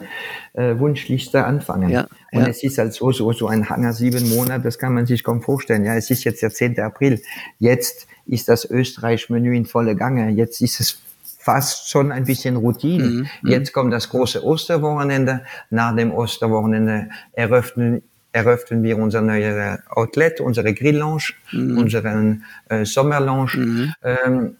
äh, 0.53 0.77
Wunschliste 0.77 1.45
anfangen. 1.45 1.89
Ja, 1.89 2.07
und 2.31 2.41
ja. 2.41 2.47
es 2.47 2.63
ist 2.63 2.77
halt 2.79 2.93
so, 2.93 3.11
so, 3.11 3.31
so 3.31 3.47
ein 3.47 3.69
Hanger 3.69 3.93
sieben 3.93 4.27
Monate, 4.29 4.63
das 4.63 4.77
kann 4.77 4.93
man 4.93 5.05
sich 5.05 5.23
kaum 5.23 5.41
vorstellen. 5.41 5.85
Ja, 5.85 5.95
es 5.95 6.09
ist 6.09 6.23
jetzt 6.23 6.41
der 6.41 6.49
10. 6.49 6.79
April. 6.79 7.21
Jetzt 7.59 8.07
ist 8.25 8.49
das 8.49 8.65
Österreich-Menü 8.69 9.55
in 9.55 9.65
volle 9.65 9.95
Gange. 9.95 10.29
Jetzt 10.31 10.59
ist 10.61 10.79
es 10.79 10.99
fast 11.47 11.89
schon 11.89 12.11
ein 12.11 12.25
bisschen 12.25 12.57
Routine. 12.57 13.05
Mhm, 13.05 13.27
mhm. 13.41 13.49
Jetzt 13.49 13.71
kommt 13.71 13.93
das 13.93 14.09
große 14.09 14.43
Osterwochenende. 14.43 15.45
Nach 15.69 15.95
dem 15.95 16.11
Osterwochenende 16.11 17.09
eröffnen 17.31 18.01
eröffnen 18.33 18.83
wir 18.83 18.97
unser 18.97 19.21
neues 19.21 19.79
Outlet, 19.89 20.41
unsere 20.41 20.73
Grill-Lounge, 20.73 21.29
mhm. 21.53 21.77
unseren 21.77 22.43
äh, 22.69 22.83
Sommerlounge. 22.85 23.55
Mhm. 23.55 23.93
Ähm, 24.03 24.55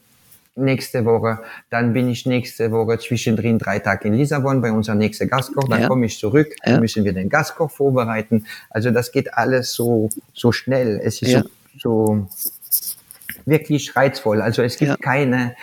nächste 0.56 1.04
Woche. 1.04 1.39
Dann 1.69 1.91
bin 1.93 2.10
ich 2.10 2.26
nächste 2.26 2.71
Woche 2.71 2.97
zwischendrin 2.97 3.60
drei 3.60 3.80
Tage 3.80 4.08
in 4.08 4.13
Lissabon 4.13 4.62
bei 4.62 4.71
unserem 4.71 4.97
nächsten 4.97 5.28
Gastkoch. 5.28 5.67
Dann 5.67 5.82
ja. 5.82 5.88
komme 5.89 6.06
ich 6.06 6.17
zurück. 6.17 6.47
Ja. 6.63 6.71
Dann 6.71 6.80
müssen 6.80 7.04
wir 7.04 7.13
den 7.13 7.30
Gastkoch 7.30 7.69
vorbereiten. 7.69 8.45
Also 8.69 8.91
das 8.91 9.12
geht 9.12 9.34
alles 9.34 9.73
so, 9.73 10.10
so 10.34 10.52
schnell. 10.54 11.00
Es 11.04 11.21
ist 11.21 11.32
ja. 11.32 11.43
so, 11.78 12.28
so 12.36 12.50
wirklich 13.47 13.95
reizvoll. 13.95 14.41
Also 14.41 14.62
es 14.62 14.78
gibt 14.78 14.89
ja. 14.89 14.97
keine, 14.97 15.55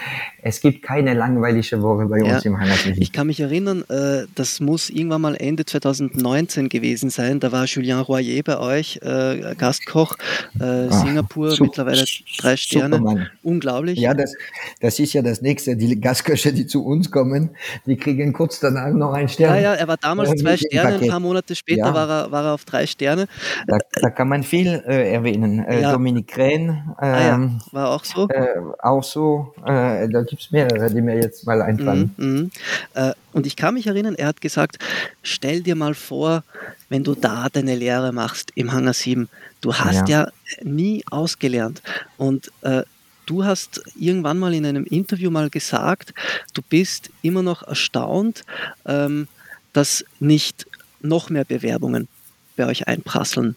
es 0.43 0.61
gibt 0.61 0.83
keine 0.83 1.15
langweilige 1.15 1.83
Woche 1.83 2.07
bei 2.07 2.23
uns 2.23 2.45
ja. 2.45 2.51
im 2.51 2.59
Hangarsieben. 2.59 3.01
Ich 3.01 3.13
kann 3.13 3.27
mich 3.27 3.41
erinnern, 3.41 3.85
äh, 3.89 4.27
das 4.35 4.61
muss 4.61 4.91
irgendwann 4.91 5.21
mal 5.21 5.37
Ende 5.37 5.65
2019 5.65 6.69
gewesen 6.69 7.11
sein. 7.11 7.41
Da 7.41 7.53
war 7.53 7.67
Julien 7.67 8.01
Royer 8.01 8.43
bei 8.43 8.59
euch, 8.59 9.01
äh, 9.03 9.55
Gastkoch, 9.57 10.17
äh, 10.59 10.89
Ach, 10.91 11.05
Singapur, 11.05 11.51
super, 11.51 11.65
mittlerweile 11.65 12.05
drei 12.39 12.57
Sterne. 12.57 12.97
Supermann. 12.97 13.31
Unglaublich. 13.43 13.99
Ja, 13.99 14.15
das, 14.15 14.35
das 14.81 14.99
ist 14.99 15.13
ja 15.13 15.23
das 15.23 15.43
Nächste. 15.43 15.77
Die 15.77 16.01
Gastköche, 16.01 16.53
die 16.53 16.67
zu 16.67 16.85
uns 16.85 17.11
kommen, 17.11 17.51
die 17.87 17.97
kriegen 17.97 18.33
kurz 18.33 18.61
danach 18.61 18.91
noch 18.93 19.13
einen 19.13 19.29
Stern. 19.29 19.55
Ja, 19.57 19.61
ja, 19.61 19.75
er 19.75 19.89
war 19.89 19.99
damals 19.99 20.31
zwei 20.41 20.57
Sterne, 20.57 21.01
ein 21.01 21.09
paar 21.09 21.21
Monate 21.21 21.55
später 21.55 21.87
ja. 21.87 21.95
war, 21.95 22.09
er, 22.09 22.33
war 22.33 22.45
er 22.45 22.55
auf 22.55 22.65
drei 22.65 22.87
Sterne. 22.87 23.27
Da, 23.67 23.79
da 24.01 24.11
kann 24.11 24.29
man 24.29 24.43
viel 24.43 24.83
äh, 24.87 25.13
erwähnen. 25.13 25.65
Äh, 25.65 25.83
ja. 25.83 25.93
Dominik 25.93 26.37
Rehn. 26.37 26.83
Ah, 26.97 27.07
ja. 27.07 27.35
Ähm, 27.35 27.61
war 27.75 27.91
auch 27.91 28.05
so. 28.05 28.29
Äh, 28.29 28.61
auch 28.79 29.03
so. 29.03 29.55
Äh, 29.65 30.09
da 30.09 30.23
gibt 30.23 30.43
es 30.43 30.51
mehrere, 30.51 30.91
die 30.91 31.01
mir 31.01 31.17
jetzt 31.17 31.47
mal 31.47 31.61
einfallen. 31.61 32.15
Mhm, 32.17 32.27
mhm. 32.27 32.51
Äh, 32.95 33.13
und 33.33 33.47
ich 33.47 33.57
kann 33.57 33.75
mich 33.75 33.87
erinnern, 33.87 34.15
er 34.15 34.29
hat 34.29 34.41
gesagt, 34.41 34.79
stell 35.23 35.63
dir 35.63 35.75
mal 35.75 35.95
vor, 35.95 36.45
wenn 36.89 37.05
du 37.05 37.15
da 37.15 37.49
deine 37.53 37.75
Lehre 37.75 38.13
machst 38.13 38.53
im 38.55 38.73
Hangar 38.73 38.95
7. 38.95 39.29
Du 39.61 39.75
hast 39.75 40.09
ja, 40.09 40.25
ja 40.25 40.29
nie 40.63 41.05
ausgelernt. 41.11 41.83
Und 42.17 42.51
äh, 42.63 42.83
du 43.27 43.45
hast 43.45 43.83
irgendwann 43.99 44.39
mal 44.39 44.55
in 44.55 44.65
einem 44.65 44.85
Interview 44.85 45.31
mal 45.31 45.51
gesagt, 45.51 46.15
du 46.55 46.63
bist 46.63 47.11
immer 47.23 47.43
noch 47.43 47.63
erstaunt, 47.63 48.45
ähm, 48.87 49.29
dass 49.73 50.05
nicht 50.21 50.67
noch 51.01 51.31
mehr 51.31 51.45
Bewerbungen 51.45 52.09
bei 52.57 52.67
euch 52.67 52.87
einprasseln. 52.87 53.57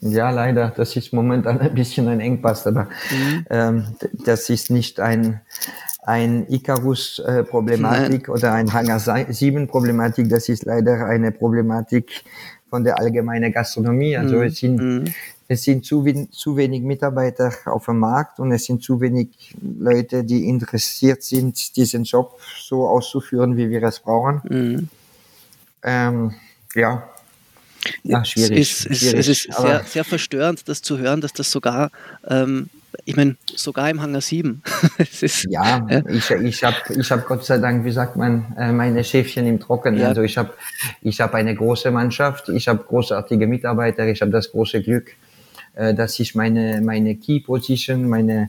Ja, 0.00 0.30
leider. 0.30 0.72
Das 0.76 0.96
ist 0.96 1.12
momentan 1.12 1.58
ein 1.60 1.74
bisschen 1.74 2.08
ein 2.08 2.20
Engpass, 2.20 2.66
aber 2.66 2.88
mhm. 3.10 3.46
ähm, 3.50 3.84
das 4.24 4.50
ist 4.50 4.70
nicht 4.70 5.00
ein, 5.00 5.40
ein 6.02 6.46
Icarus-Problematik 6.48 8.28
oder 8.28 8.52
ein 8.52 8.72
Hangar 8.72 8.98
7-Problematik. 8.98 10.28
Das 10.28 10.48
ist 10.48 10.64
leider 10.64 11.06
eine 11.06 11.32
Problematik 11.32 12.24
von 12.68 12.84
der 12.84 12.98
allgemeinen 12.98 13.52
Gastronomie. 13.52 14.16
Also 14.16 14.36
mhm. 14.36 14.42
es 14.42 14.56
sind, 14.58 14.76
mhm. 14.76 15.04
es 15.48 15.62
sind 15.62 15.84
zu, 15.84 16.04
zu 16.30 16.56
wenig 16.56 16.82
Mitarbeiter 16.82 17.52
auf 17.64 17.86
dem 17.86 17.98
Markt 17.98 18.38
und 18.38 18.52
es 18.52 18.64
sind 18.64 18.82
zu 18.82 19.00
wenig 19.00 19.56
Leute, 19.60 20.24
die 20.24 20.48
interessiert 20.48 21.22
sind, 21.22 21.76
diesen 21.76 22.04
Job 22.04 22.38
so 22.60 22.86
auszuführen, 22.86 23.56
wie 23.56 23.70
wir 23.70 23.82
es 23.82 24.00
brauchen. 24.00 24.42
Mhm. 24.48 24.88
Ähm, 25.82 26.34
ja, 26.74 27.08
ja, 28.02 28.24
schwierig. 28.24 28.58
Es 28.58 28.86
ist, 28.86 28.98
schwierig, 28.98 29.18
es 29.18 29.28
ist 29.28 29.52
sehr, 29.52 29.84
sehr, 29.84 30.04
verstörend, 30.04 30.68
das 30.68 30.82
zu 30.82 30.98
hören, 30.98 31.20
dass 31.20 31.32
das 31.32 31.50
sogar, 31.50 31.90
ähm, 32.28 32.68
ich 33.04 33.16
meine, 33.16 33.36
sogar 33.54 33.90
im 33.90 34.00
Hangar 34.00 34.20
7. 34.20 34.62
ist, 35.20 35.46
ja, 35.50 35.86
ja, 35.88 36.02
ich, 36.08 36.30
ich 36.30 36.64
habe 36.64 36.76
ich 36.98 37.10
hab 37.10 37.26
Gott 37.26 37.44
sei 37.44 37.58
Dank, 37.58 37.84
wie 37.84 37.92
sagt 37.92 38.16
man, 38.16 38.54
äh, 38.58 38.72
meine 38.72 39.04
Schäfchen 39.04 39.46
im 39.46 39.60
Trockenen. 39.60 40.00
Ja. 40.00 40.08
Also 40.08 40.22
ich 40.22 40.36
habe 40.38 40.52
ich 41.02 41.20
hab 41.20 41.34
eine 41.34 41.54
große 41.54 41.90
Mannschaft, 41.90 42.48
ich 42.48 42.68
habe 42.68 42.82
großartige 42.84 43.46
Mitarbeiter, 43.46 44.06
ich 44.06 44.20
habe 44.22 44.30
das 44.30 44.50
große 44.50 44.82
Glück, 44.82 45.12
dass 45.76 46.18
ich 46.20 46.34
meine, 46.34 46.80
meine 46.80 47.16
Key 47.16 47.40
Position, 47.40 48.08
meine, 48.08 48.48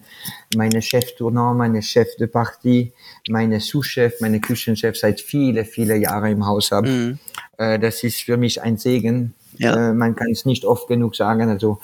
meine 0.55 0.82
Chef 0.82 1.13
Tournant, 1.17 1.57
meine 1.57 1.82
Chef 1.82 2.15
de 2.15 2.28
Partie, 2.28 2.93
meine 3.28 3.59
Sous-Chef, 3.59 4.21
meine 4.21 4.39
Küchenchef 4.39 4.97
seit 4.97 5.19
viele, 5.19 5.65
viele 5.65 5.97
Jahre 5.97 6.32
im 6.32 6.45
Haus 6.45 6.71
habe. 6.71 6.88
Mhm. 6.88 7.19
Äh, 7.57 7.80
das 7.80 8.03
ist 8.03 8.21
für 8.21 8.38
mich 8.38 8.61
ein 8.61 8.78
Segen. 8.78 9.34
Ja. 9.57 9.89
Äh, 9.89 9.93
man 9.93 10.15
kann 10.15 10.32
es 10.32 10.45
nicht 10.45 10.63
oft 10.63 10.88
genug 10.88 11.15
sagen. 11.15 11.49
Also 11.49 11.80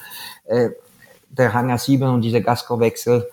der 1.30 1.54
Hangar 1.54 1.78
7 1.78 2.04
und 2.04 2.22
dieser 2.22 2.41
Gaskorwechsel 2.41 3.28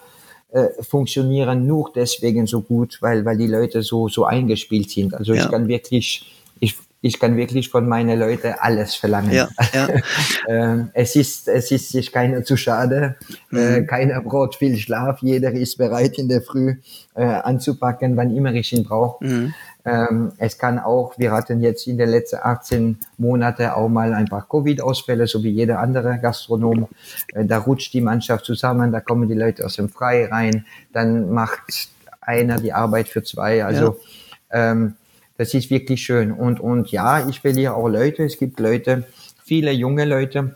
funktionieren 0.80 1.66
nur 1.66 1.90
deswegen 1.94 2.46
so 2.46 2.60
gut, 2.62 2.98
weil, 3.00 3.24
weil 3.24 3.36
die 3.36 3.46
Leute 3.46 3.82
so, 3.82 4.08
so 4.08 4.24
eingespielt 4.24 4.90
sind. 4.90 5.14
Also 5.14 5.34
ja. 5.34 5.42
ich 5.42 5.50
kann 5.50 5.68
wirklich, 5.68 6.32
ich, 6.60 6.76
ich 7.02 7.18
kann 7.18 7.36
wirklich 7.36 7.70
von 7.70 7.88
meinen 7.88 8.18
Leuten 8.18 8.54
alles 8.58 8.94
verlangen. 8.94 9.32
Ja, 9.32 9.48
ja. 9.72 9.88
ähm, 10.48 10.90
es 10.92 11.16
ist, 11.16 11.48
es 11.48 11.70
ist 11.70 11.90
sich 11.90 12.12
keiner 12.12 12.44
zu 12.44 12.56
schade, 12.56 13.16
äh, 13.52 13.54
mhm. 13.54 13.58
äh, 13.58 13.82
keiner 13.84 14.20
braucht 14.20 14.56
viel 14.56 14.76
Schlaf, 14.76 15.20
jeder 15.22 15.52
ist 15.52 15.78
bereit 15.78 16.18
in 16.18 16.28
der 16.28 16.42
Früh 16.42 16.76
äh, 17.14 17.22
anzupacken, 17.22 18.16
wann 18.16 18.34
immer 18.34 18.52
ich 18.52 18.72
ihn 18.72 18.84
brauche. 18.84 19.24
Mhm. 19.24 19.54
Ähm, 19.84 20.32
es 20.36 20.58
kann 20.58 20.78
auch, 20.78 21.18
wir 21.18 21.32
hatten 21.32 21.60
jetzt 21.60 21.86
in 21.86 21.96
den 21.96 22.10
letzten 22.10 22.36
18 22.42 22.98
Monaten 23.16 23.66
auch 23.68 23.88
mal 23.88 24.12
ein 24.12 24.26
paar 24.26 24.46
Covid-Ausfälle, 24.46 25.26
so 25.26 25.42
wie 25.42 25.50
jeder 25.50 25.78
andere 25.78 26.18
Gastronom. 26.20 26.88
Äh, 27.32 27.46
da 27.46 27.58
rutscht 27.58 27.94
die 27.94 28.02
Mannschaft 28.02 28.44
zusammen, 28.44 28.92
da 28.92 29.00
kommen 29.00 29.26
die 29.26 29.34
Leute 29.34 29.64
aus 29.64 29.76
dem 29.76 29.88
Frei 29.88 30.26
rein, 30.26 30.66
dann 30.92 31.30
macht 31.32 31.88
einer 32.20 32.58
die 32.58 32.74
Arbeit 32.74 33.08
für 33.08 33.22
zwei. 33.22 33.64
Also 33.64 33.96
ja. 34.52 34.72
ähm, 34.72 34.96
das 35.40 35.54
ist 35.54 35.70
wirklich 35.70 36.02
schön. 36.02 36.32
Und, 36.32 36.60
und 36.60 36.92
ja, 36.92 37.26
ich 37.26 37.40
verliere 37.40 37.72
auch 37.72 37.88
Leute. 37.88 38.24
Es 38.24 38.36
gibt 38.36 38.60
Leute, 38.60 39.06
viele 39.42 39.72
junge 39.72 40.04
Leute, 40.04 40.54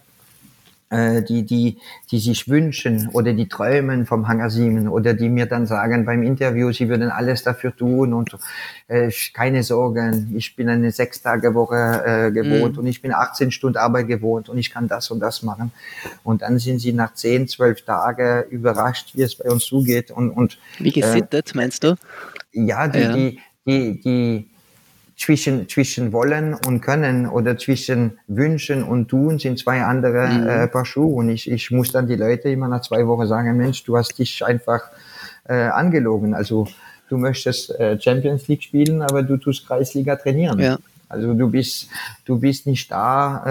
äh, 0.90 1.22
die, 1.22 1.44
die, 1.44 1.78
die 2.10 2.18
sich 2.18 2.48
wünschen 2.50 3.08
oder 3.14 3.32
die 3.32 3.48
träumen 3.48 4.04
vom 4.04 4.28
Hangar 4.28 4.50
7 4.50 4.86
oder 4.88 5.14
die 5.14 5.30
mir 5.30 5.46
dann 5.46 5.66
sagen 5.66 6.04
beim 6.04 6.22
Interview, 6.22 6.70
sie 6.70 6.90
würden 6.90 7.08
alles 7.08 7.42
dafür 7.42 7.74
tun 7.74 8.12
und 8.12 8.36
äh, 8.88 9.10
keine 9.32 9.62
Sorgen, 9.62 10.34
ich 10.36 10.54
bin 10.54 10.68
eine 10.68 10.90
Sechs-Tage-Woche 10.90 12.02
äh, 12.04 12.30
gewohnt 12.30 12.76
mm. 12.76 12.80
und 12.80 12.86
ich 12.86 13.00
bin 13.00 13.14
18 13.14 13.52
Stunden 13.52 13.78
Arbeit 13.78 14.06
gewohnt 14.06 14.50
und 14.50 14.58
ich 14.58 14.70
kann 14.70 14.86
das 14.86 15.10
und 15.10 15.20
das 15.20 15.42
machen. 15.42 15.72
Und 16.24 16.42
dann 16.42 16.58
sind 16.58 16.80
sie 16.80 16.92
nach 16.92 17.14
10, 17.14 17.48
12 17.48 17.86
Tagen 17.86 18.50
überrascht, 18.50 19.12
wie 19.14 19.22
es 19.22 19.34
bei 19.34 19.50
uns 19.50 19.64
zugeht. 19.64 20.10
Und, 20.10 20.28
und, 20.28 20.58
wie 20.78 20.92
gesittet, 20.92 21.52
äh, 21.54 21.56
meinst 21.56 21.84
du? 21.84 21.96
Ja, 22.52 22.86
die, 22.86 22.98
ja. 22.98 23.12
die, 23.14 23.40
die, 23.66 24.00
die 24.02 24.53
zwischen, 25.16 25.68
zwischen 25.68 26.12
wollen 26.12 26.54
und 26.66 26.80
können 26.80 27.26
oder 27.26 27.56
zwischen 27.56 28.18
wünschen 28.26 28.82
und 28.82 29.08
tun 29.08 29.38
sind 29.38 29.58
zwei 29.58 29.82
andere 29.82 30.28
mhm. 30.28 30.48
äh, 30.48 30.68
Paar 30.68 30.84
Schuhe. 30.84 31.14
Und 31.14 31.28
ich, 31.28 31.50
ich 31.50 31.70
muss 31.70 31.92
dann 31.92 32.06
die 32.06 32.16
Leute 32.16 32.48
immer 32.50 32.68
nach 32.68 32.82
zwei 32.82 33.06
Wochen 33.06 33.26
sagen, 33.26 33.56
Mensch, 33.56 33.84
du 33.84 33.96
hast 33.96 34.18
dich 34.18 34.44
einfach 34.44 34.82
äh, 35.48 35.54
angelogen. 35.54 36.34
Also 36.34 36.66
du 37.08 37.16
möchtest 37.16 37.70
äh, 37.78 38.00
Champions 38.00 38.48
League 38.48 38.62
spielen, 38.62 39.02
aber 39.02 39.22
du 39.22 39.36
tust 39.36 39.66
Kreisliga 39.66 40.16
trainieren. 40.16 40.58
Ja. 40.58 40.78
Also 41.08 41.34
du 41.34 41.48
bist, 41.48 41.88
du 42.24 42.38
bist 42.38 42.66
nicht 42.66 42.90
da, 42.90 43.44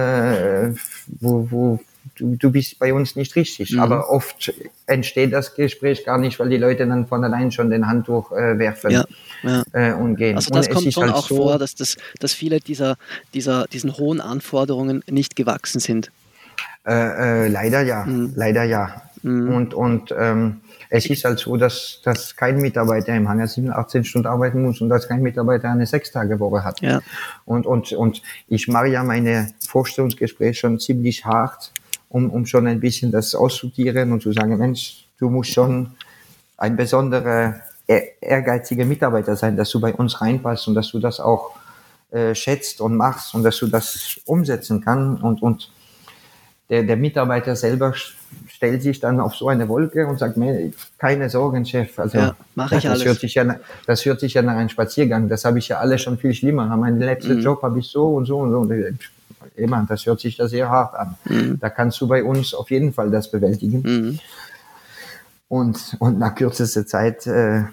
äh, 0.66 0.74
wo, 1.20 1.48
wo, 1.50 1.80
du, 2.16 2.36
du 2.36 2.52
bist 2.52 2.80
bei 2.80 2.94
uns 2.94 3.16
nicht 3.16 3.36
richtig. 3.36 3.72
Mhm. 3.72 3.80
Aber 3.80 4.10
oft 4.10 4.54
entsteht 4.86 5.34
das 5.34 5.56
Gespräch 5.56 6.06
gar 6.06 6.18
nicht, 6.18 6.40
weil 6.40 6.50
die 6.50 6.58
Leute 6.58 6.88
dann 6.88 7.08
von 7.08 7.24
allein 7.24 7.52
schon 7.52 7.70
den 7.70 7.88
Handtuch 7.88 8.32
äh, 8.32 8.58
werfen 8.58 8.92
ja, 8.92 9.06
ja. 9.44 9.64
Äh, 9.74 9.94
und 9.94 10.16
gehen. 10.16 10.36
Also 10.36 10.52
das 10.52 10.68
und 10.68 10.74
kommt 10.74 10.94
schon 10.94 11.04
halt 11.04 11.14
auch 11.14 11.28
so, 11.28 11.36
vor, 11.36 11.60
dass, 11.60 11.76
das, 11.76 11.98
dass 12.20 12.34
viele 12.34 12.60
dieser, 12.60 12.98
dieser, 13.34 13.66
diesen 13.66 13.98
hohen 13.98 14.22
Anforderungen 14.22 15.04
nicht 15.10 15.36
gewachsen 15.36 15.80
sind. 15.80 16.12
Äh, 16.86 17.46
äh 17.46 17.48
leider 17.48 17.82
ja, 17.82 18.06
mhm. 18.06 18.34
leider 18.36 18.64
ja. 18.64 19.02
Mhm. 19.22 19.54
Und, 19.54 19.74
und 19.74 20.14
ähm, 20.18 20.62
es 20.90 21.08
ist 21.08 21.24
halt 21.24 21.40
so, 21.40 21.58
dass, 21.58 22.02
dass 22.04 22.36
kein 22.36 22.58
Mitarbeiter 22.58 23.16
im 23.16 23.28
Hangar 23.28 23.48
7, 23.48 23.72
18 23.72 24.04
Stunden 24.04 24.28
arbeiten 24.28 24.62
muss 24.62 24.82
und 24.82 24.90
dass 24.90 25.08
kein 25.08 25.22
Mitarbeiter 25.22 25.72
eine 25.72 25.88
Sechstagewoche 25.88 26.64
hat. 26.64 26.82
Ja. 26.82 27.00
Und, 27.46 27.66
und, 27.66 27.94
und 27.94 28.22
ich 28.48 28.68
mache 28.68 28.90
ja 28.90 29.04
meine 29.04 29.54
Vorstellungsgespräche 29.66 30.54
schon 30.54 30.80
ziemlich 30.80 31.26
hart 31.26 31.72
um, 32.14 32.30
um 32.30 32.46
schon 32.46 32.68
ein 32.68 32.80
bisschen 32.80 33.12
das 33.12 33.34
auszudieren 33.34 34.12
und 34.12 34.22
zu 34.22 34.32
sagen, 34.32 34.56
Mensch, 34.58 35.08
du 35.18 35.30
musst 35.30 35.52
schon 35.52 35.92
ein 36.58 36.76
besonderer, 36.78 37.56
ehrgeiziger 38.22 38.86
Mitarbeiter 38.86 39.36
sein, 39.36 39.58
dass 39.58 39.72
du 39.72 39.82
bei 39.82 39.94
uns 39.94 40.22
reinpasst 40.22 40.68
und 40.68 40.76
dass 40.76 40.92
du 40.92 41.00
das 41.00 41.20
auch 41.20 41.56
äh, 42.12 42.36
schätzt 42.36 42.80
und 42.82 42.96
machst 42.96 43.34
und 43.34 43.44
dass 43.44 43.58
du 43.58 43.68
das 43.68 44.20
umsetzen 44.26 44.80
kannst 44.82 45.24
und, 45.24 45.42
und 45.42 45.72
der, 46.70 46.84
der 46.84 46.96
Mitarbeiter 46.96 47.56
selber 47.56 47.94
stellt 48.48 48.84
sich 48.84 49.00
dann 49.00 49.20
auf 49.20 49.36
so 49.36 49.50
eine 49.50 49.68
Wolke 49.68 50.08
und 50.08 50.20
sagt, 50.20 50.38
mir, 50.38 50.72
keine 50.98 51.30
Sorgen, 51.30 51.66
Chef. 51.66 51.98
Also 52.00 52.18
ja, 52.20 52.36
mach 52.56 52.72
ich 52.72 52.84
das, 52.84 52.92
alles. 52.92 53.06
Hört 53.06 53.20
sich 53.20 53.34
ja, 53.34 53.56
das 53.86 54.06
hört 54.06 54.20
sich 54.20 54.36
ja 54.36 54.44
nach 54.44 54.56
einem 54.56 54.70
Spaziergang. 54.70 55.30
Das 55.30 55.46
habe 55.46 55.60
ich 55.60 55.68
ja 55.68 55.80
alle 55.80 55.98
schon 55.98 56.18
viel 56.18 56.34
schlimmer. 56.34 56.66
Mein 56.78 57.00
letzten 57.00 57.38
mhm. 57.38 57.42
Job 57.42 57.62
habe 57.64 57.80
ich 57.80 57.88
so 57.88 58.16
und 58.16 58.26
so 58.26 58.38
und 58.40 58.52
so. 58.52 58.60
Und 58.60 59.00
immer, 59.56 59.86
das 59.88 60.06
hört 60.06 60.20
sich 60.20 60.38
da 60.38 60.48
sehr 60.48 60.70
hart 60.70 60.96
an. 60.96 61.16
Mhm. 61.26 61.60
Da 61.60 61.70
kannst 61.70 62.00
du 62.02 62.08
bei 62.08 62.24
uns 62.24 62.54
auf 62.54 62.72
jeden 62.72 62.94
Fall 62.94 63.12
das 63.12 63.30
bewältigen. 63.30 63.82
Mhm. 63.82 64.20
Und, 65.48 65.96
und 66.00 66.18
nach 66.18 66.36
kürzester 66.36 66.86
Zeit 66.86 67.28
äh, 67.28 67.64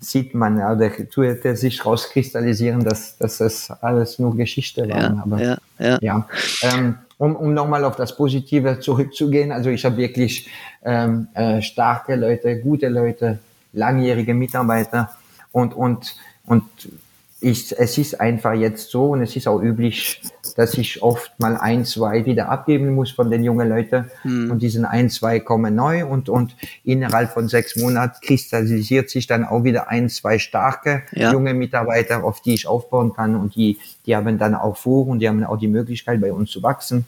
sieht 0.00 0.34
man, 0.34 0.58
ja, 0.58 0.74
der 0.74 1.10
tut 1.10 1.44
er 1.44 1.56
sich 1.56 1.84
rauskristallisieren, 1.84 2.84
dass, 2.84 3.18
dass 3.18 3.38
das 3.38 3.70
alles 3.82 4.18
nur 4.18 4.36
Geschichte 4.36 4.88
war. 4.88 5.00
Ja, 5.00 5.22
Aber, 5.24 5.42
ja, 5.42 5.58
ja. 5.78 5.98
ja. 6.00 6.28
Ähm, 6.62 6.98
um, 7.16 7.34
um 7.34 7.52
nochmal 7.52 7.84
auf 7.84 7.96
das 7.96 8.16
Positive 8.16 8.78
zurückzugehen, 8.78 9.50
also 9.50 9.70
ich 9.70 9.84
habe 9.84 9.96
wirklich 9.96 10.48
ähm, 10.84 11.26
äh, 11.34 11.60
starke 11.62 12.14
Leute, 12.14 12.60
gute 12.60 12.88
Leute, 12.88 13.40
langjährige 13.72 14.34
Mitarbeiter 14.34 15.10
und, 15.50 15.74
und, 15.74 16.14
und 16.46 16.64
ich, 17.40 17.76
es 17.76 17.98
ist 17.98 18.20
einfach 18.20 18.54
jetzt 18.54 18.90
so 18.90 19.10
und 19.10 19.22
es 19.22 19.34
ist 19.34 19.48
auch 19.48 19.60
üblich, 19.60 20.20
dass 20.58 20.74
ich 20.74 21.02
oft 21.04 21.38
mal 21.38 21.56
ein, 21.56 21.84
zwei 21.84 22.26
wieder 22.26 22.48
abgeben 22.48 22.92
muss 22.92 23.12
von 23.12 23.30
den 23.30 23.44
jungen 23.44 23.68
Leuten 23.68 24.10
mhm. 24.24 24.50
und 24.50 24.60
diesen 24.60 24.84
ein, 24.84 25.08
zwei 25.08 25.38
kommen 25.38 25.76
neu 25.76 26.04
und, 26.04 26.28
und 26.28 26.56
innerhalb 26.82 27.30
von 27.30 27.46
sechs 27.46 27.76
Monaten 27.76 28.16
kristallisiert 28.20 29.08
sich 29.08 29.28
dann 29.28 29.44
auch 29.44 29.62
wieder 29.62 29.88
ein, 29.88 30.08
zwei 30.08 30.40
starke 30.40 31.04
ja. 31.12 31.30
junge 31.30 31.54
Mitarbeiter, 31.54 32.24
auf 32.24 32.42
die 32.42 32.54
ich 32.54 32.66
aufbauen 32.66 33.12
kann 33.12 33.36
und 33.36 33.54
die, 33.54 33.78
die 34.04 34.16
haben 34.16 34.36
dann 34.36 34.56
auch 34.56 34.76
vor 34.76 35.06
und 35.06 35.20
die 35.20 35.28
haben 35.28 35.44
auch 35.44 35.58
die 35.58 35.68
Möglichkeit 35.68 36.20
bei 36.20 36.32
uns 36.32 36.50
zu 36.50 36.60
wachsen 36.60 37.04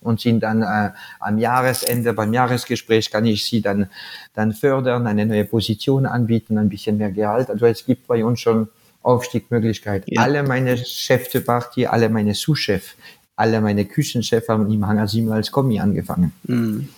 und 0.00 0.20
sind 0.20 0.40
dann 0.40 0.62
äh, 0.62 0.92
am 1.20 1.36
Jahresende, 1.36 2.14
beim 2.14 2.32
Jahresgespräch 2.32 3.10
kann 3.10 3.26
ich 3.26 3.44
sie 3.44 3.60
dann, 3.60 3.90
dann 4.32 4.54
fördern, 4.54 5.06
eine 5.06 5.26
neue 5.26 5.44
Position 5.44 6.06
anbieten, 6.06 6.56
ein 6.56 6.70
bisschen 6.70 6.96
mehr 6.96 7.12
Gehalt. 7.12 7.50
Also 7.50 7.66
es 7.66 7.84
gibt 7.84 8.06
bei 8.06 8.24
uns 8.24 8.40
schon 8.40 8.68
Aufstiegsmöglichkeit. 9.04 10.04
Ja. 10.06 10.22
Alle 10.22 10.42
meine 10.42 10.76
Chefs 10.76 11.30
de 11.30 11.40
Partie, 11.40 11.86
alle 11.86 12.08
meine 12.08 12.34
Sous-Chefs, 12.34 12.94
alle 13.36 13.60
meine 13.60 13.84
Küchenchefs 13.84 14.48
haben 14.48 14.70
im 14.70 14.86
Hangar 14.86 15.08
7 15.08 15.30
als 15.32 15.50
Kommi 15.50 15.80
angefangen. 15.80 16.32
Mhm. 16.44 16.88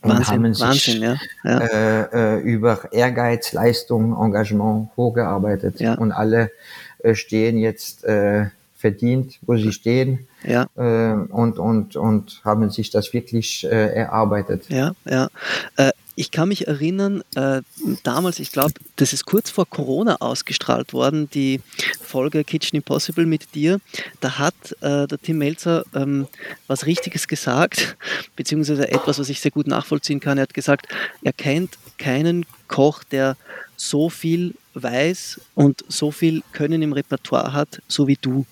Und 0.00 0.10
Wahnsinn, 0.10 0.34
haben 0.34 0.54
sich 0.54 0.66
Wahnsinn, 0.66 1.02
ja. 1.02 1.16
Ja. 1.42 1.58
Äh, 1.58 2.36
äh, 2.36 2.40
über 2.40 2.92
Ehrgeiz, 2.92 3.52
Leistung, 3.52 4.16
Engagement 4.16 4.90
hochgearbeitet. 4.96 5.80
Und 5.98 6.12
alle 6.12 6.52
äh, 7.00 7.14
stehen 7.14 7.58
jetzt 7.58 8.04
äh, 8.04 8.46
verdient, 8.76 9.40
wo 9.42 9.56
sie 9.56 9.72
stehen 9.72 10.28
ja. 10.44 10.66
äh, 10.76 11.12
und, 11.12 11.58
und, 11.58 11.96
und 11.96 12.40
haben 12.44 12.70
sich 12.70 12.90
das 12.90 13.12
wirklich 13.12 13.64
äh, 13.64 13.92
erarbeitet. 13.92 14.66
Ja, 14.68 14.92
ja. 15.04 15.28
Äh, 15.76 15.90
ich 16.18 16.32
kann 16.32 16.48
mich 16.48 16.66
erinnern, 16.66 17.22
äh, 17.36 17.62
damals, 18.02 18.40
ich 18.40 18.50
glaube, 18.50 18.74
das 18.96 19.12
ist 19.12 19.24
kurz 19.24 19.50
vor 19.50 19.66
Corona 19.66 20.16
ausgestrahlt 20.16 20.92
worden, 20.92 21.30
die 21.30 21.60
Folge 22.00 22.42
Kitchen 22.42 22.74
Impossible 22.74 23.24
mit 23.24 23.54
dir. 23.54 23.78
Da 24.20 24.36
hat 24.36 24.72
äh, 24.80 25.06
der 25.06 25.18
Tim 25.22 25.38
Melzer 25.38 25.84
ähm, 25.94 26.26
was 26.66 26.86
Richtiges 26.86 27.28
gesagt, 27.28 27.96
beziehungsweise 28.36 28.90
etwas, 28.90 29.20
was 29.20 29.28
ich 29.28 29.40
sehr 29.40 29.52
gut 29.52 29.68
nachvollziehen 29.68 30.18
kann. 30.18 30.38
Er 30.38 30.42
hat 30.42 30.54
gesagt, 30.54 30.88
er 31.22 31.32
kennt 31.32 31.78
keinen 31.98 32.44
Koch, 32.66 33.04
der 33.04 33.36
so 33.76 34.10
viel 34.10 34.54
weiß 34.74 35.40
und 35.54 35.84
so 35.86 36.10
viel 36.10 36.42
Können 36.52 36.82
im 36.82 36.92
Repertoire 36.92 37.52
hat, 37.52 37.80
so 37.86 38.08
wie 38.08 38.18
du. 38.20 38.44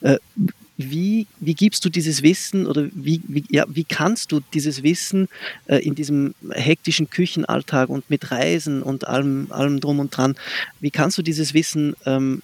Äh, 0.00 0.16
wie, 0.88 1.26
wie 1.40 1.54
gibst 1.54 1.84
du 1.84 1.88
dieses 1.88 2.22
Wissen 2.22 2.66
oder 2.66 2.88
wie, 2.92 3.20
wie, 3.26 3.44
ja, 3.48 3.64
wie 3.68 3.84
kannst 3.84 4.32
du 4.32 4.40
dieses 4.54 4.82
Wissen 4.82 5.28
äh, 5.66 5.78
in 5.78 5.94
diesem 5.94 6.34
hektischen 6.52 7.10
Küchenalltag 7.10 7.88
und 7.88 8.08
mit 8.08 8.30
Reisen 8.30 8.82
und 8.82 9.06
allem, 9.06 9.48
allem 9.50 9.80
drum 9.80 9.98
und 9.98 10.16
dran, 10.16 10.36
wie 10.80 10.90
kannst 10.90 11.18
du 11.18 11.22
dieses 11.22 11.54
Wissen 11.54 11.94
ähm, 12.06 12.42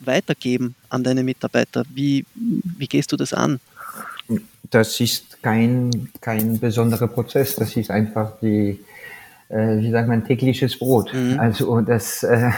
weitergeben 0.00 0.74
an 0.88 1.04
deine 1.04 1.22
Mitarbeiter? 1.22 1.84
Wie, 1.94 2.24
wie 2.34 2.86
gehst 2.86 3.12
du 3.12 3.16
das 3.16 3.32
an? 3.32 3.60
Das 4.70 4.98
ist 5.00 5.42
kein, 5.42 6.08
kein 6.20 6.58
besonderer 6.58 7.08
Prozess, 7.08 7.54
das 7.56 7.76
ist 7.76 7.90
einfach 7.90 8.32
die, 8.40 8.80
äh, 9.48 9.78
wie 9.78 9.90
sagt 9.90 10.08
man, 10.08 10.24
tägliches 10.24 10.78
Brot. 10.78 11.12
Mhm. 11.12 11.38
Also 11.38 11.80
das 11.80 12.22
äh, 12.22 12.50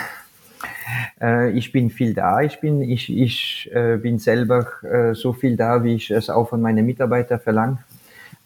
äh, 1.20 1.50
ich 1.52 1.72
bin 1.72 1.90
viel 1.90 2.14
da. 2.14 2.40
Ich 2.42 2.60
bin, 2.60 2.82
ich, 2.82 3.14
ich 3.14 3.70
äh, 3.72 3.96
bin 3.96 4.18
selber 4.18 4.66
äh, 4.82 5.14
so 5.14 5.32
viel 5.32 5.56
da, 5.56 5.82
wie 5.84 5.94
ich 5.94 6.10
es 6.10 6.30
auch 6.30 6.48
von 6.48 6.60
meinen 6.60 6.86
Mitarbeitern 6.86 7.40
verlange. 7.40 7.78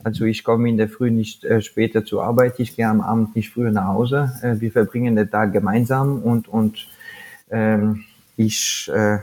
Also 0.03 0.25
ich 0.25 0.45
komme 0.45 0.69
in 0.69 0.79
der 0.79 0.89
Früh 0.89 1.11
nicht 1.11 1.45
äh, 1.45 1.61
später 1.61 2.05
zur 2.05 2.25
Arbeit, 2.25 2.59
ich 2.59 2.75
gehe 2.75 2.89
am 2.89 3.03
Abend 3.03 3.37
nicht 3.37 3.51
früher 3.51 3.71
nach 3.71 3.89
Hause. 3.89 4.33
Äh, 4.43 4.61
wir 4.61 4.73
verbringen 4.73 5.17
den 5.17 5.31
Tag 5.31 5.53
gemeinsam 5.53 6.23
und, 6.23 6.49
und 6.49 6.89
ähm, 7.51 8.05
ich 8.37 8.91
äh, 8.95 9.19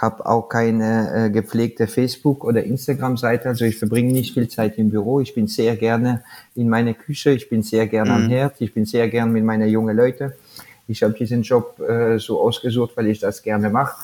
habe 0.00 0.24
auch 0.24 0.48
keine 0.48 1.26
äh, 1.26 1.30
gepflegte 1.30 1.86
Facebook- 1.86 2.44
oder 2.44 2.62
Instagram-Seite. 2.62 3.48
Also 3.48 3.64
ich 3.64 3.76
verbringe 3.76 4.12
nicht 4.12 4.34
viel 4.34 4.48
Zeit 4.48 4.78
im 4.78 4.90
Büro. 4.90 5.20
Ich 5.20 5.34
bin 5.34 5.48
sehr 5.48 5.76
gerne 5.76 6.22
in 6.54 6.68
meiner 6.68 6.94
Küche, 6.94 7.30
ich 7.30 7.48
bin 7.48 7.62
sehr 7.62 7.86
gerne 7.86 8.10
mhm. 8.10 8.16
am 8.16 8.28
Herd, 8.30 8.60
ich 8.60 8.72
bin 8.72 8.86
sehr 8.86 9.08
gerne 9.08 9.30
mit 9.32 9.44
meinen 9.44 9.68
jungen 9.68 9.96
Leuten. 9.96 10.32
Ich 10.88 11.02
habe 11.02 11.14
diesen 11.14 11.42
Job 11.42 11.78
äh, 11.80 12.18
so 12.18 12.40
ausgesucht, 12.40 12.96
weil 12.96 13.06
ich 13.08 13.20
das 13.20 13.42
gerne 13.42 13.70
mache. 13.70 13.96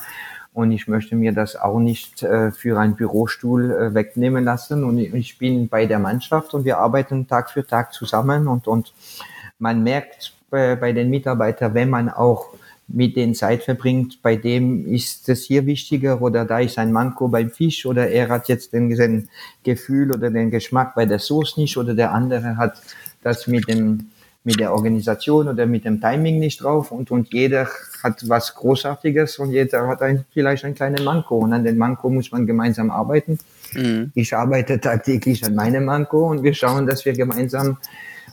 Und 0.53 0.71
ich 0.71 0.87
möchte 0.87 1.17
mir 1.17 1.33
das 1.33 1.57
auch 1.57 1.81
nicht 1.81 2.23
äh, 2.23 2.53
für 2.53 2.79
einen 2.79 2.95
Bürostuhl 2.95 3.73
äh, 3.73 3.95
wegnehmen 3.95 4.45
lassen. 4.45 4.85
Und 4.85 4.99
ich 4.99 5.39
bin 5.39 5.69
bei 5.69 5.87
der 5.87 5.99
Mannschaft 5.99 6.55
und 6.55 6.65
wir 6.65 6.79
arbeiten 6.79 7.27
Tag 7.27 7.51
für 7.51 7.67
Tag 7.67 7.93
zusammen. 7.93 8.47
Und, 8.47 8.69
und 8.69 8.93
man 9.59 9.83
merkt 9.83 10.35
bei, 10.51 10.77
bei 10.77 10.93
den 10.93 11.11
Mitarbeitern, 11.11 11.75
wenn 11.75 11.91
man 11.91 12.09
auch 12.09 12.55
mit 12.87 13.17
denen 13.17 13.35
Zeit 13.35 13.63
verbringt, 13.63 14.21
bei 14.23 14.37
dem 14.37 14.87
ist 14.87 15.29
das 15.29 15.41
hier 15.41 15.67
wichtiger 15.67 16.21
oder 16.21 16.45
da 16.45 16.61
ist 16.61 16.79
ein 16.79 16.93
Manko 16.93 17.29
beim 17.29 17.51
Fisch 17.51 17.87
oder 17.87 18.09
er 18.09 18.29
hat 18.29 18.49
jetzt 18.49 18.75
den, 18.75 18.91
den 18.91 19.29
Gefühl 19.63 20.13
oder 20.13 20.31
den 20.31 20.51
Geschmack 20.51 20.95
bei 20.95 21.07
der 21.07 21.19
Soße 21.19 21.59
nicht 21.59 21.77
oder 21.79 21.95
der 21.95 22.13
andere 22.13 22.57
hat 22.59 22.81
das 23.23 23.47
mit 23.47 23.69
dem 23.69 24.11
mit 24.45 24.61
der 24.61 24.73
Organisation 24.73 25.49
oder 25.49 25.65
mit 25.67 25.87
dem 25.87 26.01
Timing 26.01 26.39
nicht 26.39 26.63
drauf 26.63 26.93
und, 26.93 27.11
und 27.11 27.33
jeder 27.33 27.69
hat 28.03 28.29
was 28.29 28.55
Großartiges 28.55 29.39
und 29.39 29.51
jeder 29.51 29.89
hat 29.89 30.03
ein, 30.03 30.27
vielleicht 30.33 30.65
einen 30.65 30.75
kleinen 30.75 31.03
Manko 31.03 31.39
und 31.39 31.55
an 31.55 31.65
den 31.65 31.79
Manko 31.79 32.11
muss 32.11 32.31
man 32.31 32.47
gemeinsam 32.47 32.91
arbeiten. 32.91 33.39
Mhm. 33.73 34.13
Ich 34.15 34.37
arbeite 34.37 34.79
tagtäglich 34.79 35.45
an 35.45 35.55
meinem 35.55 35.87
Manko 35.87 36.31
und 36.31 36.43
wir 36.43 36.55
schauen, 36.55 36.87
dass 36.87 37.07
wir 37.07 37.15
gemeinsam 37.15 37.79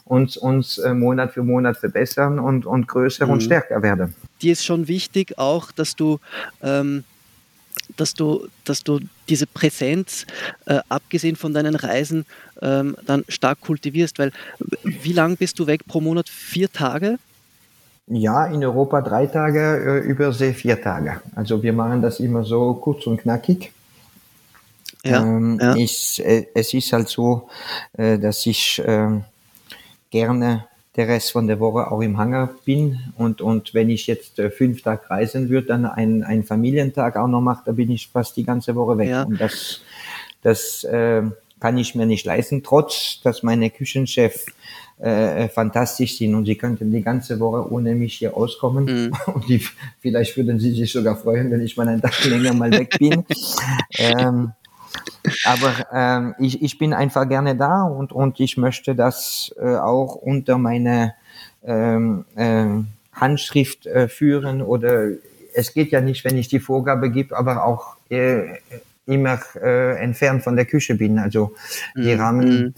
uns, 0.03 0.35
uns 0.35 0.77
äh, 0.79 0.93
Monat 0.93 1.31
für 1.31 1.43
Monat 1.43 1.77
verbessern 1.77 2.39
und, 2.39 2.65
und 2.65 2.87
größer 2.89 3.25
mhm. 3.25 3.31
und 3.31 3.43
stärker 3.43 3.81
werden. 3.81 4.13
Dir 4.41 4.51
ist 4.51 4.65
schon 4.65 4.89
wichtig 4.89 5.37
auch, 5.37 5.71
dass 5.71 5.95
du 5.95 6.19
ähm, 6.61 7.05
dass 8.01 8.13
du, 8.15 8.47
dass 8.65 8.83
du 8.83 8.99
diese 9.29 9.45
Präsenz, 9.45 10.25
äh, 10.65 10.79
abgesehen 10.89 11.35
von 11.35 11.53
deinen 11.53 11.75
Reisen, 11.75 12.25
ähm, 12.61 12.97
dann 13.05 13.23
stark 13.29 13.61
kultivierst. 13.61 14.17
Weil 14.19 14.31
wie 14.83 15.13
lange 15.13 15.35
bist 15.35 15.59
du 15.59 15.67
weg 15.67 15.85
pro 15.87 16.01
Monat? 16.01 16.27
Vier 16.27 16.71
Tage? 16.71 17.19
Ja, 18.07 18.47
in 18.47 18.65
Europa 18.65 19.01
drei 19.01 19.27
Tage, 19.27 20.01
äh, 20.03 20.09
Übersee 20.09 20.53
vier 20.53 20.81
Tage. 20.81 21.21
Also 21.35 21.61
wir 21.61 21.73
machen 21.73 22.01
das 22.01 22.19
immer 22.19 22.43
so 22.43 22.73
kurz 22.73 23.05
und 23.05 23.21
knackig. 23.21 23.71
Ja, 25.03 25.21
ähm, 25.21 25.59
ja. 25.61 25.75
Ich, 25.75 26.23
äh, 26.25 26.47
es 26.55 26.73
ist 26.73 26.91
halt 26.91 27.07
so, 27.07 27.49
äh, 27.93 28.17
dass 28.17 28.45
ich 28.45 28.81
ähm, 28.83 29.23
gerne 30.09 30.65
der 30.95 31.07
Rest 31.07 31.31
von 31.31 31.47
der 31.47 31.59
Woche 31.59 31.91
auch 31.91 32.01
im 32.01 32.17
Hangar 32.17 32.49
bin. 32.65 32.99
Und, 33.17 33.41
und 33.41 33.73
wenn 33.73 33.89
ich 33.89 34.07
jetzt 34.07 34.39
äh, 34.39 34.49
fünf 34.49 34.81
Tage 34.81 35.09
reisen 35.09 35.49
würde, 35.49 35.67
dann 35.67 35.85
einen, 35.85 36.23
einen 36.23 36.43
Familientag 36.43 37.15
auch 37.15 37.27
noch 37.27 37.41
mache, 37.41 37.63
da 37.65 37.71
bin 37.71 37.89
ich 37.91 38.09
fast 38.09 38.35
die 38.35 38.43
ganze 38.43 38.75
Woche 38.75 38.97
weg. 38.97 39.09
Ja. 39.09 39.23
Und 39.23 39.39
das, 39.39 39.81
das 40.41 40.83
äh, 40.83 41.23
kann 41.59 41.77
ich 41.77 41.95
mir 41.95 42.05
nicht 42.05 42.25
leisten, 42.25 42.63
trotz 42.63 43.21
dass 43.23 43.43
meine 43.43 43.69
Küchenchef 43.69 44.45
äh, 45.01 45.47
fantastisch 45.49 46.17
sind 46.17 46.35
und 46.35 46.45
sie 46.45 46.55
könnten 46.55 46.91
die 46.91 47.01
ganze 47.01 47.39
Woche 47.39 47.71
ohne 47.71 47.95
mich 47.95 48.15
hier 48.15 48.35
auskommen. 48.37 48.85
Mhm. 48.85 49.13
Und 49.33 49.47
die, 49.49 49.65
vielleicht 49.99 50.37
würden 50.37 50.59
sie 50.59 50.71
sich 50.71 50.91
sogar 50.91 51.15
freuen, 51.15 51.49
wenn 51.49 51.61
ich 51.61 51.75
mal 51.75 51.87
einen 51.87 52.01
Tag 52.01 52.23
länger 52.25 52.53
mal 52.53 52.71
weg 52.71 52.97
bin. 52.99 53.25
ähm, 53.97 54.51
aber 55.45 55.73
ähm, 55.93 56.35
ich, 56.39 56.61
ich 56.61 56.77
bin 56.77 56.93
einfach 56.93 57.27
gerne 57.27 57.55
da 57.55 57.83
und, 57.83 58.11
und 58.11 58.39
ich 58.39 58.57
möchte 58.57 58.95
das 58.95 59.53
äh, 59.59 59.75
auch 59.75 60.15
unter 60.15 60.57
meine 60.57 61.13
ähm, 61.63 62.25
äh, 62.35 62.65
Handschrift 63.13 63.85
äh, 63.85 64.07
führen 64.07 64.61
oder 64.61 65.09
es 65.53 65.73
geht 65.73 65.91
ja 65.91 66.01
nicht, 66.01 66.23
wenn 66.23 66.37
ich 66.37 66.47
die 66.47 66.59
Vorgabe 66.59 67.09
gebe, 67.09 67.37
aber 67.37 67.65
auch 67.65 67.97
äh, 68.09 68.57
immer 69.05 69.39
äh, 69.61 69.97
entfernt 69.97 70.43
von 70.43 70.55
der 70.55 70.65
Küche 70.65 70.95
bin. 70.95 71.19
Also 71.19 71.53
wir 71.95 72.17
mhm. 72.17 72.21
haben 72.21 72.73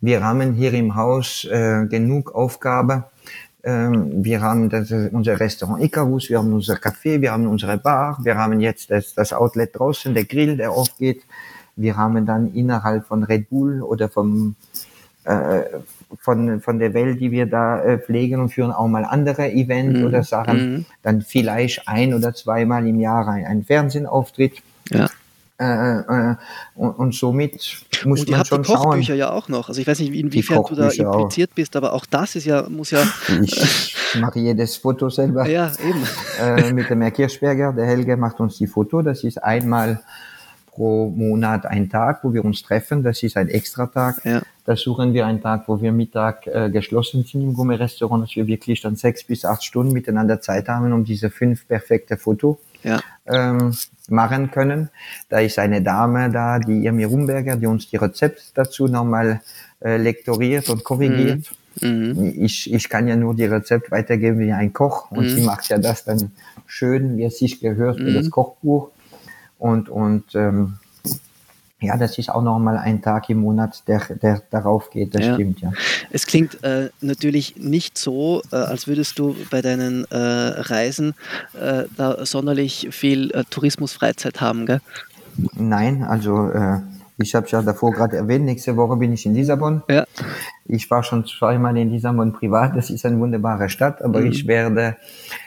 wir 0.00 0.22
haben 0.22 0.54
hier 0.54 0.72
im 0.74 0.94
Haus 0.94 1.44
äh, 1.44 1.86
genug 1.86 2.32
Aufgabe. 2.32 3.04
Ähm, 3.64 4.24
wir 4.24 4.40
haben 4.40 4.70
das, 4.70 4.92
unser 4.92 5.40
Restaurant 5.40 5.82
Icarus, 5.82 6.30
wir 6.30 6.38
haben 6.38 6.52
unser 6.52 6.74
Café, 6.74 7.20
wir 7.20 7.32
haben 7.32 7.48
unsere 7.48 7.78
Bar, 7.78 8.16
wir 8.22 8.36
haben 8.36 8.60
jetzt 8.60 8.92
das, 8.92 9.14
das 9.14 9.32
Outlet 9.32 9.76
draußen, 9.76 10.14
der 10.14 10.24
Grill, 10.24 10.56
der 10.56 10.70
aufgeht. 10.70 11.22
Wir 11.78 11.96
haben 11.96 12.26
dann 12.26 12.52
innerhalb 12.54 13.06
von 13.06 13.22
Red 13.22 13.50
Bull 13.50 13.82
oder 13.82 14.08
vom, 14.08 14.56
äh, 15.24 15.60
von, 16.18 16.60
von 16.60 16.78
der 16.78 16.92
Welt, 16.92 17.20
die 17.20 17.30
wir 17.30 17.46
da 17.46 17.80
äh, 17.82 17.98
pflegen 17.98 18.40
und 18.40 18.48
führen 18.50 18.72
auch 18.72 18.88
mal 18.88 19.04
andere 19.04 19.52
Events 19.52 20.00
mhm. 20.00 20.06
oder 20.06 20.24
Sachen, 20.24 20.72
mhm. 20.72 20.86
dann 21.02 21.22
vielleicht 21.22 21.86
ein 21.86 22.14
oder 22.14 22.34
zweimal 22.34 22.86
im 22.86 22.98
Jahr 22.98 23.28
ein, 23.28 23.44
ein 23.46 23.64
Fernsehauftritt. 23.64 24.60
Ja. 24.90 25.06
Äh, 25.60 25.98
äh, 25.98 26.36
und, 26.76 26.90
und, 26.90 27.14
somit 27.16 27.82
muss 28.04 28.20
und 28.20 28.30
man 28.30 28.44
schon 28.44 28.62
die 28.62 28.72
Kochbücher 28.72 29.14
ja 29.14 29.32
auch 29.32 29.48
noch. 29.48 29.68
Also 29.68 29.80
ich 29.80 29.88
weiß 29.88 29.98
nicht, 29.98 30.14
inwiefern 30.14 30.62
du 30.68 30.76
da 30.76 30.88
impliziert 30.88 31.50
auch. 31.50 31.54
bist, 31.56 31.74
aber 31.74 31.94
auch 31.94 32.06
das 32.06 32.36
ist 32.36 32.44
ja, 32.44 32.68
muss 32.68 32.92
ja. 32.92 33.02
Ich 33.42 34.16
mache 34.20 34.38
jedes 34.38 34.76
Foto 34.76 35.10
selber. 35.10 35.48
Ja, 35.48 35.72
eben. 35.84 36.04
Äh, 36.40 36.72
mit 36.72 36.88
dem 36.90 37.02
Herr 37.02 37.10
Kirschberger, 37.10 37.72
der 37.72 37.86
Helge 37.86 38.16
macht 38.16 38.38
uns 38.38 38.56
die 38.56 38.68
Foto. 38.68 39.02
Das 39.02 39.24
ist 39.24 39.42
einmal 39.42 40.00
pro 40.78 41.10
Monat 41.10 41.66
einen 41.66 41.90
Tag, 41.90 42.22
wo 42.22 42.32
wir 42.32 42.44
uns 42.44 42.62
treffen. 42.62 43.02
Das 43.02 43.22
ist 43.24 43.36
ein 43.36 43.48
Extratag. 43.48 44.24
Ja. 44.24 44.42
Da 44.64 44.76
suchen 44.76 45.12
wir 45.12 45.26
einen 45.26 45.42
Tag, 45.42 45.64
wo 45.66 45.82
wir 45.82 45.90
Mittag 45.90 46.46
äh, 46.46 46.70
geschlossen 46.70 47.24
sind 47.24 47.42
im 47.42 47.54
Gourmet-Restaurant, 47.54 48.22
dass 48.22 48.36
wir 48.36 48.46
wirklich 48.46 48.80
dann 48.80 48.94
sechs 48.94 49.24
bis 49.24 49.44
acht 49.44 49.64
Stunden 49.64 49.92
miteinander 49.92 50.40
Zeit 50.40 50.68
haben, 50.68 50.92
um 50.92 51.04
diese 51.04 51.30
fünf 51.30 51.66
perfekte 51.66 52.16
Foto 52.16 52.60
ja. 52.84 53.00
ähm, 53.26 53.74
machen 54.08 54.52
können. 54.52 54.88
Da 55.28 55.40
ist 55.40 55.58
eine 55.58 55.82
Dame 55.82 56.30
da, 56.30 56.60
die 56.60 56.84
Irmi 56.84 57.04
Rumberger, 57.04 57.56
die 57.56 57.66
uns 57.66 57.90
die 57.90 57.96
Rezepte 57.96 58.42
dazu 58.54 58.86
nochmal 58.86 59.40
äh, 59.80 59.96
lektoriert 59.96 60.70
und 60.70 60.84
korrigiert. 60.84 61.50
Mhm. 61.80 61.88
mhm. 61.88 62.34
Ich, 62.36 62.72
ich 62.72 62.88
kann 62.88 63.08
ja 63.08 63.16
nur 63.16 63.34
die 63.34 63.46
Rezept 63.46 63.90
weitergeben 63.90 64.38
wie 64.38 64.52
ein 64.52 64.72
Koch 64.72 65.10
und 65.10 65.24
mhm. 65.24 65.30
sie 65.30 65.42
macht 65.42 65.68
ja 65.70 65.78
das 65.78 66.04
dann 66.04 66.30
schön, 66.66 67.16
wie 67.16 67.24
es 67.24 67.38
sich 67.38 67.60
gehört, 67.60 67.98
für 67.98 68.12
das 68.12 68.26
mhm. 68.26 68.30
Kochbuch. 68.30 68.90
Und, 69.58 69.88
und 69.88 70.34
ähm, 70.34 70.78
ja, 71.80 71.96
das 71.96 72.18
ist 72.18 72.30
auch 72.30 72.42
nochmal 72.42 72.76
ein 72.76 73.02
Tag 73.02 73.30
im 73.30 73.38
Monat, 73.38 73.86
der, 73.86 74.00
der 74.20 74.42
darauf 74.50 74.90
geht, 74.90 75.14
das 75.14 75.26
ja. 75.26 75.34
stimmt, 75.34 75.60
ja. 75.60 75.72
Es 76.10 76.26
klingt 76.26 76.62
äh, 76.64 76.90
natürlich 77.00 77.56
nicht 77.56 77.96
so, 77.96 78.42
äh, 78.50 78.56
als 78.56 78.88
würdest 78.88 79.18
du 79.18 79.36
bei 79.50 79.62
deinen 79.62 80.04
äh, 80.10 80.16
Reisen 80.16 81.14
äh, 81.54 81.84
da 81.96 82.26
sonderlich 82.26 82.88
viel 82.90 83.30
äh, 83.30 83.44
Tourismus-Freizeit 83.48 84.40
haben, 84.40 84.66
gell? 84.66 84.80
Nein, 85.54 86.02
also 86.02 86.50
äh, 86.50 86.80
ich 87.18 87.34
habe 87.34 87.46
ja 87.48 87.62
davor 87.62 87.92
gerade 87.92 88.16
erwähnt, 88.16 88.44
nächste 88.44 88.76
Woche 88.76 88.96
bin 88.96 89.12
ich 89.12 89.26
in 89.26 89.34
Lissabon. 89.34 89.82
Ja. 89.88 90.06
Ich 90.66 90.88
war 90.90 91.02
schon 91.02 91.26
zweimal 91.26 91.76
in 91.76 91.90
Lissabon 91.90 92.32
privat, 92.32 92.76
das 92.76 92.90
ist 92.90 93.04
eine 93.04 93.18
wunderbare 93.18 93.68
Stadt, 93.68 94.02
aber 94.02 94.20
mhm. 94.20 94.28
ich 94.28 94.46
werde, 94.46 94.96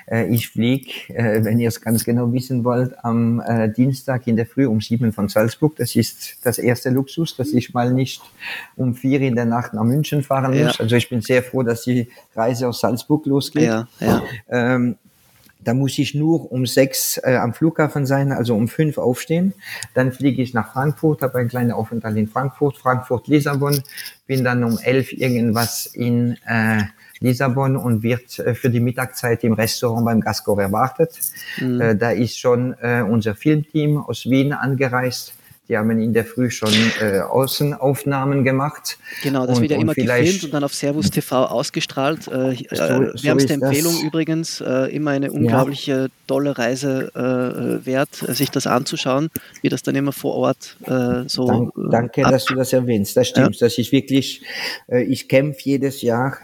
äh, 0.09 0.27
ich 0.27 0.49
fliege, 0.49 0.91
äh, 1.13 1.45
wenn 1.45 1.59
ihr 1.59 1.69
es 1.69 1.79
ganz 1.79 2.03
genau 2.03 2.33
wissen 2.33 2.65
wollt, 2.65 2.93
am 3.05 3.39
äh, 3.39 3.71
Dienstag 3.71 4.27
in 4.27 4.35
der 4.35 4.45
Früh 4.45 4.67
um 4.67 4.81
sieben 4.81 5.13
von 5.13 5.29
Salzburg. 5.29 5.75
Das 5.77 5.95
ist 5.95 6.45
das 6.45 6.57
erste 6.57 6.89
Luxus, 6.89 7.37
dass 7.37 7.53
ich 7.53 7.73
mal 7.73 7.93
nicht 7.93 8.21
um 8.75 8.93
vier 8.93 9.21
in 9.21 9.35
der 9.35 9.45
Nacht 9.45 9.73
nach 9.73 9.83
München 9.83 10.23
fahren 10.23 10.51
muss. 10.51 10.77
Ja. 10.77 10.83
Also 10.83 10.95
ich 10.97 11.09
bin 11.09 11.21
sehr 11.21 11.41
froh, 11.41 11.63
dass 11.63 11.83
die 11.83 12.09
Reise 12.35 12.67
aus 12.67 12.81
Salzburg 12.81 13.25
losgeht. 13.25 13.63
Ja, 13.63 13.87
ja. 13.99 14.21
Ähm, 14.49 14.97
da 15.63 15.73
muss 15.73 15.97
ich 15.97 16.15
nur 16.15 16.51
um 16.51 16.65
sechs 16.65 17.17
äh, 17.23 17.35
am 17.35 17.53
Flughafen 17.53 18.05
sein, 18.05 18.31
also 18.31 18.55
um 18.55 18.67
fünf 18.67 18.97
aufstehen. 18.97 19.53
Dann 19.93 20.11
fliege 20.11 20.41
ich 20.41 20.53
nach 20.53 20.73
Frankfurt, 20.73 21.21
habe 21.21 21.39
einen 21.39 21.49
kleinen 21.49 21.71
Aufenthalt 21.71 22.17
in 22.17 22.27
Frankfurt, 22.27 22.77
Frankfurt, 22.77 23.27
Lissabon, 23.27 23.81
bin 24.27 24.43
dann 24.43 24.63
um 24.63 24.77
elf 24.79 25.11
irgendwas 25.13 25.85
in 25.85 26.37
äh, 26.45 26.83
Lissabon 27.19 27.77
und 27.77 28.03
wird 28.03 28.39
äh, 28.39 28.55
für 28.55 28.69
die 28.69 28.79
Mittagszeit 28.79 29.43
im 29.43 29.53
Restaurant 29.53 30.05
beim 30.05 30.21
Gasco 30.21 30.57
erwartet. 30.57 31.19
Mhm. 31.59 31.81
Äh, 31.81 31.95
da 31.95 32.11
ist 32.11 32.37
schon 32.37 32.75
äh, 32.81 33.03
unser 33.07 33.35
Filmteam 33.35 33.97
aus 33.97 34.25
Wien 34.25 34.53
angereist 34.53 35.33
die 35.71 35.77
haben 35.77 35.89
in 35.91 36.11
der 36.11 36.25
Früh 36.25 36.51
schon 36.51 36.73
äh, 36.99 37.19
Außenaufnahmen 37.19 38.43
gemacht. 38.43 38.97
Genau, 39.23 39.47
das 39.47 39.55
und, 39.55 39.61
wird 39.61 39.71
ja 39.71 39.79
immer 39.79 39.93
gefilmt 39.93 40.43
und 40.43 40.53
dann 40.53 40.65
auf 40.65 40.73
Servus 40.73 41.09
TV 41.09 41.45
ausgestrahlt. 41.45 42.27
Äh, 42.27 42.57
so, 42.69 42.83
äh, 42.83 43.11
so 43.15 43.23
wärmste 43.23 43.53
Empfehlung 43.53 43.93
das. 43.93 44.03
übrigens, 44.03 44.59
äh, 44.59 44.93
immer 44.93 45.11
eine 45.11 45.31
unglaubliche 45.31 45.91
ja. 45.93 46.07
tolle 46.27 46.57
Reise 46.57 47.11
äh, 47.15 47.85
wert, 47.85 48.13
sich 48.15 48.51
das 48.51 48.67
anzuschauen, 48.67 49.29
wie 49.61 49.69
das 49.69 49.81
dann 49.81 49.95
immer 49.95 50.11
vor 50.11 50.35
Ort 50.35 50.75
so. 51.27 51.47
Dank, 51.47 51.73
danke, 51.89 52.23
dass 52.23 52.45
du 52.45 52.55
das 52.55 52.73
erwähnst. 52.73 53.15
Das 53.15 53.29
stimmt. 53.29 53.55
Ja. 53.55 53.67
Das 53.67 53.77
ist 53.77 53.93
wirklich, 53.93 54.43
ich 54.89 55.29
kämpfe 55.29 55.61
jedes 55.63 56.01
Jahr 56.01 56.37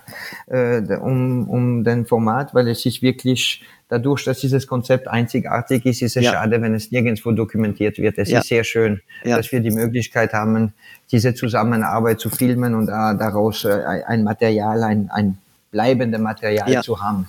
um, 0.48 1.50
um 1.50 1.84
den 1.84 2.06
Format, 2.06 2.54
weil 2.54 2.68
es 2.70 2.86
ist 2.86 3.02
wirklich 3.02 3.62
dadurch, 3.90 4.26
dass 4.26 4.40
dieses 4.40 4.68
Konzept 4.68 5.08
einzigartig 5.08 5.86
ist, 5.86 6.02
ist 6.02 6.18
es 6.18 6.26
ja. 6.26 6.34
schade, 6.34 6.62
wenn 6.62 6.74
es 6.74 6.92
nirgendwo 6.92 7.32
dokumentiert 7.32 7.98
wird. 7.98 8.18
Es 8.18 8.30
ja. 8.30 8.40
ist 8.40 8.48
sehr 8.48 8.64
schön, 8.64 9.02
ja. 9.24 9.38
dass 9.38 9.52
wir 9.52 9.60
die 9.60 9.72
Möglichkeit 9.72 10.34
haben, 10.34 10.74
diese 11.12 11.34
Zusammenarbeit 11.34 12.20
zu 12.20 12.30
filmen 12.30 12.76
und 12.76 12.90
äh, 12.90 12.92
daraus 12.92 13.64
äh, 13.66 13.82
ein 14.06 14.24
Material, 14.24 14.84
ein, 14.84 15.10
ein 15.12 15.38
bleibendes 15.72 16.20
Material 16.20 16.84
zu 16.84 17.02
haben. 17.02 17.28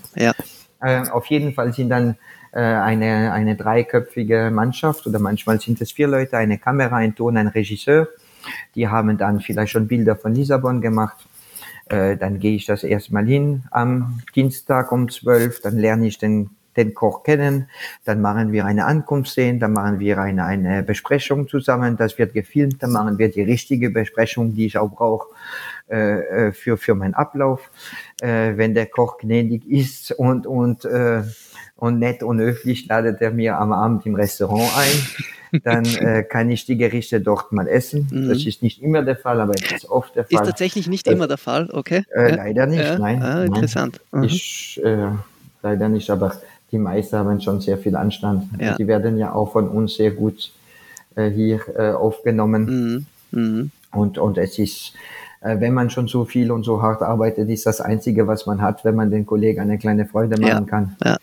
Äh, 0.81 1.09
auf 1.09 1.27
jeden 1.27 1.55
Fall 1.55 1.73
sind 1.73 1.91
dann 1.91 2.17
äh, 2.53 2.61
eine, 2.61 3.33
eine 3.33 3.57
dreiköpfige 3.57 4.51
Mannschaft 4.53 5.07
oder 5.07 5.19
manchmal 5.19 5.61
sind 5.61 5.81
es 5.81 5.93
vier 5.93 6.09
Leute, 6.09 6.37
eine 6.37 6.59
Kamera, 6.59 6.97
ein 6.97 7.15
Ton, 7.15 7.37
ein 7.37 7.49
Regisseur. 7.49 8.09
Die 8.75 8.89
haben 8.89 9.19
dann 9.19 9.41
vielleicht 9.41 9.73
schon 9.73 9.89
Bilder 9.89 10.17
von 10.17 10.35
Lissabon 10.35 10.81
gemacht 10.81 11.28
äh, 11.89 12.17
dann 12.17 12.39
gehe 12.39 12.55
ich 12.55 12.67
das 12.67 12.85
erstmal 12.85 13.27
hin 13.27 13.65
am 13.71 14.21
Dienstag 14.35 14.93
um 14.93 15.09
zwölf, 15.09 15.61
dann 15.61 15.77
lerne 15.77 16.07
ich 16.07 16.19
den 16.19 16.51
den 16.79 16.95
Koch 16.95 17.25
kennen, 17.25 17.69
dann 18.05 18.23
machen 18.23 18.53
wir 18.53 18.65
eine 18.65 18.87
Ankunftsszene, 18.87 19.59
dann 19.59 19.73
machen 19.73 19.99
wir 19.99 20.19
eine, 20.19 20.45
eine 20.45 20.83
Besprechung 20.83 21.49
zusammen, 21.49 21.97
das 21.97 22.17
wird 22.19 22.33
gefilmt, 22.33 22.83
dann 22.83 22.93
machen 22.93 23.19
wir 23.19 23.31
die 23.31 23.43
richtige 23.43 23.91
Besprechung, 23.91 24.55
die 24.55 24.67
ich 24.67 24.79
auch 24.79 24.91
brauche 24.91 25.29
äh, 25.91 26.47
äh 26.49 26.53
für, 26.53 26.77
für 26.79 26.95
meinen 26.95 27.15
Ablauf. 27.15 27.71
Äh, 28.21 28.57
wenn 28.57 28.75
der 28.75 28.87
Koch 28.87 29.19
gnädig 29.19 29.67
ist 29.67 30.13
und, 30.13 30.47
und, 30.47 30.85
äh, 30.85 31.23
und 31.77 31.99
nett 31.99 32.23
und 32.23 32.39
höflich, 32.39 32.87
ladet 32.87 33.21
er 33.21 33.33
mir 33.33 33.59
am 33.59 33.73
Abend 33.73 34.07
im 34.07 34.15
Restaurant 34.15 34.71
ein 34.77 35.27
dann 35.63 35.85
äh, 36.01 36.23
kann 36.23 36.51
ich 36.51 36.67
die 36.67 36.77
Gerichte 36.77 37.21
dort 37.21 37.53
mal 37.53 37.69
essen. 37.69 38.09
Mhm. 38.11 38.29
Das 38.29 38.45
ist 38.45 38.63
nicht 38.63 38.83
immer 38.83 39.03
der 39.03 39.17
Fall, 39.17 39.41
aber 39.41 39.55
es 39.55 39.73
ist 39.73 39.91
oft 39.91 40.15
der 40.17 40.25
Fall. 40.25 40.43
Ist 40.43 40.49
tatsächlich 40.49 40.89
nicht 40.89 41.07
das, 41.07 41.15
immer 41.15 41.29
der 41.29 41.39
Fall, 41.39 41.71
okay? 41.73 42.05
Äh, 42.15 42.37
leider 42.37 42.67
nicht, 42.67 42.85
ja. 42.85 42.99
nein. 42.99 43.23
Ah, 43.23 43.45
interessant. 43.45 44.01
Nein. 44.13 44.23
Mhm. 44.23 44.27
Ich, 44.27 44.81
äh, 44.85 45.11
leider 45.63 45.89
nicht, 45.89 46.11
aber 46.11 46.41
die 46.71 46.79
meisten 46.79 47.17
haben 47.17 47.41
schon 47.41 47.61
sehr 47.61 47.79
viel 47.79 47.97
Anstand. 47.97 48.45
Ja. 48.61 48.77
Die 48.77 48.87
werden 48.87 49.19
ja 49.19 49.33
auch 49.33 49.53
von 49.53 49.69
uns 49.69 49.95
sehr 49.95 50.11
gut 50.11 50.53
äh, 51.19 51.31
hier 51.31 51.61
äh, 51.77 51.91
aufgenommen. 51.93 53.07
Mhm. 53.33 53.41
Mhm. 53.41 53.71
Und, 53.93 54.19
und 54.19 54.39
es 54.39 54.59
ist, 54.59 54.93
äh, 55.41 55.59
wenn 55.59 55.73
man 55.73 55.91
schon 55.91 56.09
so 56.09 56.25
viel 56.25 56.51
und 56.51 56.65
so 56.65 56.83
hart 56.83 57.03
arbeitet, 57.03 57.49
ist 57.49 57.67
das 57.67 57.81
Einzige, 57.81 58.27
was 58.27 58.47
man 58.47 58.61
hat, 58.61 58.85
wenn 58.85 58.95
man 58.95 59.11
den 59.11 59.25
Kollegen 59.25 59.61
eine 59.61 59.79
kleine 59.79 60.07
Freude 60.07 60.41
machen 60.41 60.47
ja. 60.47 60.61
kann. 60.61 60.97
Ja. 61.05 61.17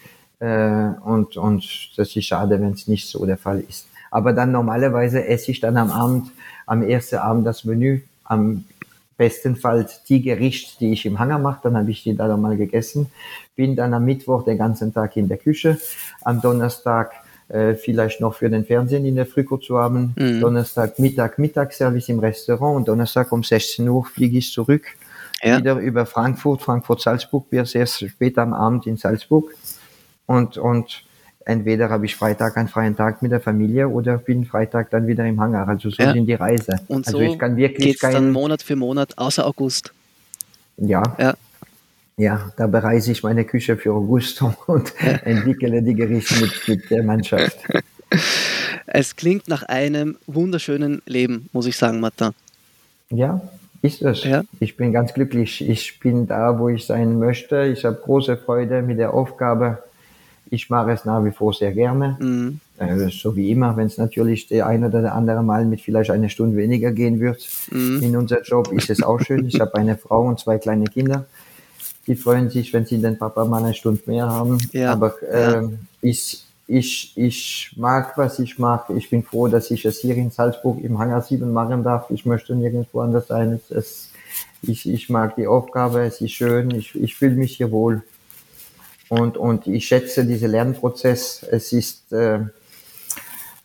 Und, 1.05 1.37
und 1.37 1.91
das 1.95 2.13
ist 2.13 2.25
schade, 2.25 2.59
wenn 2.59 2.73
es 2.73 2.89
nicht 2.89 3.07
so 3.07 3.25
der 3.25 3.37
Fall 3.37 3.63
ist. 3.67 3.87
Aber 4.15 4.31
dann 4.31 4.53
normalerweise 4.53 5.27
esse 5.27 5.51
ich 5.51 5.59
dann 5.59 5.75
am 5.75 5.91
Abend, 5.91 6.31
am 6.67 6.83
ersten 6.83 7.17
Abend 7.17 7.45
das 7.45 7.65
Menü, 7.65 7.99
am 8.23 8.63
bestenfalls 9.17 10.05
die 10.05 10.21
Gerichte, 10.21 10.77
die 10.79 10.93
ich 10.93 11.05
im 11.05 11.19
Hangar 11.19 11.37
mache, 11.37 11.59
dann 11.63 11.75
habe 11.75 11.91
ich 11.91 12.03
die 12.03 12.15
da 12.15 12.37
mal 12.37 12.55
gegessen. 12.55 13.07
Bin 13.57 13.75
dann 13.75 13.93
am 13.93 14.05
Mittwoch 14.05 14.45
den 14.45 14.57
ganzen 14.57 14.93
Tag 14.93 15.17
in 15.17 15.27
der 15.27 15.35
Küche, 15.37 15.77
am 16.21 16.39
Donnerstag 16.39 17.11
äh, 17.49 17.73
vielleicht 17.73 18.21
noch 18.21 18.35
für 18.35 18.49
den 18.49 18.63
Fernsehen 18.63 19.05
in 19.05 19.17
der 19.17 19.25
Früh 19.25 19.45
zu 19.59 19.77
haben, 19.77 20.13
mhm. 20.17 20.39
Donnerstag 20.39 20.97
Mittag 20.97 21.37
Mittagsservice 21.37 22.07
im 22.07 22.19
Restaurant 22.19 22.77
und 22.77 22.87
Donnerstag 22.87 23.33
um 23.33 23.43
16 23.43 23.85
Uhr 23.89 24.05
fliege 24.05 24.37
ich 24.37 24.49
zurück, 24.49 24.85
ja. 25.43 25.57
wieder 25.57 25.75
über 25.75 26.05
Frankfurt, 26.05 26.61
Frankfurt-Salzburg, 26.61 27.49
bis 27.49 27.75
erst 27.75 28.07
später 28.07 28.43
am 28.43 28.53
Abend 28.53 28.87
in 28.87 28.95
Salzburg 28.95 29.51
und, 30.25 30.57
und 30.57 31.03
entweder 31.45 31.89
habe 31.89 32.05
ich 32.05 32.15
Freitag 32.15 32.57
einen 32.57 32.67
freien 32.67 32.95
Tag 32.97 33.21
mit 33.21 33.31
der 33.31 33.39
Familie 33.39 33.87
oder 33.87 34.17
bin 34.17 34.45
Freitag 34.45 34.89
dann 34.89 35.07
wieder 35.07 35.25
im 35.25 35.39
Hangar. 35.39 35.67
Also 35.67 35.89
so 35.89 36.03
ja. 36.03 36.11
sind 36.11 36.25
die 36.25 36.33
Reise. 36.33 36.79
Und 36.87 37.07
also 37.07 37.19
so 37.19 37.23
ich 37.23 37.39
kann 37.39 37.55
wirklich 37.55 37.85
geht's 37.85 38.01
kein, 38.01 38.13
dann 38.13 38.31
Monat 38.31 38.63
für 38.63 38.75
Monat, 38.75 39.17
außer 39.17 39.45
August. 39.45 39.93
Ja. 40.77 41.03
Ja. 41.17 41.35
Ja, 42.17 42.51
da 42.55 42.67
bereise 42.67 43.11
ich 43.11 43.23
meine 43.23 43.43
Küche 43.43 43.75
für 43.75 43.93
August 43.93 44.41
und 44.67 44.93
ja. 45.01 45.11
entwickle 45.23 45.81
die 45.81 45.93
Gerichte 45.93 46.41
mit, 46.41 46.67
mit 46.67 46.89
der 46.89 47.03
Mannschaft. 47.03 47.57
Es 48.87 49.15
klingt 49.15 49.47
nach 49.47 49.63
einem 49.63 50.15
wunderschönen 50.27 51.01
Leben, 51.05 51.49
muss 51.51 51.65
ich 51.65 51.75
sagen, 51.75 51.99
Martin. 51.99 52.29
Ja, 53.09 53.41
ist 53.81 54.01
es. 54.03 54.23
Ja. 54.23 54.43
Ich 54.59 54.77
bin 54.77 54.93
ganz 54.93 55.13
glücklich. 55.13 55.67
Ich 55.67 55.99
bin 55.99 56.27
da, 56.27 56.59
wo 56.59 56.69
ich 56.69 56.85
sein 56.85 57.19
möchte. 57.19 57.63
Ich 57.65 57.83
habe 57.83 57.99
große 58.01 58.37
Freude 58.37 58.83
mit 58.83 58.99
der 58.99 59.13
Aufgabe 59.13 59.83
ich 60.49 60.69
mache 60.69 60.91
es 60.91 61.05
nach 61.05 61.23
wie 61.23 61.31
vor 61.31 61.53
sehr 61.53 61.71
gerne. 61.71 62.17
Mhm. 62.19 62.59
Äh, 62.77 63.09
so 63.09 63.35
wie 63.35 63.51
immer, 63.51 63.77
wenn 63.77 63.87
es 63.87 63.97
natürlich 63.97 64.47
der 64.47 64.67
ein 64.67 64.83
oder 64.83 65.01
der 65.01 65.15
andere 65.15 65.43
Mal 65.43 65.65
mit 65.65 65.81
vielleicht 65.81 66.11
eine 66.11 66.29
Stunde 66.29 66.57
weniger 66.57 66.91
gehen 66.91 67.19
wird 67.19 67.47
mhm. 67.71 68.01
in 68.01 68.17
unser 68.17 68.41
Job, 68.41 68.71
ist 68.71 68.89
es 68.89 69.01
auch 69.01 69.19
schön. 69.19 69.45
Ich 69.45 69.59
habe 69.59 69.75
eine 69.75 69.97
Frau 69.97 70.27
und 70.27 70.39
zwei 70.39 70.57
kleine 70.57 70.85
Kinder. 70.85 71.25
Die 72.07 72.15
freuen 72.15 72.49
sich, 72.49 72.71
wenn 72.73 72.85
sie 72.85 73.01
den 73.01 73.17
Papa 73.17 73.45
mal 73.45 73.63
eine 73.63 73.73
Stunde 73.73 74.01
mehr 74.05 74.27
haben. 74.27 74.57
Ja. 74.71 74.91
Aber 74.91 75.15
äh, 75.23 75.53
ja. 75.53 75.69
ich, 76.01 76.43
ich, 76.67 77.13
ich 77.15 77.73
mag, 77.77 78.17
was 78.17 78.39
ich 78.39 78.59
mache. 78.59 78.93
Ich 78.93 79.09
bin 79.09 79.23
froh, 79.23 79.47
dass 79.47 79.71
ich 79.71 79.85
es 79.85 79.99
hier 79.99 80.15
in 80.15 80.29
Salzburg 80.29 80.83
im 80.83 80.99
Hangar 80.99 81.21
7 81.21 81.51
machen 81.51 81.83
darf. 81.83 82.09
Ich 82.11 82.25
möchte 82.25 82.55
nirgendwo 82.55 82.99
anders 83.01 83.27
sein. 83.27 83.59
Es, 83.69 84.11
ich, 84.61 84.87
ich 84.87 85.09
mag 85.09 85.35
die 85.35 85.47
Aufgabe, 85.47 86.01
es 86.01 86.21
ist 86.21 86.31
schön, 86.31 86.71
ich, 86.71 86.95
ich 86.95 87.15
fühle 87.15 87.35
mich 87.35 87.57
hier 87.57 87.71
wohl. 87.71 88.03
Und, 89.19 89.37
und 89.37 89.67
ich 89.67 89.87
schätze 89.87 90.25
diesen 90.25 90.51
Lernprozess. 90.51 91.45
Es 91.49 91.73
ist, 91.73 92.11
äh, 92.11 92.39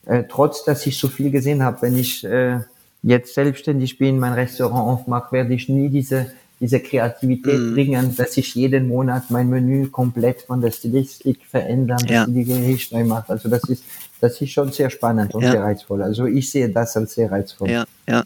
äh, 0.07 0.25
trotz 0.29 0.65
dass 0.65 0.87
ich 0.87 0.99
so 0.99 1.09
viel 1.09 1.31
gesehen 1.31 1.63
habe, 1.63 1.83
wenn 1.83 1.97
ich 1.97 2.25
äh, 2.25 2.61
jetzt 3.03 3.35
selbstständig 3.35 3.99
bin, 3.99 4.19
mein 4.19 4.35
Restaurant 4.35 4.87
aufmache, 4.89 5.33
werde 5.33 5.55
ich 5.55 5.69
nie 5.69 5.89
diese 5.89 6.33
diese 6.61 6.79
Kreativität 6.79 7.59
mm. 7.59 7.75
bringen, 7.75 8.17
dass 8.17 8.37
ich 8.37 8.55
jeden 8.55 8.87
Monat 8.87 9.31
mein 9.31 9.49
Menü 9.49 9.89
komplett 9.89 10.43
von 10.43 10.61
der 10.61 10.71
Stilistik 10.71 11.41
verändern, 11.47 12.05
ja. 12.07 12.27
die 12.27 12.45
Gerichte 12.45 12.97
neu 12.97 13.05
mache. 13.05 13.31
Also 13.31 13.49
das 13.49 13.65
ist, 13.65 13.83
das 14.21 14.41
ist 14.43 14.51
schon 14.51 14.71
sehr 14.71 14.91
spannend 14.91 15.35
und 15.35 15.43
ja. 15.43 15.53
sehr 15.53 15.63
reizvoll. 15.63 16.03
Also 16.03 16.27
ich 16.27 16.51
sehe 16.51 16.69
das 16.69 16.97
als 16.99 17.15
sehr 17.15 17.33
reizvoll. 17.33 17.71
Ja, 17.71 17.85
ja. 18.07 18.25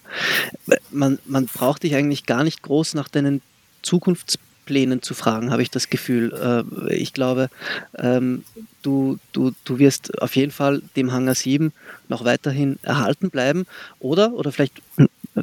Man, 0.90 1.20
man 1.26 1.46
braucht 1.46 1.84
dich 1.84 1.94
eigentlich 1.94 2.26
gar 2.26 2.42
nicht 2.42 2.62
groß 2.62 2.94
nach 2.94 3.08
deinen 3.08 3.40
Zukunfts 3.82 4.38
Plänen 4.64 5.02
zu 5.02 5.14
fragen, 5.14 5.50
habe 5.50 5.62
ich 5.62 5.70
das 5.70 5.88
Gefühl. 5.88 6.64
Äh, 6.88 6.94
ich 6.94 7.12
glaube, 7.12 7.48
ähm, 7.96 8.44
du, 8.82 9.18
du, 9.32 9.52
du 9.64 9.78
wirst 9.78 10.20
auf 10.20 10.36
jeden 10.36 10.52
Fall 10.52 10.82
dem 10.96 11.12
Hangar 11.12 11.34
7 11.34 11.72
noch 12.08 12.24
weiterhin 12.24 12.78
erhalten 12.82 13.30
bleiben. 13.30 13.66
Oder, 14.00 14.32
oder 14.34 14.52
vielleicht 14.52 14.82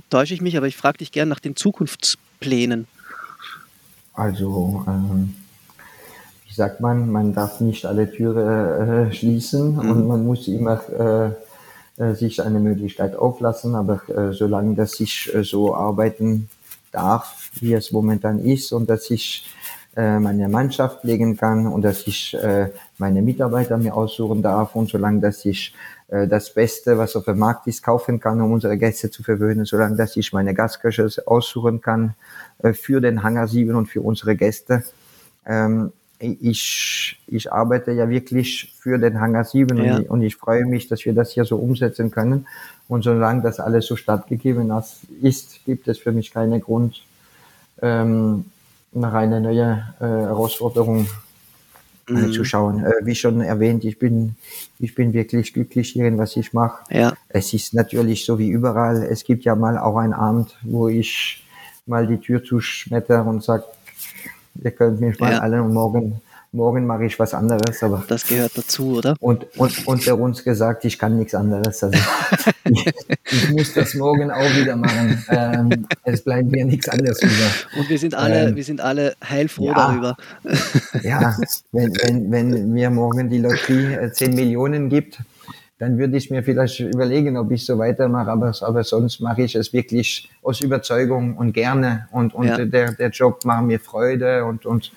täusche 0.09 0.34
ich 0.34 0.41
mich, 0.41 0.57
aber 0.57 0.67
ich 0.67 0.78
frage 0.78 0.99
dich 0.99 1.11
gern 1.11 1.30
nach 1.30 1.39
den 1.39 1.55
Zukunftsplänen. 1.55 2.88
Also, 4.13 4.84
ähm, 4.88 5.36
wie 6.47 6.53
sagt 6.53 6.82
man, 6.82 7.09
man 7.09 7.34
darf 7.34 7.61
nicht 7.61 7.86
alle 7.86 8.11
Türen 8.11 9.09
äh, 9.09 9.13
schließen 9.13 9.74
mhm. 9.74 9.91
und 9.91 10.07
man 10.07 10.26
muss 10.26 10.47
immer 10.47 10.82
äh, 10.89 11.32
äh, 12.01 12.15
sich 12.15 12.41
eine 12.41 12.59
Möglichkeit 12.59 13.15
auflassen, 13.15 13.76
aber 13.76 14.01
äh, 14.09 14.34
solange 14.34 14.76
das 14.76 14.93
sich 14.93 15.30
äh, 15.34 15.43
so 15.43 15.76
arbeiten 15.76 16.49
darf, 16.92 17.52
wie 17.60 17.74
es 17.74 17.92
momentan 17.92 18.39
ist 18.39 18.72
und 18.72 18.89
dass 18.89 19.10
ich 19.10 19.50
äh, 19.96 20.20
meine 20.20 20.48
Mannschaft 20.48 21.02
pflegen 21.02 21.36
kann 21.36 21.68
und 21.68 21.82
dass 21.82 22.08
ich 22.08 22.34
äh, 22.34 22.70
meine 22.98 23.22
Mitarbeiter 23.22 23.78
mir 23.78 23.96
aussuchen 23.96 24.42
darf 24.42 24.76
und 24.76 24.89
solange 24.89 25.20
dass 25.20 25.44
ich 25.44 25.74
äh, 26.08 26.28
das 26.28 26.54
Beste, 26.54 26.98
was 26.98 27.16
auf 27.16 27.26
dem 27.26 27.39
Markt 27.39 27.68
ist, 27.68 27.84
kaufen 27.84 28.20
kann, 28.20 28.39
um 28.42 28.52
unsere 28.52 28.78
Gäste 28.78 29.12
zu 29.12 29.24
verwöhnen, 29.24 29.66
solange 29.66 29.98
dass 29.98 30.16
ich 30.16 30.32
meine 30.32 30.54
Gastköche 30.54 31.10
aussuchen 31.26 31.82
kann 31.82 32.16
äh, 32.60 32.74
für 32.74 33.02
den 33.02 33.24
Hangar 33.24 33.48
7 33.48 33.76
und 33.76 33.88
für 33.88 34.02
unsere 34.02 34.36
Gäste. 34.36 34.84
Ähm, 35.46 35.92
ich, 36.22 37.19
ich 37.28 37.51
arbeite 37.51 37.91
ja 37.91 38.09
wirklich 38.09 38.74
für 38.80 38.97
den 38.97 39.19
Hangar 39.19 39.43
7 39.43 39.78
ja. 39.78 39.95
und, 39.95 40.01
ich, 40.01 40.09
und, 40.09 40.22
ich 40.22 40.36
freue 40.36 40.65
mich, 40.65 40.88
dass 40.88 41.05
wir 41.05 41.13
das 41.13 41.32
hier 41.32 41.45
so 41.45 41.57
umsetzen 41.57 42.11
können. 42.11 42.47
Und 42.88 43.03
solange 43.03 43.41
das 43.41 43.59
alles 43.59 43.88
so 43.88 43.95
stattgegeben 43.95 44.72
ist, 45.22 45.65
gibt 45.65 45.88
es 45.88 45.97
für 45.97 46.11
mich 46.11 46.32
keinen 46.32 46.61
Grund, 46.61 47.03
ähm, 47.82 48.45
nach 48.91 49.13
einer 49.13 49.39
neuen 49.39 49.80
äh, 49.99 50.03
Herausforderung 50.03 51.07
mhm. 52.07 52.32
zu 52.32 52.43
schauen. 52.43 52.84
Äh, 52.84 52.91
wie 53.03 53.15
schon 53.15 53.41
erwähnt, 53.41 53.84
ich 53.86 53.97
bin, 53.97 54.36
ich 54.80 54.93
bin 54.95 55.13
wirklich 55.13 55.53
glücklich 55.53 55.89
hier 55.89 56.07
in 56.07 56.17
was 56.17 56.36
ich 56.36 56.53
mache. 56.53 56.84
Ja. 56.89 57.13
Es 57.30 57.53
ist 57.53 57.74
natürlich 57.74 58.26
so 58.26 58.38
wie 58.38 58.49
überall. 58.49 59.03
Es 59.03 59.24
gibt 59.24 59.45
ja 59.45 59.55
mal 59.55 59.78
auch 59.78 59.97
einen 59.97 60.13
Abend, 60.13 60.57
wo 60.63 60.88
ich 60.88 61.45
mal 61.86 62.07
die 62.07 62.17
Tür 62.17 62.43
zuschmetter 62.43 63.26
und 63.26 63.43
sage, 63.43 63.63
ihr 64.56 64.72
könnt 64.72 65.02
mich 65.02 65.20
mal 65.20 65.34
ja. 65.34 65.39
alle 65.39 65.62
und 65.62 65.74
morgen 65.74 66.22
morgen 66.54 66.86
mache 66.86 67.06
ich 67.06 67.18
was 67.20 67.34
anderes. 67.34 67.82
Aber 67.84 68.04
das 68.08 68.28
gehört 68.28 68.58
dazu, 68.58 68.97
oder? 68.97 69.16
Und, 69.20 69.45
und 69.58 69.88
unter 69.88 70.18
uns 70.18 70.43
gesagt, 70.43 70.86
ich 70.86 70.99
kann 70.99 71.18
nichts 71.18 71.34
anderes. 71.34 71.84
Also 71.84 71.97
ich, 72.66 72.86
ich, 73.32 73.49
muss 73.52 73.74
das 73.74 73.93
morgen 73.93 74.32
auch 74.32 74.56
wieder 74.56 74.76
machen. 74.76 75.24
Ähm, 75.30 75.88
es 76.04 76.24
bleibt 76.24 76.52
mir 76.52 76.66
nichts 76.66 76.89
anderes 76.89 77.22
über. 77.22 77.80
Und 77.80 77.89
wir 77.89 77.97
sind 77.97 78.16
alle, 78.16 78.49
ähm, 78.49 78.56
wir 78.56 78.64
sind 78.64 78.82
alle 78.82 79.16
heilfroh 79.28 79.68
ja, 79.68 79.74
darüber. 79.74 80.18
Ja, 81.04 81.38
wenn, 81.72 81.93
wenn, 82.02 82.32
wenn 82.32 82.72
mir 82.72 82.89
morgen 82.89 83.30
die 83.30 83.39
Lotterie 83.39 84.12
10 84.12 84.32
äh, 84.32 84.36
Millionen 84.36 84.89
gibt, 84.89 85.20
dann 85.82 85.97
würde 85.97 86.15
ich 86.15 86.29
mir 86.29 86.43
vielleicht 86.43 86.79
überlegen, 86.79 87.38
ob 87.38 87.49
ich 87.49 87.65
so 87.65 87.79
weitermache, 87.79 88.29
aber, 88.29 88.53
aber 88.61 88.84
sonst 88.84 89.19
mache 89.19 89.41
ich 89.41 89.55
es 89.55 89.73
wirklich 89.73 90.29
aus 90.43 90.61
Überzeugung 90.61 91.36
und 91.36 91.53
gerne 91.53 92.07
und, 92.11 92.36
und 92.36 92.45
ja. 92.45 92.63
der, 92.63 92.91
der 92.91 93.09
Job 93.09 93.43
macht 93.45 93.65
mir 93.65 93.79
Freude 93.79 94.45
und, 94.45 94.67
und 94.67 94.91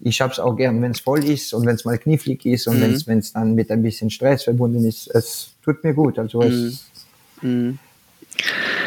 ich 0.00 0.20
habe 0.20 0.32
es 0.32 0.40
auch 0.40 0.56
gern, 0.56 0.82
wenn 0.82 0.90
es 0.90 0.98
voll 0.98 1.22
ist 1.22 1.54
und 1.54 1.66
wenn 1.66 1.76
es 1.76 1.84
mal 1.84 1.98
knifflig 1.98 2.44
ist 2.46 2.66
und 2.66 2.80
mhm. 2.80 3.00
wenn 3.06 3.18
es 3.20 3.32
dann 3.32 3.54
mit 3.54 3.70
ein 3.70 3.80
bisschen 3.80 4.10
Stress 4.10 4.42
verbunden 4.42 4.84
ist. 4.84 5.06
Es 5.14 5.52
tut 5.62 5.84
mir 5.84 5.94
gut. 5.94 6.18
Also 6.18 6.42
es, 6.42 6.88
mhm. 7.40 7.50
mhm. 7.50 7.78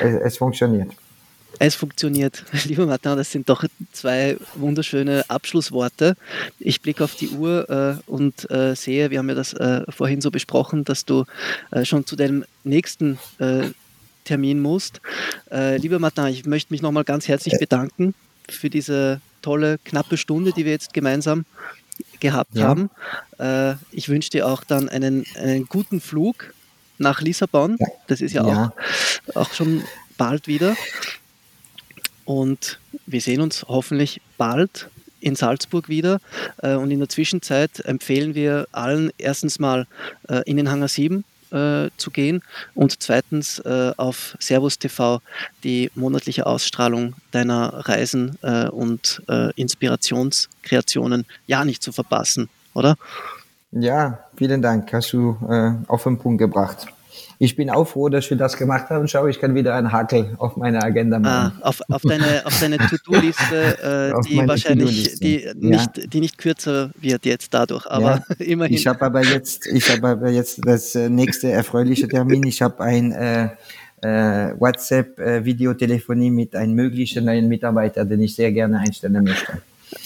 es, 0.01 0.13
es 0.33 0.37
funktioniert. 0.37 0.89
Es 1.59 1.75
funktioniert. 1.75 2.43
Lieber 2.65 2.85
Martin, 2.85 3.17
das 3.17 3.31
sind 3.31 3.49
doch 3.49 3.63
zwei 3.91 4.37
wunderschöne 4.55 5.25
Abschlussworte. 5.27 6.15
Ich 6.59 6.81
blicke 6.81 7.03
auf 7.03 7.15
die 7.15 7.29
Uhr 7.29 7.69
äh, 7.69 8.09
und 8.09 8.49
äh, 8.49 8.75
sehe, 8.75 9.09
wir 9.11 9.19
haben 9.19 9.29
ja 9.29 9.35
das 9.35 9.53
äh, 9.53 9.83
vorhin 9.89 10.21
so 10.21 10.31
besprochen, 10.31 10.83
dass 10.83 11.05
du 11.05 11.25
äh, 11.71 11.85
schon 11.85 12.05
zu 12.05 12.15
deinem 12.15 12.45
nächsten 12.63 13.19
äh, 13.39 13.69
Termin 14.23 14.59
musst. 14.59 15.01
Äh, 15.51 15.77
lieber 15.77 15.99
Martin, 15.99 16.27
ich 16.27 16.45
möchte 16.45 16.73
mich 16.73 16.81
nochmal 16.81 17.03
ganz 17.03 17.27
herzlich 17.27 17.57
bedanken 17.59 18.13
für 18.49 18.69
diese 18.69 19.21
tolle, 19.41 19.79
knappe 19.83 20.17
Stunde, 20.17 20.53
die 20.53 20.65
wir 20.65 20.71
jetzt 20.71 20.93
gemeinsam 20.93 21.45
gehabt 22.19 22.55
ja. 22.55 22.67
haben. 22.67 22.89
Ich 23.91 24.09
wünsche 24.09 24.29
dir 24.29 24.47
auch 24.47 24.63
dann 24.63 24.89
einen, 24.89 25.25
einen 25.35 25.65
guten 25.65 26.01
Flug 26.01 26.53
nach 27.01 27.21
Lissabon. 27.21 27.77
Ja. 27.79 27.87
Das 28.07 28.21
ist 28.21 28.33
ja, 28.33 28.47
ja, 28.47 28.73
Auch, 29.33 29.47
auch 29.47 29.53
schon 29.53 29.83
bald 30.17 30.47
wieder. 30.47 30.75
Und 32.31 32.79
wir 33.07 33.19
sehen 33.19 33.41
uns 33.41 33.65
hoffentlich 33.67 34.21
bald 34.37 34.89
in 35.19 35.35
Salzburg 35.35 35.89
wieder. 35.89 36.21
Äh, 36.63 36.75
und 36.75 36.89
in 36.89 36.99
der 36.99 37.09
Zwischenzeit 37.09 37.81
empfehlen 37.83 38.35
wir 38.35 38.67
allen 38.71 39.11
erstens 39.17 39.59
mal 39.59 39.85
äh, 40.29 40.41
in 40.45 40.55
den 40.55 40.71
Hangar 40.71 40.87
7 40.87 41.25
äh, 41.51 41.89
zu 41.97 42.09
gehen 42.09 42.41
und 42.73 43.03
zweitens 43.03 43.61
auf 43.65 44.37
Servus 44.39 44.79
TV 44.79 45.21
die 45.65 45.91
monatliche 45.93 46.45
Ausstrahlung 46.45 47.15
deiner 47.31 47.89
Reisen 47.89 48.37
und 48.71 49.21
Inspirationskreationen 49.57 51.25
ja 51.47 51.65
nicht 51.65 51.83
zu 51.83 51.91
verpassen, 51.91 52.47
oder? 52.73 52.95
Ja, 53.73 54.23
vielen 54.37 54.61
Dank. 54.61 54.93
Hast 54.93 55.11
du 55.11 55.35
auf 55.89 56.03
den 56.03 56.17
Punkt 56.17 56.39
gebracht 56.39 56.87
ich 57.39 57.55
bin 57.55 57.69
auch 57.69 57.85
froh, 57.85 58.09
dass 58.09 58.29
wir 58.29 58.37
das 58.37 58.57
gemacht 58.57 58.89
haben. 58.89 59.07
Schau, 59.07 59.27
ich 59.27 59.39
kann 59.39 59.55
wieder 59.55 59.75
einen 59.75 59.91
Hakel 59.91 60.35
auf 60.37 60.57
meine 60.57 60.81
Agenda 60.83 61.19
machen. 61.19 61.57
Ah, 61.61 61.67
auf, 61.67 61.81
auf 61.89 62.01
deine, 62.01 62.45
auf 62.45 62.59
deine 62.59 62.77
To-Do-Liste, 62.77 64.13
äh, 64.15 64.29
die 64.29 64.47
wahrscheinlich 64.47 65.19
die 65.19 65.47
nicht, 65.55 65.97
ja. 65.97 66.03
die 66.07 66.19
nicht 66.19 66.37
kürzer 66.37 66.91
wird 66.99 67.25
jetzt 67.25 67.53
dadurch, 67.53 67.85
aber 67.87 68.23
ja. 68.29 68.35
immerhin. 68.45 68.75
Ich 68.75 68.87
habe 68.87 69.01
aber 69.01 69.23
jetzt, 69.23 69.67
ich 69.67 69.89
habe 69.89 70.07
aber 70.07 70.29
jetzt 70.29 70.61
das 70.65 70.95
äh, 70.95 71.09
nächste 71.09 71.51
erfreuliche 71.51 72.07
Termin. 72.07 72.43
Ich 72.43 72.61
habe 72.61 72.83
ein 72.83 73.11
äh, 73.11 73.49
äh, 74.01 74.53
WhatsApp-Videotelefonie 74.59 76.27
äh, 76.27 76.31
mit 76.31 76.55
einem 76.55 76.73
möglichen 76.73 77.25
neuen 77.25 77.47
Mitarbeiter, 77.47 78.05
den 78.05 78.21
ich 78.21 78.35
sehr 78.35 78.51
gerne 78.51 78.79
einstellen 78.79 79.23
möchte. 79.23 79.61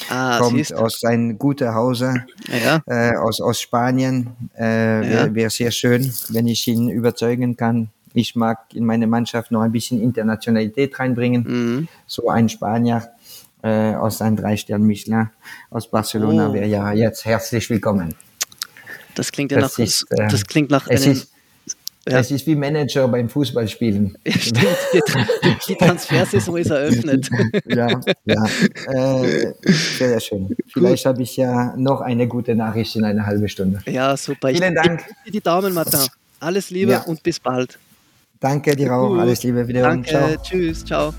Ah, 0.10 0.40
kommt 0.40 0.58
siehst. 0.58 0.74
aus 0.74 1.00
seinem 1.00 1.38
guten 1.38 1.74
Hause, 1.74 2.26
ja. 2.48 2.82
äh, 2.86 3.16
aus, 3.16 3.42
aus 3.42 3.62
Spanien. 3.62 4.32
Äh, 4.56 4.64
Wäre 4.64 5.36
wär 5.36 5.50
sehr 5.50 5.72
schön, 5.72 6.14
wenn 6.30 6.48
ich 6.48 6.68
ihn 6.68 6.90
überzeugen 6.90 7.58
kann. 7.58 7.90
Ich 8.14 8.36
mag 8.36 8.74
in 8.74 8.86
meine 8.86 9.08
Mannschaft 9.08 9.52
noch 9.52 9.62
ein 9.62 9.72
bisschen 9.72 10.02
Internationalität 10.02 10.98
reinbringen. 11.00 11.44
Mhm. 11.44 11.88
So 12.08 12.30
ein 12.30 12.48
Spanier 12.50 13.10
äh, 13.62 13.96
aus 13.96 14.22
einem 14.22 14.38
Drei-Stern-Michelin 14.38 15.30
aus 15.70 15.90
Barcelona 15.90 16.50
oh. 16.50 16.54
wäre 16.54 16.68
ja 16.68 16.92
jetzt 16.94 17.26
herzlich 17.26 17.70
willkommen. 17.70 18.16
Das 19.16 19.32
klingt 19.32 19.52
ja 19.52 19.60
das 19.60 19.78
nach, 19.78 19.86
ist, 19.86 20.06
das 20.10 20.46
klingt 20.46 20.70
nach 20.70 20.88
einem, 20.88 21.12
ist, 21.12 21.32
ja. 22.08 22.20
Es 22.20 22.30
ist 22.30 22.46
wie 22.46 22.56
Manager 22.56 23.08
beim 23.08 23.30
Fußballspielen. 23.30 24.18
Ja, 24.26 24.32
stimmt. 24.34 24.78
Die, 25.68 25.76
Transfersaison 25.80 26.58
ist 26.58 26.70
eröffnet. 26.70 27.30
Ja, 27.68 28.00
ja. 28.26 28.46
Äh, 28.88 29.54
sehr 29.64 30.20
schön. 30.20 30.56
Vielleicht 30.72 31.06
habe 31.06 31.24
ich 31.24 31.36
ja 31.36 31.74
noch 31.78 32.02
eine 32.02 32.28
gute 32.28 32.56
Nachricht 32.56 32.96
in 32.96 33.04
einer 33.04 33.26
halben 33.26 33.48
Stunde. 33.50 33.80
Ja, 33.86 34.16
super. 34.16 34.50
Vielen 34.50 34.76
ich, 34.76 34.82
Dank. 34.82 35.04
Ich, 35.26 35.32
die 35.32 35.42
Daumen, 35.42 35.74
Martin. 35.74 36.00
Alles 36.40 36.70
Liebe 36.70 36.92
ja. 36.92 37.02
und 37.02 37.24
bis 37.24 37.40
bald. 37.40 37.80
Danke 38.40 38.76
dir 38.76 38.94
auch. 38.94 39.18
Alles 39.18 39.44
Liebe. 39.44 39.68
Wieder 39.68 39.82
Danke. 39.82 40.10
Ciao. 40.10 40.36
Tschüss. 40.44 40.86
Ciao. 40.86 41.14